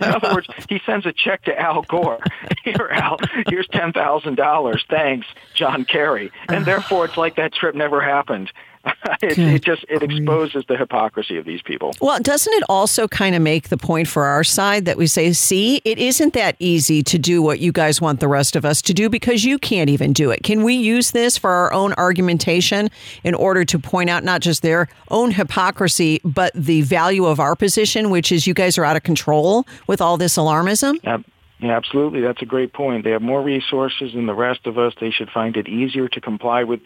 In 0.00 0.06
other 0.12 0.34
words, 0.34 0.48
he 0.68 0.80
sends 0.84 1.06
a 1.06 1.12
check 1.12 1.44
to 1.44 1.58
Al 1.58 1.82
Gore. 1.82 2.18
Here, 2.64 2.88
Al, 2.90 3.18
here's 3.46 3.68
ten 3.68 3.92
thousand 3.92 4.36
dollars. 4.36 4.84
Thanks, 4.90 5.26
John 5.54 5.84
Kerry. 5.84 6.32
And 6.48 6.64
therefore, 6.66 7.04
it's 7.04 7.16
like 7.16 7.36
that 7.36 7.52
trip 7.54 7.74
never 7.74 8.00
happened. 8.00 8.50
it, 9.22 9.38
it, 9.38 9.64
just 9.64 9.84
it 9.88 10.02
exposes 10.02 10.64
the 10.68 10.76
hypocrisy 10.76 11.36
of 11.36 11.44
these 11.44 11.62
people. 11.62 11.94
Well, 12.00 12.20
doesn't 12.20 12.52
it 12.52 12.64
also 12.68 13.08
kind 13.08 13.34
of 13.34 13.42
make 13.42 13.68
the 13.68 13.76
point 13.76 14.08
for 14.08 14.24
our 14.24 14.44
side 14.44 14.84
that 14.84 14.96
we 14.96 15.06
say, 15.06 15.32
see, 15.32 15.80
it 15.84 15.98
isn't 15.98 16.34
that 16.34 16.56
easy 16.58 17.02
to 17.04 17.18
do 17.18 17.42
what 17.42 17.60
you 17.60 17.72
guys 17.72 18.00
want 18.00 18.20
the 18.20 18.28
rest 18.28 18.56
of 18.56 18.64
us 18.64 18.82
to 18.82 18.94
do 18.94 19.08
because 19.08 19.44
you 19.44 19.58
can't 19.58 19.88
even 19.88 20.12
do 20.12 20.30
it. 20.30 20.42
Can 20.42 20.62
we 20.62 20.74
use 20.74 21.12
this 21.12 21.38
for 21.38 21.50
our 21.50 21.72
own 21.72 21.94
argumentation 21.94 22.90
in 23.22 23.34
order 23.34 23.64
to 23.64 23.78
point 23.78 24.10
out 24.10 24.24
not 24.24 24.40
just 24.40 24.62
their 24.62 24.88
own 25.10 25.30
hypocrisy, 25.30 26.20
but 26.24 26.52
the 26.54 26.82
value 26.82 27.26
of 27.26 27.40
our 27.40 27.56
position, 27.56 28.10
which 28.10 28.30
is 28.30 28.46
you 28.46 28.54
guys 28.54 28.76
are 28.78 28.84
out 28.84 28.96
of 28.96 29.02
control 29.02 29.66
with 29.86 30.00
all 30.00 30.16
this 30.16 30.36
alarmism? 30.36 30.98
Yeah, 31.02 31.18
absolutely. 31.62 32.20
That's 32.20 32.42
a 32.42 32.46
great 32.46 32.72
point. 32.72 33.04
They 33.04 33.10
have 33.10 33.22
more 33.22 33.42
resources 33.42 34.12
than 34.12 34.26
the 34.26 34.34
rest 34.34 34.66
of 34.66 34.78
us. 34.78 34.92
They 35.00 35.10
should 35.10 35.30
find 35.30 35.56
it 35.56 35.68
easier 35.68 36.08
to 36.08 36.20
comply 36.20 36.64
with 36.64 36.82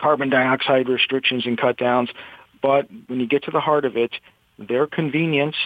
carbon 0.00 0.30
dioxide 0.30 0.88
restrictions 0.88 1.46
and 1.46 1.58
cut 1.58 1.76
downs. 1.76 2.10
But 2.62 2.88
when 3.06 3.20
you 3.20 3.26
get 3.26 3.44
to 3.44 3.50
the 3.50 3.60
heart 3.60 3.84
of 3.84 3.96
it, 3.96 4.12
their 4.58 4.86
convenience, 4.86 5.56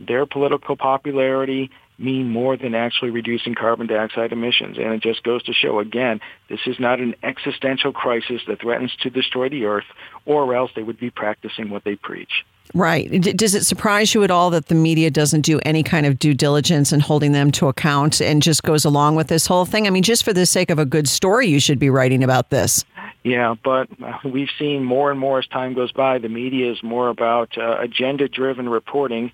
their 0.00 0.26
political 0.26 0.76
popularity 0.76 1.70
mean 1.98 2.30
more 2.30 2.56
than 2.56 2.74
actually 2.74 3.10
reducing 3.10 3.54
carbon 3.54 3.86
dioxide 3.86 4.32
emissions. 4.32 4.78
And 4.78 4.92
it 4.94 5.02
just 5.02 5.24
goes 5.24 5.42
to 5.44 5.52
show, 5.52 5.80
again, 5.80 6.20
this 6.48 6.60
is 6.66 6.78
not 6.78 7.00
an 7.00 7.14
existential 7.22 7.92
crisis 7.92 8.40
that 8.46 8.60
threatens 8.60 8.94
to 9.02 9.10
destroy 9.10 9.48
the 9.48 9.64
earth, 9.64 9.86
or 10.24 10.54
else 10.54 10.70
they 10.76 10.82
would 10.82 11.00
be 11.00 11.10
practicing 11.10 11.70
what 11.70 11.84
they 11.84 11.96
preach. 11.96 12.44
Right. 12.74 13.10
Does 13.20 13.54
it 13.54 13.64
surprise 13.64 14.14
you 14.14 14.22
at 14.24 14.30
all 14.30 14.50
that 14.50 14.66
the 14.66 14.74
media 14.74 15.10
doesn't 15.10 15.40
do 15.40 15.58
any 15.64 15.82
kind 15.82 16.04
of 16.06 16.18
due 16.18 16.34
diligence 16.34 16.92
in 16.92 17.00
holding 17.00 17.32
them 17.32 17.50
to 17.52 17.66
account 17.68 18.20
and 18.20 18.42
just 18.42 18.62
goes 18.62 18.84
along 18.84 19.16
with 19.16 19.28
this 19.28 19.46
whole 19.46 19.64
thing? 19.64 19.86
I 19.86 19.90
mean, 19.90 20.02
just 20.02 20.22
for 20.22 20.34
the 20.34 20.46
sake 20.46 20.70
of 20.70 20.78
a 20.78 20.84
good 20.84 21.08
story, 21.08 21.48
you 21.48 21.60
should 21.60 21.78
be 21.78 21.88
writing 21.88 22.22
about 22.22 22.50
this. 22.50 22.84
Yeah, 23.28 23.54
but 23.62 23.88
we've 24.24 24.48
seen 24.58 24.82
more 24.82 25.10
and 25.10 25.20
more 25.20 25.38
as 25.38 25.46
time 25.48 25.74
goes 25.74 25.92
by, 25.92 26.18
the 26.18 26.30
media 26.30 26.72
is 26.72 26.82
more 26.82 27.08
about 27.08 27.58
uh, 27.58 27.78
agenda-driven 27.78 28.68
reporting 28.68 29.32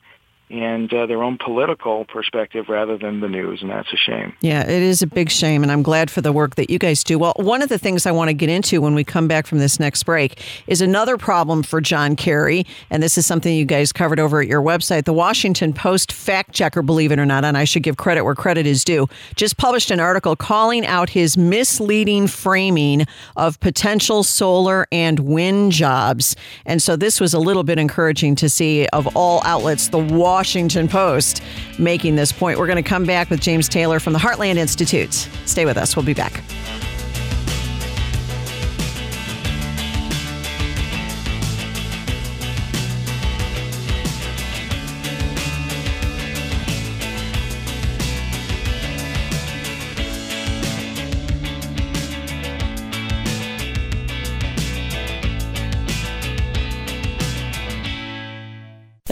and 0.51 0.93
uh, 0.93 1.07
their 1.07 1.23
own 1.23 1.39
political 1.39 2.05
perspective 2.05 2.67
rather 2.69 2.99
than 2.99 3.21
the 3.21 3.29
news, 3.29 3.63
and 3.63 3.71
that's 3.71 3.93
a 3.93 3.97
shame. 3.97 4.35
Yeah, 4.41 4.63
it 4.63 4.83
is 4.83 5.03
a 5.03 5.07
big 5.07 5.31
shame, 5.31 5.63
and 5.63 5.73
I'm 5.73 5.83
glad 5.83 6.11
for 6.11 6.21
the 6.21 6.33
work 6.33 6.57
that 6.57 6.71
you 6.71 6.79
guys 6.79 7.03
do. 7.03 7.19
Well, 7.19 7.35
one 7.37 7.63
of 7.63 7.69
the 7.69 7.79
things 7.79 8.07
I 8.07 8.13
want 8.13 8.29
to 8.29 8.35
get 8.35 8.49
into 8.49 8.81
when 8.81 8.95
we 8.95 9.05
come 9.05 9.27
back 9.27 9.47
from 9.47 9.59
this 9.59 9.81
next 9.81 10.03
break 10.05 10.42
is 10.67 10.81
another 10.81 11.17
problem 11.17 11.63
for 11.63 11.81
John 11.81 12.15
Kerry, 12.15 12.67
and 12.90 13.03
this 13.03 13.17
is 13.17 13.27
something 13.27 13.55
you 13.55 13.65
guys 13.65 13.92
covered 13.92 14.21
over 14.21 14.40
at 14.40 14.49
your 14.49 14.63
website. 14.63 15.05
The 15.05 15.13
Washington 15.13 15.73
Post 15.73 16.13
fact 16.13 16.53
checker, 16.53 16.83
believe 16.83 17.11
it 17.11 17.19
or 17.19 17.27
not, 17.27 17.45
and 17.45 17.57
I 17.57 17.65
should 17.65 17.83
give 17.83 17.97
credit 17.97 18.25
where 18.25 18.35
credit 18.35 18.67
is 18.67 18.85
due, 18.85 19.09
just 19.37 19.57
published 19.57 19.90
an 19.90 20.01
article 20.01 20.37
calling 20.37 20.85
out 20.87 21.09
his 21.09 21.37
misleading 21.37 22.27
framing 22.27 23.07
of 23.37 23.59
potential 23.61 24.23
solar 24.23 24.87
and 24.92 25.21
wind 25.21 25.73
jobs. 25.73 26.37
And 26.67 26.83
so 26.83 26.97
this 26.97 27.21
was 27.21 27.33
a 27.35 27.38
little 27.38 27.65
bit 27.65 27.79
encouraging 27.79 28.37
to 28.37 28.49
see 28.49 28.87
of 28.88 29.09
all 29.17 29.42
outlets, 29.45 29.88
the 29.88 29.99
Washington 30.35 30.89
Post 30.89 31.45
making 31.79 32.17
this 32.17 32.33
point. 32.33 32.59
We're 32.59 32.67
going 32.67 32.83
to 32.83 32.89
come 32.89 33.05
back 33.05 33.31
with 33.31 33.41
James 33.41 33.69
Taylor 33.69 34.01
from 34.01 34.15
the 34.15 34.19
Heartland 34.19 34.57
Institute. 34.57 35.15
Stay 35.47 35.65
with 35.65 35.77
us. 35.77 35.95
We'll 35.95 36.05
be 36.05 36.13
back. 36.13 36.43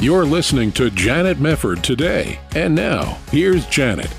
You're 0.00 0.26
listening 0.26 0.72
to 0.72 0.90
Janet 0.90 1.38
Mefford 1.38 1.80
today. 1.80 2.38
And 2.54 2.74
now, 2.74 3.18
here's 3.30 3.64
Janet. 3.66 4.12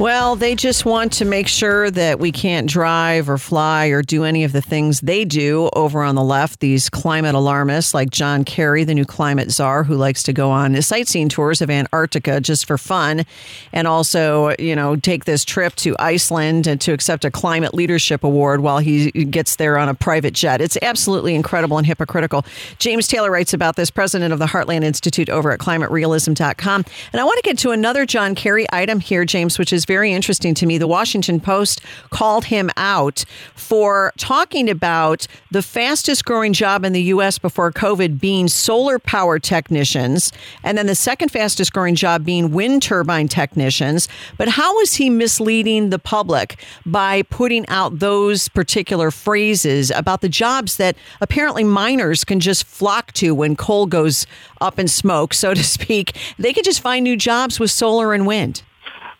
Well, 0.00 0.34
they 0.34 0.54
just 0.54 0.86
want 0.86 1.12
to 1.12 1.26
make 1.26 1.46
sure 1.46 1.90
that 1.90 2.18
we 2.18 2.32
can't 2.32 2.66
drive 2.66 3.28
or 3.28 3.36
fly 3.36 3.88
or 3.88 4.00
do 4.00 4.24
any 4.24 4.44
of 4.44 4.52
the 4.52 4.62
things 4.62 5.02
they 5.02 5.26
do 5.26 5.68
over 5.74 6.02
on 6.02 6.14
the 6.14 6.24
left. 6.24 6.60
These 6.60 6.88
climate 6.88 7.34
alarmists 7.34 7.92
like 7.92 8.08
John 8.08 8.44
Kerry, 8.44 8.84
the 8.84 8.94
new 8.94 9.04
climate 9.04 9.50
czar, 9.50 9.84
who 9.84 9.96
likes 9.96 10.22
to 10.22 10.32
go 10.32 10.50
on 10.50 10.80
sightseeing 10.80 11.28
tours 11.28 11.60
of 11.60 11.68
Antarctica 11.68 12.40
just 12.40 12.66
for 12.66 12.78
fun, 12.78 13.26
and 13.74 13.86
also, 13.86 14.54
you 14.58 14.74
know, 14.74 14.96
take 14.96 15.26
this 15.26 15.44
trip 15.44 15.74
to 15.74 15.94
Iceland 15.98 16.66
and 16.66 16.80
to 16.80 16.94
accept 16.94 17.26
a 17.26 17.30
climate 17.30 17.74
leadership 17.74 18.24
award 18.24 18.60
while 18.60 18.78
he 18.78 19.10
gets 19.10 19.56
there 19.56 19.76
on 19.76 19.90
a 19.90 19.94
private 19.94 20.32
jet. 20.32 20.62
It's 20.62 20.78
absolutely 20.80 21.34
incredible 21.34 21.76
and 21.76 21.86
hypocritical. 21.86 22.46
James 22.78 23.06
Taylor 23.06 23.30
writes 23.30 23.52
about 23.52 23.76
this, 23.76 23.90
president 23.90 24.32
of 24.32 24.38
the 24.38 24.46
Heartland 24.46 24.82
Institute 24.82 25.28
over 25.28 25.52
at 25.52 25.60
climaterealism.com. 25.60 26.86
And 27.12 27.20
I 27.20 27.24
want 27.24 27.36
to 27.36 27.42
get 27.42 27.58
to 27.58 27.72
another 27.72 28.06
John 28.06 28.34
Kerry 28.34 28.64
item 28.72 29.00
here, 29.00 29.26
James, 29.26 29.58
which 29.58 29.74
is 29.74 29.89
very 29.90 30.12
interesting 30.12 30.54
to 30.54 30.66
me. 30.66 30.78
The 30.78 30.86
Washington 30.86 31.40
Post 31.40 31.80
called 32.10 32.44
him 32.44 32.70
out 32.76 33.24
for 33.56 34.12
talking 34.16 34.70
about 34.70 35.26
the 35.50 35.62
fastest 35.62 36.24
growing 36.24 36.52
job 36.52 36.84
in 36.84 36.92
the 36.92 37.02
U.S. 37.14 37.40
before 37.40 37.72
COVID 37.72 38.20
being 38.20 38.46
solar 38.46 39.00
power 39.00 39.40
technicians, 39.40 40.30
and 40.62 40.78
then 40.78 40.86
the 40.86 40.94
second 40.94 41.30
fastest 41.30 41.72
growing 41.72 41.96
job 41.96 42.24
being 42.24 42.52
wind 42.52 42.84
turbine 42.84 43.26
technicians. 43.26 44.06
But 44.38 44.46
how 44.46 44.78
is 44.78 44.94
he 44.94 45.10
misleading 45.10 45.90
the 45.90 45.98
public 45.98 46.64
by 46.86 47.22
putting 47.22 47.66
out 47.66 47.98
those 47.98 48.48
particular 48.48 49.10
phrases 49.10 49.90
about 49.90 50.20
the 50.20 50.28
jobs 50.28 50.76
that 50.76 50.94
apparently 51.20 51.64
miners 51.64 52.22
can 52.22 52.38
just 52.38 52.62
flock 52.62 53.10
to 53.14 53.34
when 53.34 53.56
coal 53.56 53.86
goes 53.86 54.24
up 54.60 54.78
in 54.78 54.86
smoke, 54.86 55.34
so 55.34 55.52
to 55.52 55.64
speak? 55.64 56.16
They 56.38 56.52
could 56.52 56.64
just 56.64 56.80
find 56.80 57.02
new 57.02 57.16
jobs 57.16 57.58
with 57.58 57.72
solar 57.72 58.14
and 58.14 58.24
wind. 58.24 58.62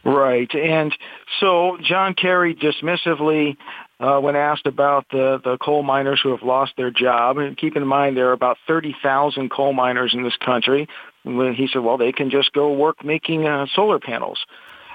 Right. 0.05 0.53
And 0.55 0.97
so 1.41 1.77
John 1.83 2.15
Kerry 2.15 2.55
dismissively, 2.55 3.57
uh, 3.99 4.19
when 4.19 4.35
asked 4.35 4.67
about 4.67 5.07
the, 5.11 5.41
the 5.45 5.59
coal 5.59 5.83
miners 5.83 6.21
who 6.23 6.31
have 6.31 6.43
lost 6.43 6.73
their 6.77 6.91
job, 6.91 7.37
and 7.37 7.57
keep 7.57 7.77
in 7.77 7.87
mind 7.87 8.17
there 8.17 8.29
are 8.31 8.33
about 8.33 8.57
30,000 8.67 9.51
coal 9.51 9.75
miners 9.75 10.15
in 10.15 10.23
this 10.23 10.37
country, 10.37 10.89
when 11.23 11.55
he 11.55 11.69
said, 11.71 11.81
well, 11.81 11.99
they 11.99 12.13
can 12.13 12.31
just 12.31 12.53
go 12.53 12.73
work 12.73 13.05
making 13.05 13.47
uh, 13.47 13.67
solar 13.75 13.99
panels. 13.99 14.39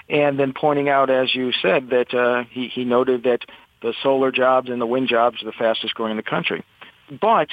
And 0.10 0.40
then 0.40 0.54
pointing 0.54 0.90
out, 0.90 1.10
as 1.10 1.34
you 1.36 1.52
said, 1.62 1.90
that 1.90 2.14
uh, 2.14 2.44
he, 2.50 2.68
he 2.68 2.84
noted 2.84 3.24
that 3.24 3.42
the 3.82 3.94
solar 4.02 4.32
jobs 4.32 4.70
and 4.70 4.82
the 4.82 4.86
wind 4.88 5.08
jobs 5.08 5.42
are 5.42 5.46
the 5.46 5.52
fastest 5.52 5.94
growing 5.94 6.12
in 6.12 6.18
the 6.18 6.24
country. 6.24 6.64
But 7.22 7.50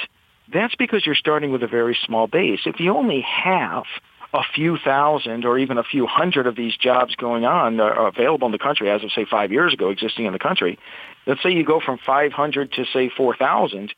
that's 0.51 0.75
because 0.75 1.05
you're 1.05 1.15
starting 1.15 1.51
with 1.51 1.61
a 1.63 1.67
very 1.67 1.97
small 2.05 2.27
base. 2.27 2.61
If 2.65 2.79
you 2.79 2.95
only 2.95 3.21
have 3.21 3.83
a 4.33 4.41
few 4.55 4.77
thousand 4.83 5.45
or 5.45 5.59
even 5.59 5.77
a 5.77 5.83
few 5.83 6.07
hundred 6.07 6.47
of 6.47 6.55
these 6.55 6.75
jobs 6.75 7.15
going 7.15 7.45
on 7.45 7.79
are 7.79 8.07
available 8.07 8.47
in 8.47 8.51
the 8.51 8.57
country 8.57 8.89
as 8.89 9.03
of 9.03 9.11
say 9.11 9.25
five 9.29 9.51
years 9.51 9.73
ago 9.73 9.89
existing 9.89 10.25
in 10.25 10.33
the 10.33 10.39
country. 10.39 10.79
Let's 11.27 11.43
say 11.43 11.51
you 11.51 11.63
go 11.63 11.79
from 11.79 11.99
500 12.03 12.71
to 12.73 12.85
say 12.91 13.09
4000 13.15 13.93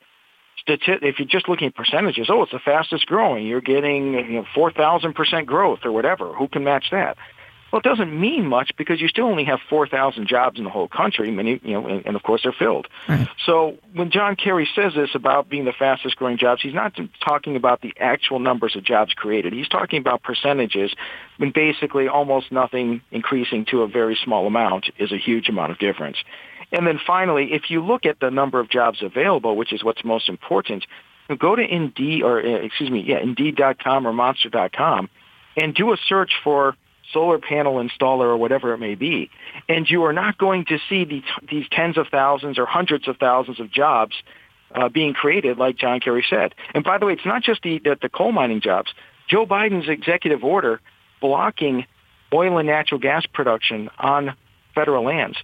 if 0.67 1.19
you're 1.19 1.27
just 1.27 1.47
looking 1.47 1.67
at 1.67 1.75
percentages 1.75 2.27
oh 2.29 2.41
it's 2.41 2.51
the 2.51 2.59
fastest 2.59 3.05
growing. 3.05 3.45
You're 3.45 3.61
getting 3.61 4.13
you 4.13 4.41
know 4.41 4.45
4000% 4.55 5.45
growth 5.45 5.79
or 5.83 5.91
whatever. 5.91 6.33
Who 6.33 6.47
can 6.47 6.63
match 6.63 6.85
that 6.91 7.17
Well, 7.71 7.79
it 7.79 7.83
doesn't 7.83 8.17
mean 8.17 8.45
much 8.45 8.71
because 8.77 9.01
you 9.01 9.07
still 9.07 9.25
only 9.25 9.43
have 9.45 9.59
4,000 9.69 10.27
jobs 10.27 10.57
in 10.57 10.63
the 10.63 10.69
whole 10.69 10.87
country, 10.87 11.29
many, 11.31 11.59
you 11.63 11.73
know, 11.73 11.87
and, 11.87 12.05
and 12.05 12.15
of 12.15 12.23
course 12.23 12.41
they're 12.43 12.55
filled. 12.57 12.87
Right. 13.09 13.27
So 13.45 13.77
when 13.93 14.11
John 14.11 14.35
Kerry 14.35 14.69
says 14.75 14.93
this 14.95 15.09
about 15.13 15.49
being 15.49 15.65
the 15.65 15.73
fastest 15.73 16.15
growing 16.15 16.37
jobs, 16.37 16.61
he's 16.61 16.73
not 16.73 16.93
talking 17.21 17.55
about 17.55 17.81
the 17.81 17.93
actual 17.99 18.39
numbers 18.39 18.75
of 18.75 18.83
jobs 18.83 19.13
created. 19.13 19.51
He's 19.51 19.67
talking 19.67 19.99
about 19.99 20.23
percentages 20.23 20.93
when 21.37 21.51
basically 21.51 22.07
almost 22.07 22.51
nothing 22.51 23.01
increasing 23.11 23.65
to 23.71 23.81
a 23.81 23.87
very 23.87 24.17
small 24.23 24.47
amount 24.47 24.89
is 24.97 25.11
a 25.11 25.17
huge 25.17 25.49
amount 25.49 25.71
of 25.71 25.79
difference. 25.79 26.17
And 26.71 26.87
then 26.87 26.99
finally, 27.05 27.53
if 27.53 27.69
you 27.69 27.83
look 27.83 28.05
at 28.05 28.19
the 28.19 28.29
number 28.29 28.59
of 28.59 28.69
jobs 28.69 29.01
available, 29.01 29.55
which 29.55 29.73
is 29.73 29.83
what's 29.83 30.03
most 30.03 30.29
important, 30.29 30.85
go 31.39 31.55
to 31.55 31.61
Indeed 31.61 32.23
or 32.23 32.39
uh, 32.39 32.43
excuse 32.43 32.89
me, 32.89 33.03
yeah, 33.05 33.19
Indeed.com 33.19 34.07
or 34.07 34.13
Monster.com 34.13 35.09
and 35.57 35.73
do 35.73 35.93
a 35.93 35.97
search 36.07 36.33
for 36.43 36.75
solar 37.15 37.39
panel 37.39 37.75
installer 37.75 38.25
or 38.25 38.35
whatever 38.37 38.73
it 38.73 38.77
may 38.77 38.95
be, 38.95 39.29
and 39.69 39.89
you 39.89 40.03
are 40.03 40.11
not 40.11 40.37
going 40.37 40.65
to 40.65 40.77
see 40.89 41.05
these, 41.05 41.23
these 41.49 41.65
tens 41.71 41.97
of 41.97 42.07
thousands 42.09 42.59
or 42.59 42.65
hundreds 42.65 43.07
of 43.07 43.15
thousands 43.17 43.61
of 43.61 43.71
jobs 43.71 44.13
uh, 44.73 44.89
being 44.89 45.13
created, 45.13 45.57
like 45.57 45.77
John 45.77 46.01
Kerry 46.01 46.25
said. 46.29 46.53
And 46.73 46.83
by 46.83 46.97
the 46.97 47.05
way, 47.05 47.13
it's 47.13 47.25
not 47.25 47.41
just 47.41 47.61
the, 47.61 47.79
the, 47.79 47.97
the 48.01 48.09
coal 48.09 48.33
mining 48.33 48.59
jobs. 48.59 48.93
Joe 49.29 49.45
Biden's 49.45 49.87
executive 49.87 50.43
order 50.43 50.81
blocking 51.21 51.85
oil 52.33 52.57
and 52.57 52.67
natural 52.67 52.99
gas 52.99 53.25
production 53.25 53.89
on 53.97 54.35
federal 54.75 55.05
lands 55.05 55.37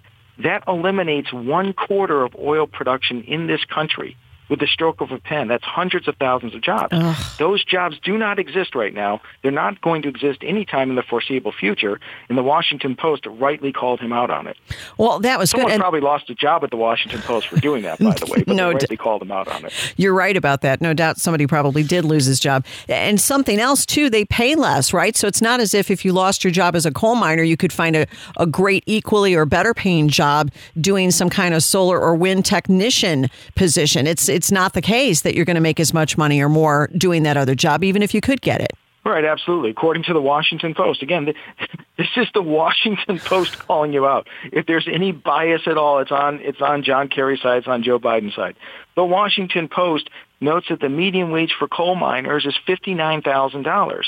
that 0.44 0.64
eliminates 0.68 1.32
one 1.32 1.72
quarter 1.74 2.24
of 2.24 2.36
oil 2.36 2.68
production 2.68 3.24
in 3.24 3.48
this 3.48 3.64
country 3.66 4.18
with 4.52 4.60
the 4.60 4.68
stroke 4.68 5.02
of 5.02 5.10
a 5.12 5.18
pen. 5.18 5.47
That's 5.47 5.64
hundreds 5.64 6.08
of 6.08 6.16
thousands 6.18 6.54
of 6.54 6.62
jobs. 6.62 6.89
Ugh. 6.91 7.16
Those 7.39 7.64
jobs 7.66 7.97
do 8.04 8.18
not 8.18 8.38
exist 8.38 8.76
right 8.76 8.93
now. 8.93 9.22
They're 9.41 9.52
not 9.52 9.82
going 9.82 10.04
to 10.04 10.10
exist 10.10 10.39
anytime 10.43 10.89
in 10.91 10.95
the 10.97 11.02
foreseeable 11.04 11.54
future. 11.54 11.99
And 12.30 12.38
the 12.38 12.43
Washington 12.43 12.95
Post 12.95 13.26
rightly 13.26 13.72
called 13.72 13.99
him 14.02 14.12
out 14.14 14.30
on 14.30 14.45
it. 14.47 14.58
Well, 14.97 15.20
that 15.22 15.39
was 15.39 15.49
Someone 15.49 15.72
good. 15.72 15.80
Probably 15.80 16.02
lost 16.02 16.30
a 16.30 16.36
job 16.36 16.64
at 16.66 16.70
the 16.70 16.76
Washington 16.76 17.22
Post 17.22 17.47
for 17.47 17.60
doing 17.60 17.82
that, 17.84 17.97
by 17.99 18.14
the 18.14 18.26
way, 18.26 18.43
but 18.45 18.56
No, 18.56 18.74
they 18.74 18.86
d- 18.86 18.97
called 18.97 19.22
him 19.22 19.32
out 19.32 19.47
on 19.47 19.64
it. 19.66 19.74
you're 19.95 20.14
right 20.14 20.36
about 20.36 20.62
that. 20.62 20.82
No 20.82 20.93
doubt 20.93 21.18
somebody 21.18 21.47
probably 21.47 21.82
did 21.82 22.04
lose 22.04 22.26
his 22.26 22.39
job. 22.39 22.66
And 22.89 23.22
something 23.22 23.58
else, 23.58 23.86
too, 23.86 24.10
they 24.10 24.26
pay 24.26 24.56
less, 24.56 24.91
right? 24.93 25.16
So 25.16 25.28
it's 25.28 25.41
not 25.41 25.62
as 25.62 25.74
if 25.74 25.89
if 25.89 26.04
you 26.04 26.12
lost 26.12 26.43
your 26.43 26.52
job 26.52 26.76
as 26.76 26.86
a 26.86 26.91
coal 26.91 27.16
miner, 27.16 27.41
you 27.43 27.56
could 27.56 27.72
find 27.72 27.95
a, 27.95 28.06
a 28.38 28.45
great, 28.45 28.84
equally 28.86 29.34
or 29.34 29.45
better 29.45 29.74
paying 29.74 30.10
job 30.10 30.52
doing 30.80 31.10
some 31.10 31.30
kind 31.30 31.54
of 31.54 31.64
solar 31.64 31.97
or 32.02 32.16
wind 32.16 32.43
technician 32.45 33.30
position. 33.56 34.08
It's, 34.08 34.28
it's 34.28 34.41
not 34.50 34.72
the 34.74 34.82
case 34.82 35.22
that 35.22 35.36
you're 35.36 35.44
going 35.44 35.56
to 35.56 35.62
make 35.62 35.82
as 35.82 35.94
much 35.94 36.18
money 36.18 36.39
or 36.42 36.48
more 36.48 36.89
doing 36.98 37.24
that 37.24 37.36
other 37.36 37.54
job, 37.54 37.84
even 37.84 38.02
if 38.02 38.14
you 38.14 38.22
could 38.22 38.42
get 38.42 38.62
it. 38.62 38.72
Right, 39.04 39.26
absolutely. 39.26 39.72
According 39.72 40.04
to 40.04 40.14
the 40.14 40.22
Washington 40.22 40.76
Post. 40.76 41.02
Again, 41.02 41.26
this 41.98 42.08
is 42.16 42.28
the 42.34 42.42
Washington 42.42 43.20
Post 43.20 43.58
calling 43.60 43.94
you 43.94 44.06
out. 44.06 44.28
If 44.52 44.68
there's 44.68 44.88
any 44.92 45.12
bias 45.12 45.64
at 45.66 45.78
all, 45.78 46.00
it's 46.00 46.12
on 46.12 46.39
it's 46.42 46.62
on 46.62 46.84
John 46.84 47.08
Kerry's 47.08 47.42
side, 47.42 47.58
it's 47.58 47.68
on 47.68 47.84
Joe 47.84 48.00
Biden's 48.00 48.36
side. 48.36 48.56
The 48.96 49.04
Washington 49.04 49.68
Post 49.68 50.10
notes 50.39 50.68
that 50.70 50.80
the 50.80 50.89
median 50.89 51.32
wage 51.32 51.54
for 51.58 51.68
coal 51.68 51.96
miners 51.96 52.46
is 52.46 52.56
$59,000, 52.68 54.04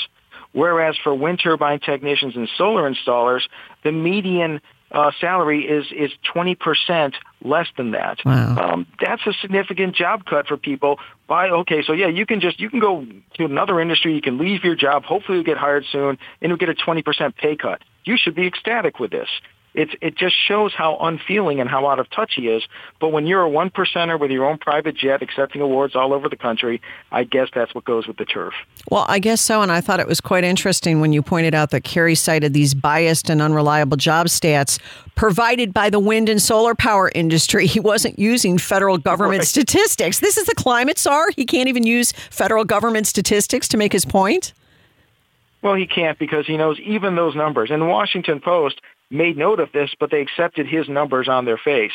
whereas 0.52 0.96
for 1.02 1.14
wind 1.14 1.40
turbine 1.42 1.80
technicians 1.80 2.36
and 2.36 2.48
solar 2.56 2.88
installers, 2.88 3.42
the 3.82 3.92
median 3.92 4.60
uh, 4.94 5.10
salary 5.20 5.66
is 5.66 5.86
is 5.90 6.12
20% 6.34 7.14
less 7.42 7.66
than 7.76 7.90
that. 7.90 8.18
Wow. 8.24 8.56
Um, 8.56 8.86
that's 9.04 9.26
a 9.26 9.32
significant 9.42 9.96
job 9.96 10.24
cut 10.24 10.46
for 10.46 10.56
people. 10.56 10.98
By 11.26 11.50
okay, 11.50 11.82
so 11.82 11.92
yeah, 11.92 12.06
you 12.06 12.24
can 12.24 12.40
just 12.40 12.60
you 12.60 12.70
can 12.70 12.78
go 12.80 13.04
to 13.34 13.44
another 13.44 13.80
industry, 13.80 14.14
you 14.14 14.22
can 14.22 14.38
leave 14.38 14.62
your 14.62 14.76
job, 14.76 15.04
hopefully 15.04 15.38
you 15.38 15.44
get 15.44 15.56
hired 15.56 15.84
soon, 15.90 16.16
and 16.40 16.48
you'll 16.48 16.58
get 16.58 16.68
a 16.68 16.74
20% 16.74 17.34
pay 17.36 17.56
cut. 17.56 17.82
You 18.04 18.16
should 18.16 18.34
be 18.34 18.46
ecstatic 18.46 19.00
with 19.00 19.10
this. 19.10 19.28
It's, 19.74 19.90
it 20.00 20.16
just 20.16 20.36
shows 20.46 20.72
how 20.72 20.96
unfeeling 21.00 21.60
and 21.60 21.68
how 21.68 21.86
out 21.88 21.98
of 21.98 22.08
touch 22.10 22.34
he 22.36 22.48
is. 22.48 22.62
But 23.00 23.08
when 23.08 23.26
you're 23.26 23.40
a 23.42 23.48
one 23.48 23.70
percenter 23.70 24.18
with 24.20 24.30
your 24.30 24.44
own 24.46 24.56
private 24.58 24.96
jet 24.96 25.20
accepting 25.20 25.60
awards 25.60 25.96
all 25.96 26.12
over 26.12 26.28
the 26.28 26.36
country, 26.36 26.80
I 27.10 27.24
guess 27.24 27.48
that's 27.52 27.74
what 27.74 27.84
goes 27.84 28.06
with 28.06 28.16
the 28.16 28.24
turf. 28.24 28.54
Well, 28.88 29.04
I 29.08 29.18
guess 29.18 29.40
so. 29.40 29.62
And 29.62 29.72
I 29.72 29.80
thought 29.80 29.98
it 29.98 30.06
was 30.06 30.20
quite 30.20 30.44
interesting 30.44 31.00
when 31.00 31.12
you 31.12 31.22
pointed 31.22 31.54
out 31.56 31.70
that 31.70 31.82
Kerry 31.82 32.14
cited 32.14 32.52
these 32.54 32.72
biased 32.72 33.28
and 33.28 33.42
unreliable 33.42 33.96
job 33.96 34.28
stats 34.28 34.78
provided 35.16 35.74
by 35.74 35.90
the 35.90 35.98
wind 35.98 36.28
and 36.28 36.40
solar 36.40 36.74
power 36.76 37.10
industry. 37.14 37.66
He 37.66 37.80
wasn't 37.80 38.16
using 38.18 38.58
federal 38.58 38.96
government 38.98 39.40
Right. 39.40 39.48
statistics. 39.48 40.20
This 40.20 40.36
is 40.38 40.46
the 40.46 40.54
climate 40.54 40.98
czar. 40.98 41.30
He 41.34 41.44
can't 41.44 41.68
even 41.68 41.84
use 41.84 42.12
federal 42.30 42.64
government 42.64 43.08
statistics 43.08 43.66
to 43.68 43.76
make 43.76 43.92
his 43.92 44.04
point. 44.04 44.52
Well, 45.62 45.74
he 45.74 45.86
can't 45.86 46.18
because 46.18 46.46
he 46.46 46.56
knows 46.56 46.78
even 46.80 47.16
those 47.16 47.34
numbers. 47.34 47.70
And 47.70 47.80
the 47.82 47.86
Washington 47.86 48.38
Post 48.38 48.80
made 49.14 49.36
note 49.36 49.60
of 49.60 49.72
this, 49.72 49.90
but 49.98 50.10
they 50.10 50.20
accepted 50.20 50.66
his 50.66 50.88
numbers 50.88 51.28
on 51.28 51.44
their 51.44 51.58
face. 51.58 51.92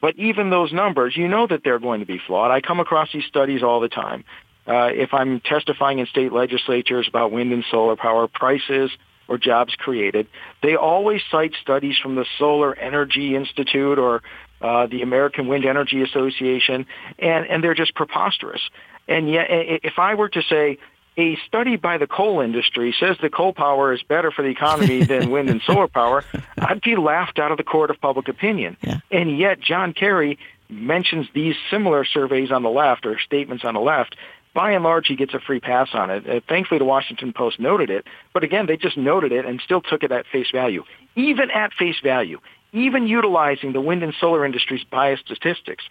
But 0.00 0.16
even 0.16 0.50
those 0.50 0.72
numbers, 0.72 1.16
you 1.16 1.28
know 1.28 1.46
that 1.46 1.60
they're 1.64 1.78
going 1.78 2.00
to 2.00 2.06
be 2.06 2.20
flawed. 2.26 2.50
I 2.50 2.60
come 2.60 2.80
across 2.80 3.08
these 3.12 3.24
studies 3.26 3.62
all 3.62 3.80
the 3.80 3.88
time. 3.88 4.24
Uh, 4.66 4.90
if 4.92 5.12
I'm 5.12 5.40
testifying 5.40 5.98
in 5.98 6.06
state 6.06 6.32
legislatures 6.32 7.06
about 7.08 7.32
wind 7.32 7.52
and 7.52 7.64
solar 7.70 7.96
power 7.96 8.28
prices 8.28 8.90
or 9.28 9.38
jobs 9.38 9.74
created, 9.76 10.26
they 10.62 10.76
always 10.76 11.20
cite 11.30 11.54
studies 11.60 11.96
from 12.02 12.14
the 12.14 12.26
Solar 12.38 12.74
Energy 12.74 13.34
Institute 13.34 13.98
or 13.98 14.22
uh, 14.60 14.86
the 14.86 15.02
American 15.02 15.48
Wind 15.48 15.64
Energy 15.64 16.02
Association, 16.02 16.86
and, 17.18 17.46
and 17.46 17.64
they're 17.64 17.74
just 17.74 17.94
preposterous. 17.94 18.60
And 19.08 19.28
yet, 19.28 19.46
if 19.50 19.98
I 19.98 20.14
were 20.14 20.28
to 20.28 20.42
say, 20.42 20.78
a 21.16 21.36
study 21.46 21.76
by 21.76 21.98
the 21.98 22.06
coal 22.06 22.40
industry 22.40 22.94
says 22.98 23.16
that 23.20 23.34
coal 23.34 23.52
power 23.52 23.92
is 23.92 24.02
better 24.02 24.30
for 24.30 24.42
the 24.42 24.48
economy 24.48 25.04
than 25.04 25.30
wind 25.30 25.50
and 25.50 25.60
solar 25.66 25.88
power, 25.88 26.24
I'd 26.58 26.80
be 26.80 26.96
laughed 26.96 27.38
out 27.38 27.50
of 27.50 27.58
the 27.58 27.64
court 27.64 27.90
of 27.90 28.00
public 28.00 28.28
opinion. 28.28 28.76
Yeah. 28.82 29.00
And 29.10 29.38
yet 29.38 29.60
John 29.60 29.92
Kerry 29.92 30.38
mentions 30.70 31.26
these 31.34 31.54
similar 31.70 32.04
surveys 32.04 32.50
on 32.50 32.62
the 32.62 32.70
left 32.70 33.04
or 33.04 33.18
statements 33.18 33.64
on 33.64 33.74
the 33.74 33.80
left. 33.80 34.16
By 34.54 34.72
and 34.72 34.84
large, 34.84 35.06
he 35.06 35.16
gets 35.16 35.34
a 35.34 35.40
free 35.40 35.60
pass 35.60 35.88
on 35.94 36.10
it. 36.10 36.28
Uh, 36.28 36.40
thankfully, 36.46 36.78
the 36.78 36.84
Washington 36.84 37.32
Post 37.32 37.58
noted 37.58 37.90
it. 37.90 38.06
But 38.34 38.44
again, 38.44 38.66
they 38.66 38.76
just 38.76 38.96
noted 38.96 39.32
it 39.32 39.46
and 39.46 39.60
still 39.64 39.80
took 39.80 40.02
it 40.02 40.12
at 40.12 40.26
face 40.26 40.50
value. 40.52 40.84
Even 41.14 41.50
at 41.50 41.72
face 41.72 41.96
value, 42.02 42.38
even 42.72 43.06
utilizing 43.06 43.72
the 43.72 43.80
wind 43.80 44.02
and 44.02 44.14
solar 44.18 44.44
industry's 44.44 44.84
biased 44.84 45.24
statistics, 45.24 45.84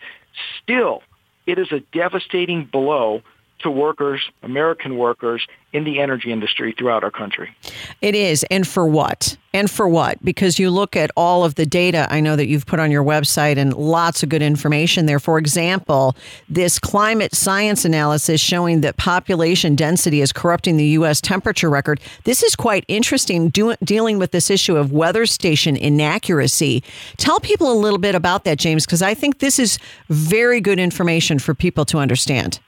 still 0.61 1.01
it 1.47 1.57
is 1.57 1.71
a 1.71 1.79
devastating 1.91 2.65
blow 2.65 3.21
to 3.61 3.71
workers, 3.71 4.21
American 4.43 4.97
workers 4.97 5.45
in 5.73 5.83
the 5.83 5.99
energy 5.99 6.31
industry 6.31 6.73
throughout 6.77 7.03
our 7.03 7.11
country. 7.11 7.55
It 8.01 8.15
is. 8.15 8.45
And 8.51 8.67
for 8.67 8.85
what? 8.85 9.37
And 9.53 9.69
for 9.69 9.87
what? 9.87 10.23
Because 10.23 10.59
you 10.59 10.69
look 10.69 10.95
at 10.95 11.11
all 11.15 11.43
of 11.43 11.55
the 11.55 11.65
data 11.65 12.07
I 12.09 12.21
know 12.21 12.35
that 12.35 12.47
you've 12.47 12.65
put 12.65 12.79
on 12.79 12.91
your 12.91 13.03
website 13.03 13.57
and 13.57 13.73
lots 13.73 14.23
of 14.23 14.29
good 14.29 14.41
information 14.41 15.05
there. 15.05 15.19
For 15.19 15.37
example, 15.37 16.15
this 16.49 16.79
climate 16.79 17.35
science 17.35 17.83
analysis 17.83 18.39
showing 18.39 18.81
that 18.81 18.97
population 18.97 19.75
density 19.75 20.21
is 20.21 20.31
corrupting 20.31 20.77
the 20.77 20.85
U.S. 20.85 21.19
temperature 21.19 21.69
record. 21.69 21.99
This 22.23 22.43
is 22.43 22.55
quite 22.55 22.85
interesting 22.87 23.49
do, 23.49 23.75
dealing 23.83 24.17
with 24.17 24.31
this 24.31 24.49
issue 24.49 24.77
of 24.77 24.91
weather 24.91 25.25
station 25.25 25.75
inaccuracy. 25.75 26.83
Tell 27.17 27.39
people 27.39 27.71
a 27.71 27.75
little 27.75 27.99
bit 27.99 28.15
about 28.15 28.45
that, 28.45 28.57
James, 28.57 28.85
because 28.85 29.01
I 29.01 29.13
think 29.13 29.39
this 29.39 29.59
is 29.59 29.79
very 30.09 30.61
good 30.61 30.79
information 30.79 31.39
for 31.39 31.53
people 31.53 31.85
to 31.85 31.97
understand. 31.97 32.59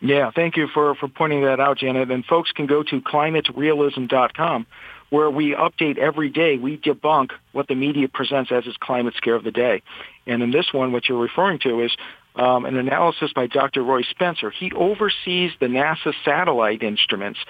Yeah, 0.00 0.30
thank 0.34 0.56
you 0.56 0.68
for, 0.72 0.94
for 0.94 1.08
pointing 1.08 1.42
that 1.42 1.60
out, 1.60 1.78
Janet. 1.78 2.10
And 2.10 2.24
folks 2.24 2.52
can 2.52 2.66
go 2.66 2.82
to 2.84 3.00
climaterealism.com 3.00 4.66
where 5.10 5.30
we 5.30 5.54
update 5.54 5.98
every 5.98 6.28
day. 6.28 6.56
We 6.56 6.76
debunk 6.76 7.30
what 7.52 7.66
the 7.66 7.74
media 7.74 8.08
presents 8.08 8.52
as 8.52 8.66
its 8.66 8.76
climate 8.76 9.14
scare 9.16 9.34
of 9.34 9.44
the 9.44 9.50
day. 9.50 9.82
And 10.26 10.42
in 10.42 10.50
this 10.50 10.66
one, 10.72 10.92
what 10.92 11.08
you're 11.08 11.20
referring 11.20 11.58
to 11.60 11.82
is 11.82 11.96
um, 12.36 12.66
an 12.66 12.76
analysis 12.76 13.32
by 13.34 13.46
Dr. 13.46 13.82
Roy 13.82 14.02
Spencer. 14.02 14.50
He 14.50 14.70
oversees 14.72 15.52
the 15.58 15.66
NASA 15.66 16.12
satellite 16.24 16.82
instruments 16.82 17.40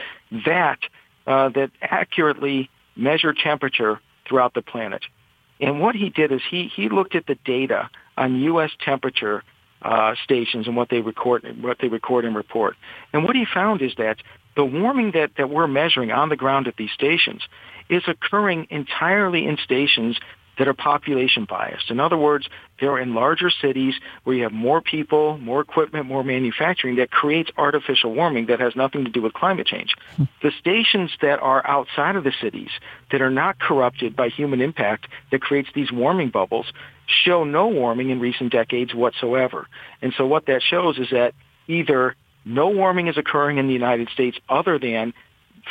that 0.47 0.79
uh, 1.27 1.51
that 1.51 1.71
accurately 1.83 2.71
measure 2.97 3.35
temperature 3.35 4.01
throughout 4.27 4.55
the 4.55 4.63
planet. 4.63 5.03
And 5.61 5.81
what 5.81 5.95
he 5.95 6.09
did 6.09 6.33
is 6.33 6.41
he, 6.51 6.71
he 6.75 6.89
looked 6.89 7.15
at 7.15 7.27
the 7.27 7.35
data 7.45 7.91
on 8.17 8.41
U.S. 8.41 8.71
temperature 8.83 9.43
uh, 9.83 10.14
stations 10.24 10.66
and 10.66 10.76
what 10.76 10.89
they 10.89 11.01
record 11.01 11.45
what 11.62 11.79
they 11.81 11.89
record 11.89 12.24
and 12.24 12.35
report. 12.35 12.76
And 13.12 13.24
what 13.24 13.37
he 13.37 13.45
found 13.45 13.83
is 13.83 13.93
that 13.97 14.16
the 14.57 14.64
warming 14.64 15.12
that, 15.12 15.31
that 15.37 15.51
we're 15.51 15.68
measuring 15.68 16.11
on 16.11 16.29
the 16.29 16.37
ground 16.37 16.66
at 16.66 16.76
these 16.76 16.91
stations 16.91 17.43
is 17.89 18.03
occurring 18.07 18.66
entirely 18.70 19.47
in 19.47 19.57
stations 19.59 20.18
that 20.59 20.66
are 20.66 20.74
population 20.74 21.47
biased. 21.49 21.91
In 21.91 22.01
other 22.01 22.18
words, 22.18 22.49
they're 22.81 22.99
in 22.99 23.14
larger 23.14 23.51
cities 23.51 23.95
where 24.24 24.35
you 24.35 24.43
have 24.43 24.53
more 24.53 24.81
people, 24.81 25.39
more 25.39 25.61
equipment, 25.61 26.07
more 26.07 26.24
manufacturing 26.24 26.97
that 26.97 27.11
creates 27.11 27.51
artificial 27.57 28.12
warming 28.12 28.47
that 28.47 28.59
has 28.59 28.74
nothing 28.74 29.05
to 29.05 29.11
do 29.11 29.22
with 29.22 29.33
climate 29.33 29.66
change. 29.66 29.95
The 30.43 30.51
stations 30.59 31.12
that 31.22 31.39
are 31.39 31.64
outside 31.66 32.16
of 32.16 32.24
the 32.24 32.33
cities 32.43 32.70
that 33.12 33.22
are 33.22 33.31
not 33.31 33.59
corrupted 33.61 34.16
by 34.16 34.29
human 34.29 34.61
impact 34.61 35.07
that 35.31 35.41
creates 35.41 35.68
these 35.74 35.93
warming 35.93 36.31
bubbles 36.31 36.66
show 37.25 37.45
no 37.45 37.69
warming 37.69 38.11
in 38.11 38.21
recent 38.21 38.53
decades 38.53 38.95
whatsoever. 38.95 39.67
And 40.03 40.13
so 40.17 40.27
what 40.27 40.47
that 40.47 40.63
shows 40.63 40.99
is 40.99 41.09
that 41.11 41.35
either 41.67 42.15
no 42.45 42.69
warming 42.69 43.09
is 43.09 43.17
occurring 43.17 43.59
in 43.59 43.67
the 43.67 43.73
United 43.73 44.09
States 44.11 44.37
other 44.49 44.79
than 44.79 45.13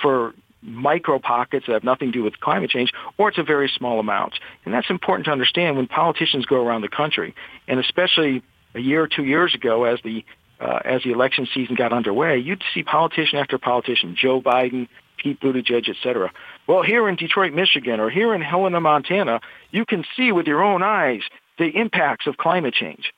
for 0.02 0.34
micro 0.62 1.20
pockets 1.20 1.66
that 1.68 1.74
have 1.74 1.84
nothing 1.84 2.12
to 2.12 2.20
do 2.20 2.24
with 2.24 2.40
climate 2.40 2.70
change, 2.70 2.92
or 3.18 3.30
it's 3.30 3.38
a 3.38 3.44
very 3.44 3.72
small 3.78 4.00
amount. 4.00 4.34
And 4.66 4.74
that's 4.74 4.90
important 4.90 5.26
to 5.26 5.32
understand 5.32 5.78
when 5.78 5.88
politicians 5.88 6.46
go 6.46 6.66
around 6.66 6.82
the 6.82 6.90
country, 6.90 7.36
and 7.68 7.80
especially 7.80 8.44
a 8.76 8.80
year 8.80 9.04
or 9.04 9.08
two 9.08 9.24
years 9.24 9.56
ago 9.56 9.86
as 9.86 10.00
the 10.04 10.26
uh, 10.60 10.80
as 10.84 11.04
the 11.04 11.12
election 11.12 11.48
season 11.54 11.76
got 11.76 11.94
underway, 11.94 12.40
you'd 12.40 12.64
see 12.74 12.82
politician 12.82 13.38
after 13.38 13.60
politician, 13.60 14.16
Joe 14.20 14.42
Biden, 14.42 14.88
Pete 15.18 15.40
Buttigieg, 15.40 15.88
et 15.88 15.96
cetera. 16.02 16.32
Well, 16.68 16.84
here 16.84 17.07
in 17.07 17.15
Detroit, 17.15 17.53
Michigan, 17.53 17.99
or 17.99 18.09
here 18.09 18.34
in 18.36 18.41
Helena, 18.41 18.82
Montana, 18.82 19.39
you 19.72 19.86
can 19.86 20.03
see 20.15 20.32
with 20.32 20.47
your 20.47 20.61
own 20.61 20.84
eyes 20.84 21.22
the 21.57 21.68
impacts 21.68 22.28
of 22.28 22.38
climate 22.38 22.74
change. 22.74 23.13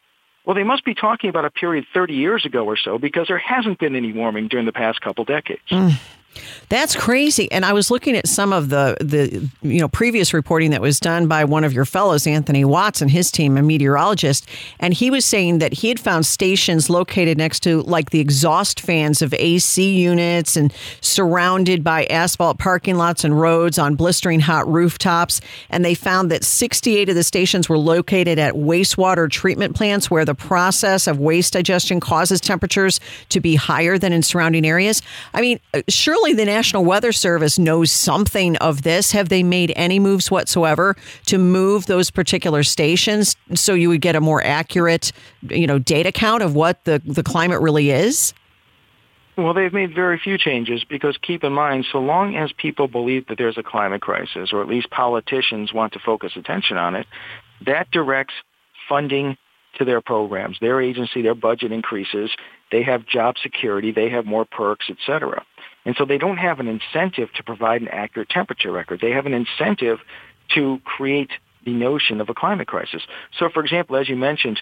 Well, 0.46 0.56
they 0.56 0.64
must 0.64 0.86
be 0.86 0.94
talking 0.94 1.30
about 1.30 1.46
a 1.46 1.50
period 1.50 1.86
30 1.94 2.14
years 2.14 2.46
ago 2.46 2.66
or 2.66 2.78
so 2.78 2.98
because 2.98 3.28
there 3.28 3.38
hasn't 3.38 3.80
been 3.80 3.96
any 3.96 4.14
warming 4.14 4.48
during 4.48 4.66
the 4.66 4.72
past 4.72 5.02
couple 5.02 5.26
decades. 5.26 5.62
Mm. 5.70 6.00
That's 6.70 6.96
crazy. 6.96 7.52
And 7.52 7.66
I 7.66 7.74
was 7.74 7.90
looking 7.90 8.16
at 8.16 8.28
some 8.28 8.54
of 8.54 8.70
the 8.70 8.96
the 9.00 9.50
you 9.62 9.80
know 9.80 9.88
previous 9.88 10.34
reporting 10.34 10.72
that 10.72 10.82
was 10.82 11.00
done 11.00 11.28
by 11.28 11.44
one 11.44 11.64
of 11.64 11.74
your 11.74 11.86
fellows, 11.86 12.28
Anthony 12.28 12.64
Watts, 12.64 13.02
and 13.02 13.10
his 13.10 13.32
team, 13.32 13.58
a 13.58 13.62
meteorologist, 13.62 14.48
and 14.80 14.94
he 14.94 15.10
was 15.10 15.26
saying 15.26 15.60
that 15.60 15.74
he 15.74 15.90
had 15.90 16.00
found 16.00 16.26
stations 16.26 16.90
located 16.90 17.38
next 17.38 17.62
to 17.62 17.82
like 17.82 18.12
the 18.12 18.20
exhaust 18.20 18.82
fans 18.82 19.22
of 19.22 19.34
AC 19.34 19.96
units 20.00 20.56
and 20.56 20.72
surrounded 21.02 21.84
by 21.84 22.06
asphalt 22.06 22.60
parking 22.60 22.98
lots 22.98 23.24
and 23.24 23.40
roads 23.40 23.80
on 23.80 23.96
blistering 23.96 24.40
hot 24.40 24.68
rooftops. 24.68 25.42
And 25.70 25.84
they 25.84 25.96
found 25.96 26.30
that 26.32 26.44
68 26.44 27.10
of 27.10 27.16
the 27.16 27.24
stations 27.24 27.68
were 27.68 27.78
located 27.78 28.38
at 28.38 28.54
wastewater 28.54 29.30
treatment 29.30 29.76
plants 29.76 30.12
where 30.12 30.26
the 30.26 30.36
process 30.36 31.08
of 31.08 31.20
waste 31.20 31.54
digestion 31.54 32.00
causes 32.00 32.40
temperatures 32.40 33.00
to 33.30 33.40
be 33.40 33.56
higher 33.56 33.98
than 33.98 34.14
in 34.14 34.22
surrounding 34.22 34.66
areas. 34.66 35.02
I 35.34 35.42
mean, 35.42 35.60
uh, 35.74 35.82
surely 35.88 36.19
surely 36.20 36.34
the 36.34 36.46
National 36.46 36.84
Weather 36.84 37.12
Service 37.12 37.58
knows 37.58 37.92
something 37.92 38.58
of 38.58 38.82
this. 38.82 39.12
Have 39.12 39.30
they 39.30 39.44
made 39.44 39.72
any 39.76 40.00
moves 40.00 40.30
whatsoever 40.30 40.96
to 41.28 41.38
move 41.38 41.86
those 41.86 42.12
particular 42.12 42.64
stations 42.64 43.36
so 43.54 43.74
you 43.74 43.90
would 43.90 44.02
get 44.02 44.16
a 44.16 44.22
more 44.22 44.44
accurate, 44.44 45.12
you 45.50 45.66
know, 45.66 45.80
data 45.80 46.12
count 46.12 46.44
of 46.44 46.56
what 46.56 46.84
the, 46.84 47.02
the 47.06 47.24
climate 47.24 47.62
really 47.62 47.92
is? 47.92 48.34
Well, 49.38 49.54
they've 49.54 49.72
made 49.72 49.96
very 49.96 50.20
few 50.20 50.38
changes 50.38 50.84
because 50.84 51.18
keep 51.22 51.46
in 51.46 51.54
mind, 51.54 51.86
so 51.90 52.00
long 52.00 52.36
as 52.36 52.52
people 52.52 52.90
believe 52.90 53.28
that 53.28 53.38
there's 53.38 53.58
a 53.58 53.64
climate 53.64 54.02
crisis, 54.02 54.52
or 54.52 54.62
at 54.62 54.68
least 54.68 54.90
politicians 54.90 55.74
want 55.74 55.94
to 55.94 56.00
focus 56.00 56.34
attention 56.36 56.76
on 56.76 56.96
it, 56.96 57.08
that 57.66 57.90
directs 57.92 58.34
funding 58.90 59.38
to 59.78 59.86
their 59.86 60.02
programs. 60.02 60.58
Their 60.60 60.82
agency, 60.82 61.22
their 61.22 61.36
budget 61.36 61.72
increases. 61.72 62.32
They 62.72 62.84
have 62.84 63.06
job 63.06 63.36
security. 63.42 63.94
They 63.94 64.10
have 64.10 64.26
more 64.26 64.44
perks, 64.44 64.88
et 64.90 64.98
cetera. 65.06 65.46
And 65.90 65.96
so 65.98 66.06
they 66.06 66.20
don't 66.20 66.38
have 66.38 66.60
an 66.60 66.68
incentive 66.68 67.34
to 67.34 67.42
provide 67.44 67.82
an 67.82 67.88
accurate 67.88 68.30
temperature 68.30 68.72
record. 68.72 69.00
They 69.02 69.10
have 69.10 69.26
an 69.26 69.34
incentive 69.34 69.98
to 70.54 70.80
create 70.86 71.32
the 71.66 71.72
notion 71.72 72.22
of 72.22 72.30
a 72.30 72.36
climate 72.36 72.68
crisis. 72.68 73.02
So, 73.40 73.50
for 73.52 73.64
example, 73.64 73.96
as 73.96 74.08
you 74.08 74.16
mentioned, 74.16 74.62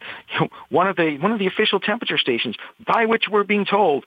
one 0.70 0.88
of 0.88 0.96
the 0.96 1.18
one 1.20 1.34
of 1.34 1.40
the 1.40 1.48
official 1.48 1.82
temperature 1.82 2.18
stations 2.18 2.56
by 2.86 3.08
which 3.08 3.26
we're 3.30 3.44
being 3.44 3.66
told 3.66 4.06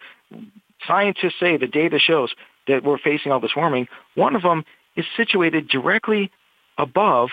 scientists 0.88 1.34
say 1.38 1.58
the 1.58 1.66
data 1.66 1.98
shows 1.98 2.32
that 2.68 2.84
we're 2.84 2.96
facing 2.96 3.32
all 3.32 3.40
this 3.40 3.54
warming. 3.54 3.86
One 4.14 4.34
of 4.34 4.40
them 4.40 4.64
is 4.96 5.04
situated 5.14 5.68
directly 5.68 6.30
above 6.78 7.28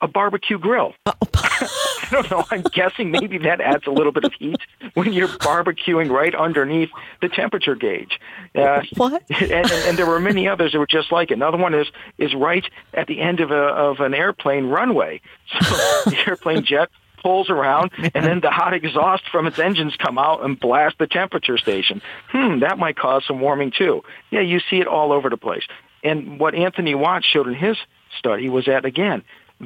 a 0.00 0.08
barbecue 0.08 0.58
grill. 0.58 0.94
Oh, 1.06 1.89
I 2.10 2.14
don't 2.22 2.30
know. 2.30 2.44
I'm 2.50 2.62
guessing 2.62 3.10
maybe 3.10 3.38
that 3.38 3.60
adds 3.60 3.86
a 3.86 3.90
little 3.90 4.12
bit 4.12 4.24
of 4.24 4.32
heat 4.34 4.60
when 4.94 5.12
you're 5.12 5.28
barbecuing 5.28 6.10
right 6.10 6.34
underneath 6.34 6.90
the 7.20 7.28
temperature 7.28 7.74
gauge. 7.74 8.18
Uh, 8.54 8.82
what? 8.96 9.22
And, 9.40 9.52
and, 9.52 9.72
and, 9.72 9.98
there 9.98 10.06
were 10.06 10.20
many 10.20 10.48
others 10.48 10.72
that 10.72 10.78
were 10.78 10.86
just 10.86 11.10
like 11.10 11.30
it. 11.30 11.34
Another 11.34 11.56
one 11.56 11.72
is 11.72 11.86
is 12.18 12.34
right 12.34 12.64
at 12.92 13.06
the 13.06 13.20
end 13.20 13.40
of 13.40 13.50
a 13.50 13.54
of 13.54 14.00
an 14.00 14.12
airplane 14.12 14.66
runway. 14.66 15.20
So 15.60 16.10
the 16.10 16.16
airplane 16.26 16.64
jet 16.64 16.90
pulls 17.22 17.50
around, 17.50 17.90
and 17.98 18.24
then 18.24 18.40
the 18.40 18.50
hot 18.50 18.74
exhaust 18.74 19.24
from 19.30 19.46
its 19.46 19.58
engines 19.58 19.94
come 19.96 20.18
out 20.18 20.44
and 20.44 20.58
blast 20.58 20.96
the 20.98 21.06
temperature 21.06 21.58
station. 21.58 22.00
Hmm, 22.28 22.60
that 22.60 22.78
might 22.78 22.96
cause 22.96 23.24
some 23.26 23.40
warming 23.40 23.72
too. 23.76 24.02
Yeah, 24.30 24.40
you 24.40 24.60
see 24.70 24.76
it 24.76 24.86
all 24.86 25.12
over 25.12 25.28
the 25.28 25.36
place. 25.36 25.64
And 26.02 26.38
what 26.38 26.54
Anthony 26.54 26.94
Watts 26.94 27.26
showed 27.26 27.46
in 27.46 27.54
his 27.54 27.76
study 28.18 28.48
was 28.48 28.66
that 28.66 28.84
again, 28.84 29.22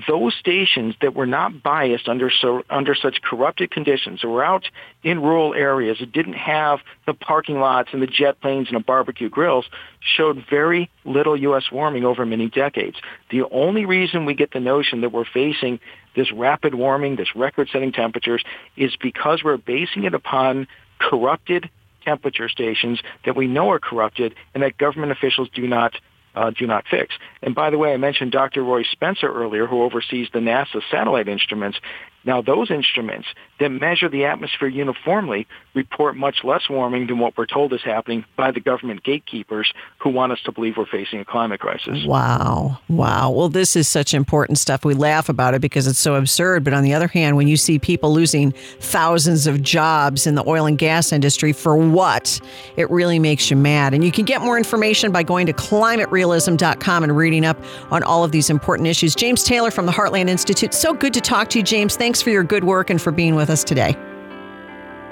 those 0.09 0.35
stations 0.35 0.95
that 1.01 1.15
were 1.15 1.27
not 1.27 1.63
biased 1.63 2.09
under 2.09 2.31
so, 2.31 2.65
under 2.69 2.95
such 2.95 3.23
corrupted 3.23 3.71
conditions, 3.71 4.21
that 4.23 4.29
were 4.29 4.45
out 4.45 4.69
in 5.05 5.21
rural 5.23 5.55
areas, 5.55 5.99
that 6.01 6.13
didn't 6.13 6.35
have 6.35 6.81
the 7.07 7.15
parking 7.15 7.61
lots 7.61 7.91
and 7.93 8.03
the 8.03 8.07
jet 8.07 8.41
planes 8.41 8.69
and 8.69 8.77
the 8.77 8.83
barbecue 8.85 9.29
grills, 9.29 9.67
showed 10.01 10.45
very 10.51 10.91
little 11.05 11.37
U.S. 11.37 11.65
warming 11.71 12.05
over 12.05 12.27
many 12.27 12.49
decades. 12.49 12.97
The 13.31 13.45
only 13.51 13.87
reason 13.87 14.27
we 14.27 14.35
get 14.35 14.53
the 14.53 14.61
notion 14.61 15.01
that 15.03 15.13
we're 15.13 15.25
facing 15.25 15.79
this 16.17 16.33
rapid 16.33 16.75
warming, 16.75 17.17
this 17.17 17.35
record-setting 17.37 17.93
temperatures, 17.93 18.43
is 18.77 18.97
because 19.01 19.43
we're 19.45 19.57
basing 19.57 20.05
it 20.05 20.15
upon 20.15 20.67
corrupted 20.99 21.71
temperature 22.05 22.49
stations 22.49 23.01
that 23.25 23.37
we 23.37 23.47
know 23.47 23.71
are 23.71 23.79
corrupted 23.79 24.35
and 24.55 24.63
that 24.63 24.77
government 24.77 25.13
officials 25.13 25.49
do 25.55 25.67
not 25.67 25.95
uh, 26.35 26.51
do 26.51 26.67
not 26.67 26.85
fix. 26.91 27.15
And 27.43 27.55
by 27.55 27.71
the 27.71 27.79
way, 27.79 27.93
I 27.93 27.97
mentioned 27.97 28.33
Dr. 28.33 28.63
Roy 28.63 28.83
Spencer 28.83 29.33
earlier, 29.33 29.67
who 29.67 29.83
oversees 29.83 30.29
the 30.33 30.41
NASA 30.41 30.81
satellite 30.91 31.29
instruments. 31.29 31.79
Now, 32.25 32.43
those 32.43 32.71
instruments 32.71 33.29
that 33.61 33.69
measure 33.69 34.09
the 34.09 34.25
atmosphere 34.25 34.69
uniformly 34.69 35.47
report 35.75 36.17
much 36.17 36.43
less 36.43 36.69
warming 36.69 37.07
than 37.07 37.19
what 37.19 37.37
we're 37.37 37.47
told 37.47 37.73
is 37.73 37.83
happening 37.83 38.25
by 38.37 38.51
the 38.51 38.61
government 38.61 39.05
gatekeepers 39.05 39.73
who 39.99 40.11
want 40.11 40.33
us 40.33 40.41
to 40.43 40.53
believe 40.53 40.77
we're 40.77 40.87
facing 40.87 41.21
a 41.21 41.25
climate 41.25 41.61
crisis. 41.61 42.05
Wow. 42.05 42.81
Wow. 42.89 43.31
Well, 43.31 43.49
this 43.49 43.77
is 43.77 43.87
such 43.87 44.15
important 44.15 44.59
stuff. 44.59 44.85
We 44.85 44.95
laugh 44.95 45.29
about 45.29 45.55
it 45.55 45.61
because 45.61 45.87
it's 45.87 45.99
so 45.99 46.15
absurd. 46.15 46.65
But 46.65 46.73
on 46.73 46.83
the 46.83 46.95
other 46.95 47.09
hand, 47.09 47.37
when 47.37 47.47
you 47.47 47.57
see 47.57 47.79
people 47.79 48.13
losing 48.13 48.53
thousands 48.81 49.47
of 49.47 49.63
jobs 49.63 50.27
in 50.27 50.35
the 50.35 50.47
oil 50.49 50.67
and 50.67 50.79
gas 50.79 51.13
industry 51.13 51.53
for 51.53 51.77
what, 51.77 52.41
it 52.77 52.91
really 52.91 53.19
makes 53.19 53.51
you 53.51 53.57
mad. 53.57 53.95
And 53.95 54.03
you 54.03 54.11
can 54.11 54.25
get 54.25 54.41
more 54.43 54.59
information 54.59 55.13
by 55.13 55.23
going 55.23 55.47
to 55.47 55.53
climaterealism.com 55.53 57.05
and 57.05 57.17
reading 57.17 57.45
up 57.45 57.59
on 57.91 58.03
all 58.03 58.25
of 58.25 58.33
these 58.33 58.51
important 58.51 58.89
issues. 58.89 59.15
James 59.15 59.45
Taylor 59.45 59.71
from 59.71 59.87
the 59.87 59.93
Heartland 59.93 60.29
Institute. 60.29 60.75
So 60.75 60.95
good 60.95 61.15
to 61.15 61.21
talk 61.21 61.49
to 61.51 61.59
you, 61.59 61.65
James. 61.65 61.97
Thanks 61.97 62.14
for 62.23 62.31
your 62.31 62.45
good 62.45 62.65
work 62.65 62.91
and 62.91 63.01
for 63.01 63.13
being 63.13 63.35
with 63.35 63.51
us 63.51 63.65
today. 63.65 63.97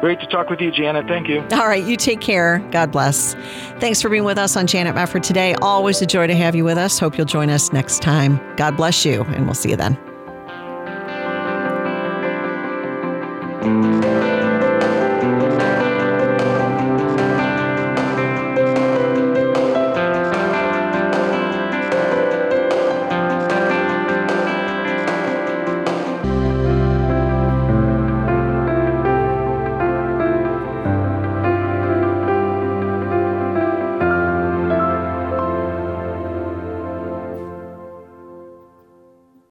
Great 0.01 0.19
to 0.19 0.27
talk 0.27 0.51
with 0.51 0.61
you, 0.61 0.73
Janet. 0.73 1.07
Thank 1.07 1.29
you. 1.29 1.43
All 1.53 1.69
right. 1.69 1.85
You 1.85 1.97
take 1.97 2.21
care. 2.21 2.59
God 2.73 2.91
bless. 2.91 3.35
Thanks 3.79 4.03
for 4.03 4.09
being 4.09 4.25
with 4.25 4.37
us 4.37 4.57
on 4.57 4.67
Janet 4.67 4.97
Mefford 4.97 5.23
today. 5.23 5.55
Always 5.63 6.03
a 6.03 6.07
joy 6.07 6.27
to 6.27 6.35
have 6.35 6.57
you 6.57 6.65
with 6.65 6.77
us. 6.77 6.99
Hope 6.99 7.17
you'll 7.17 7.25
join 7.25 7.51
us 7.51 7.73
next 7.73 8.03
time. 8.03 8.41
God 8.57 8.77
bless 8.77 9.05
you, 9.05 9.23
and 9.23 9.45
we'll 9.45 9.55
see 9.55 9.71
you 9.71 9.77
then. 9.77 9.97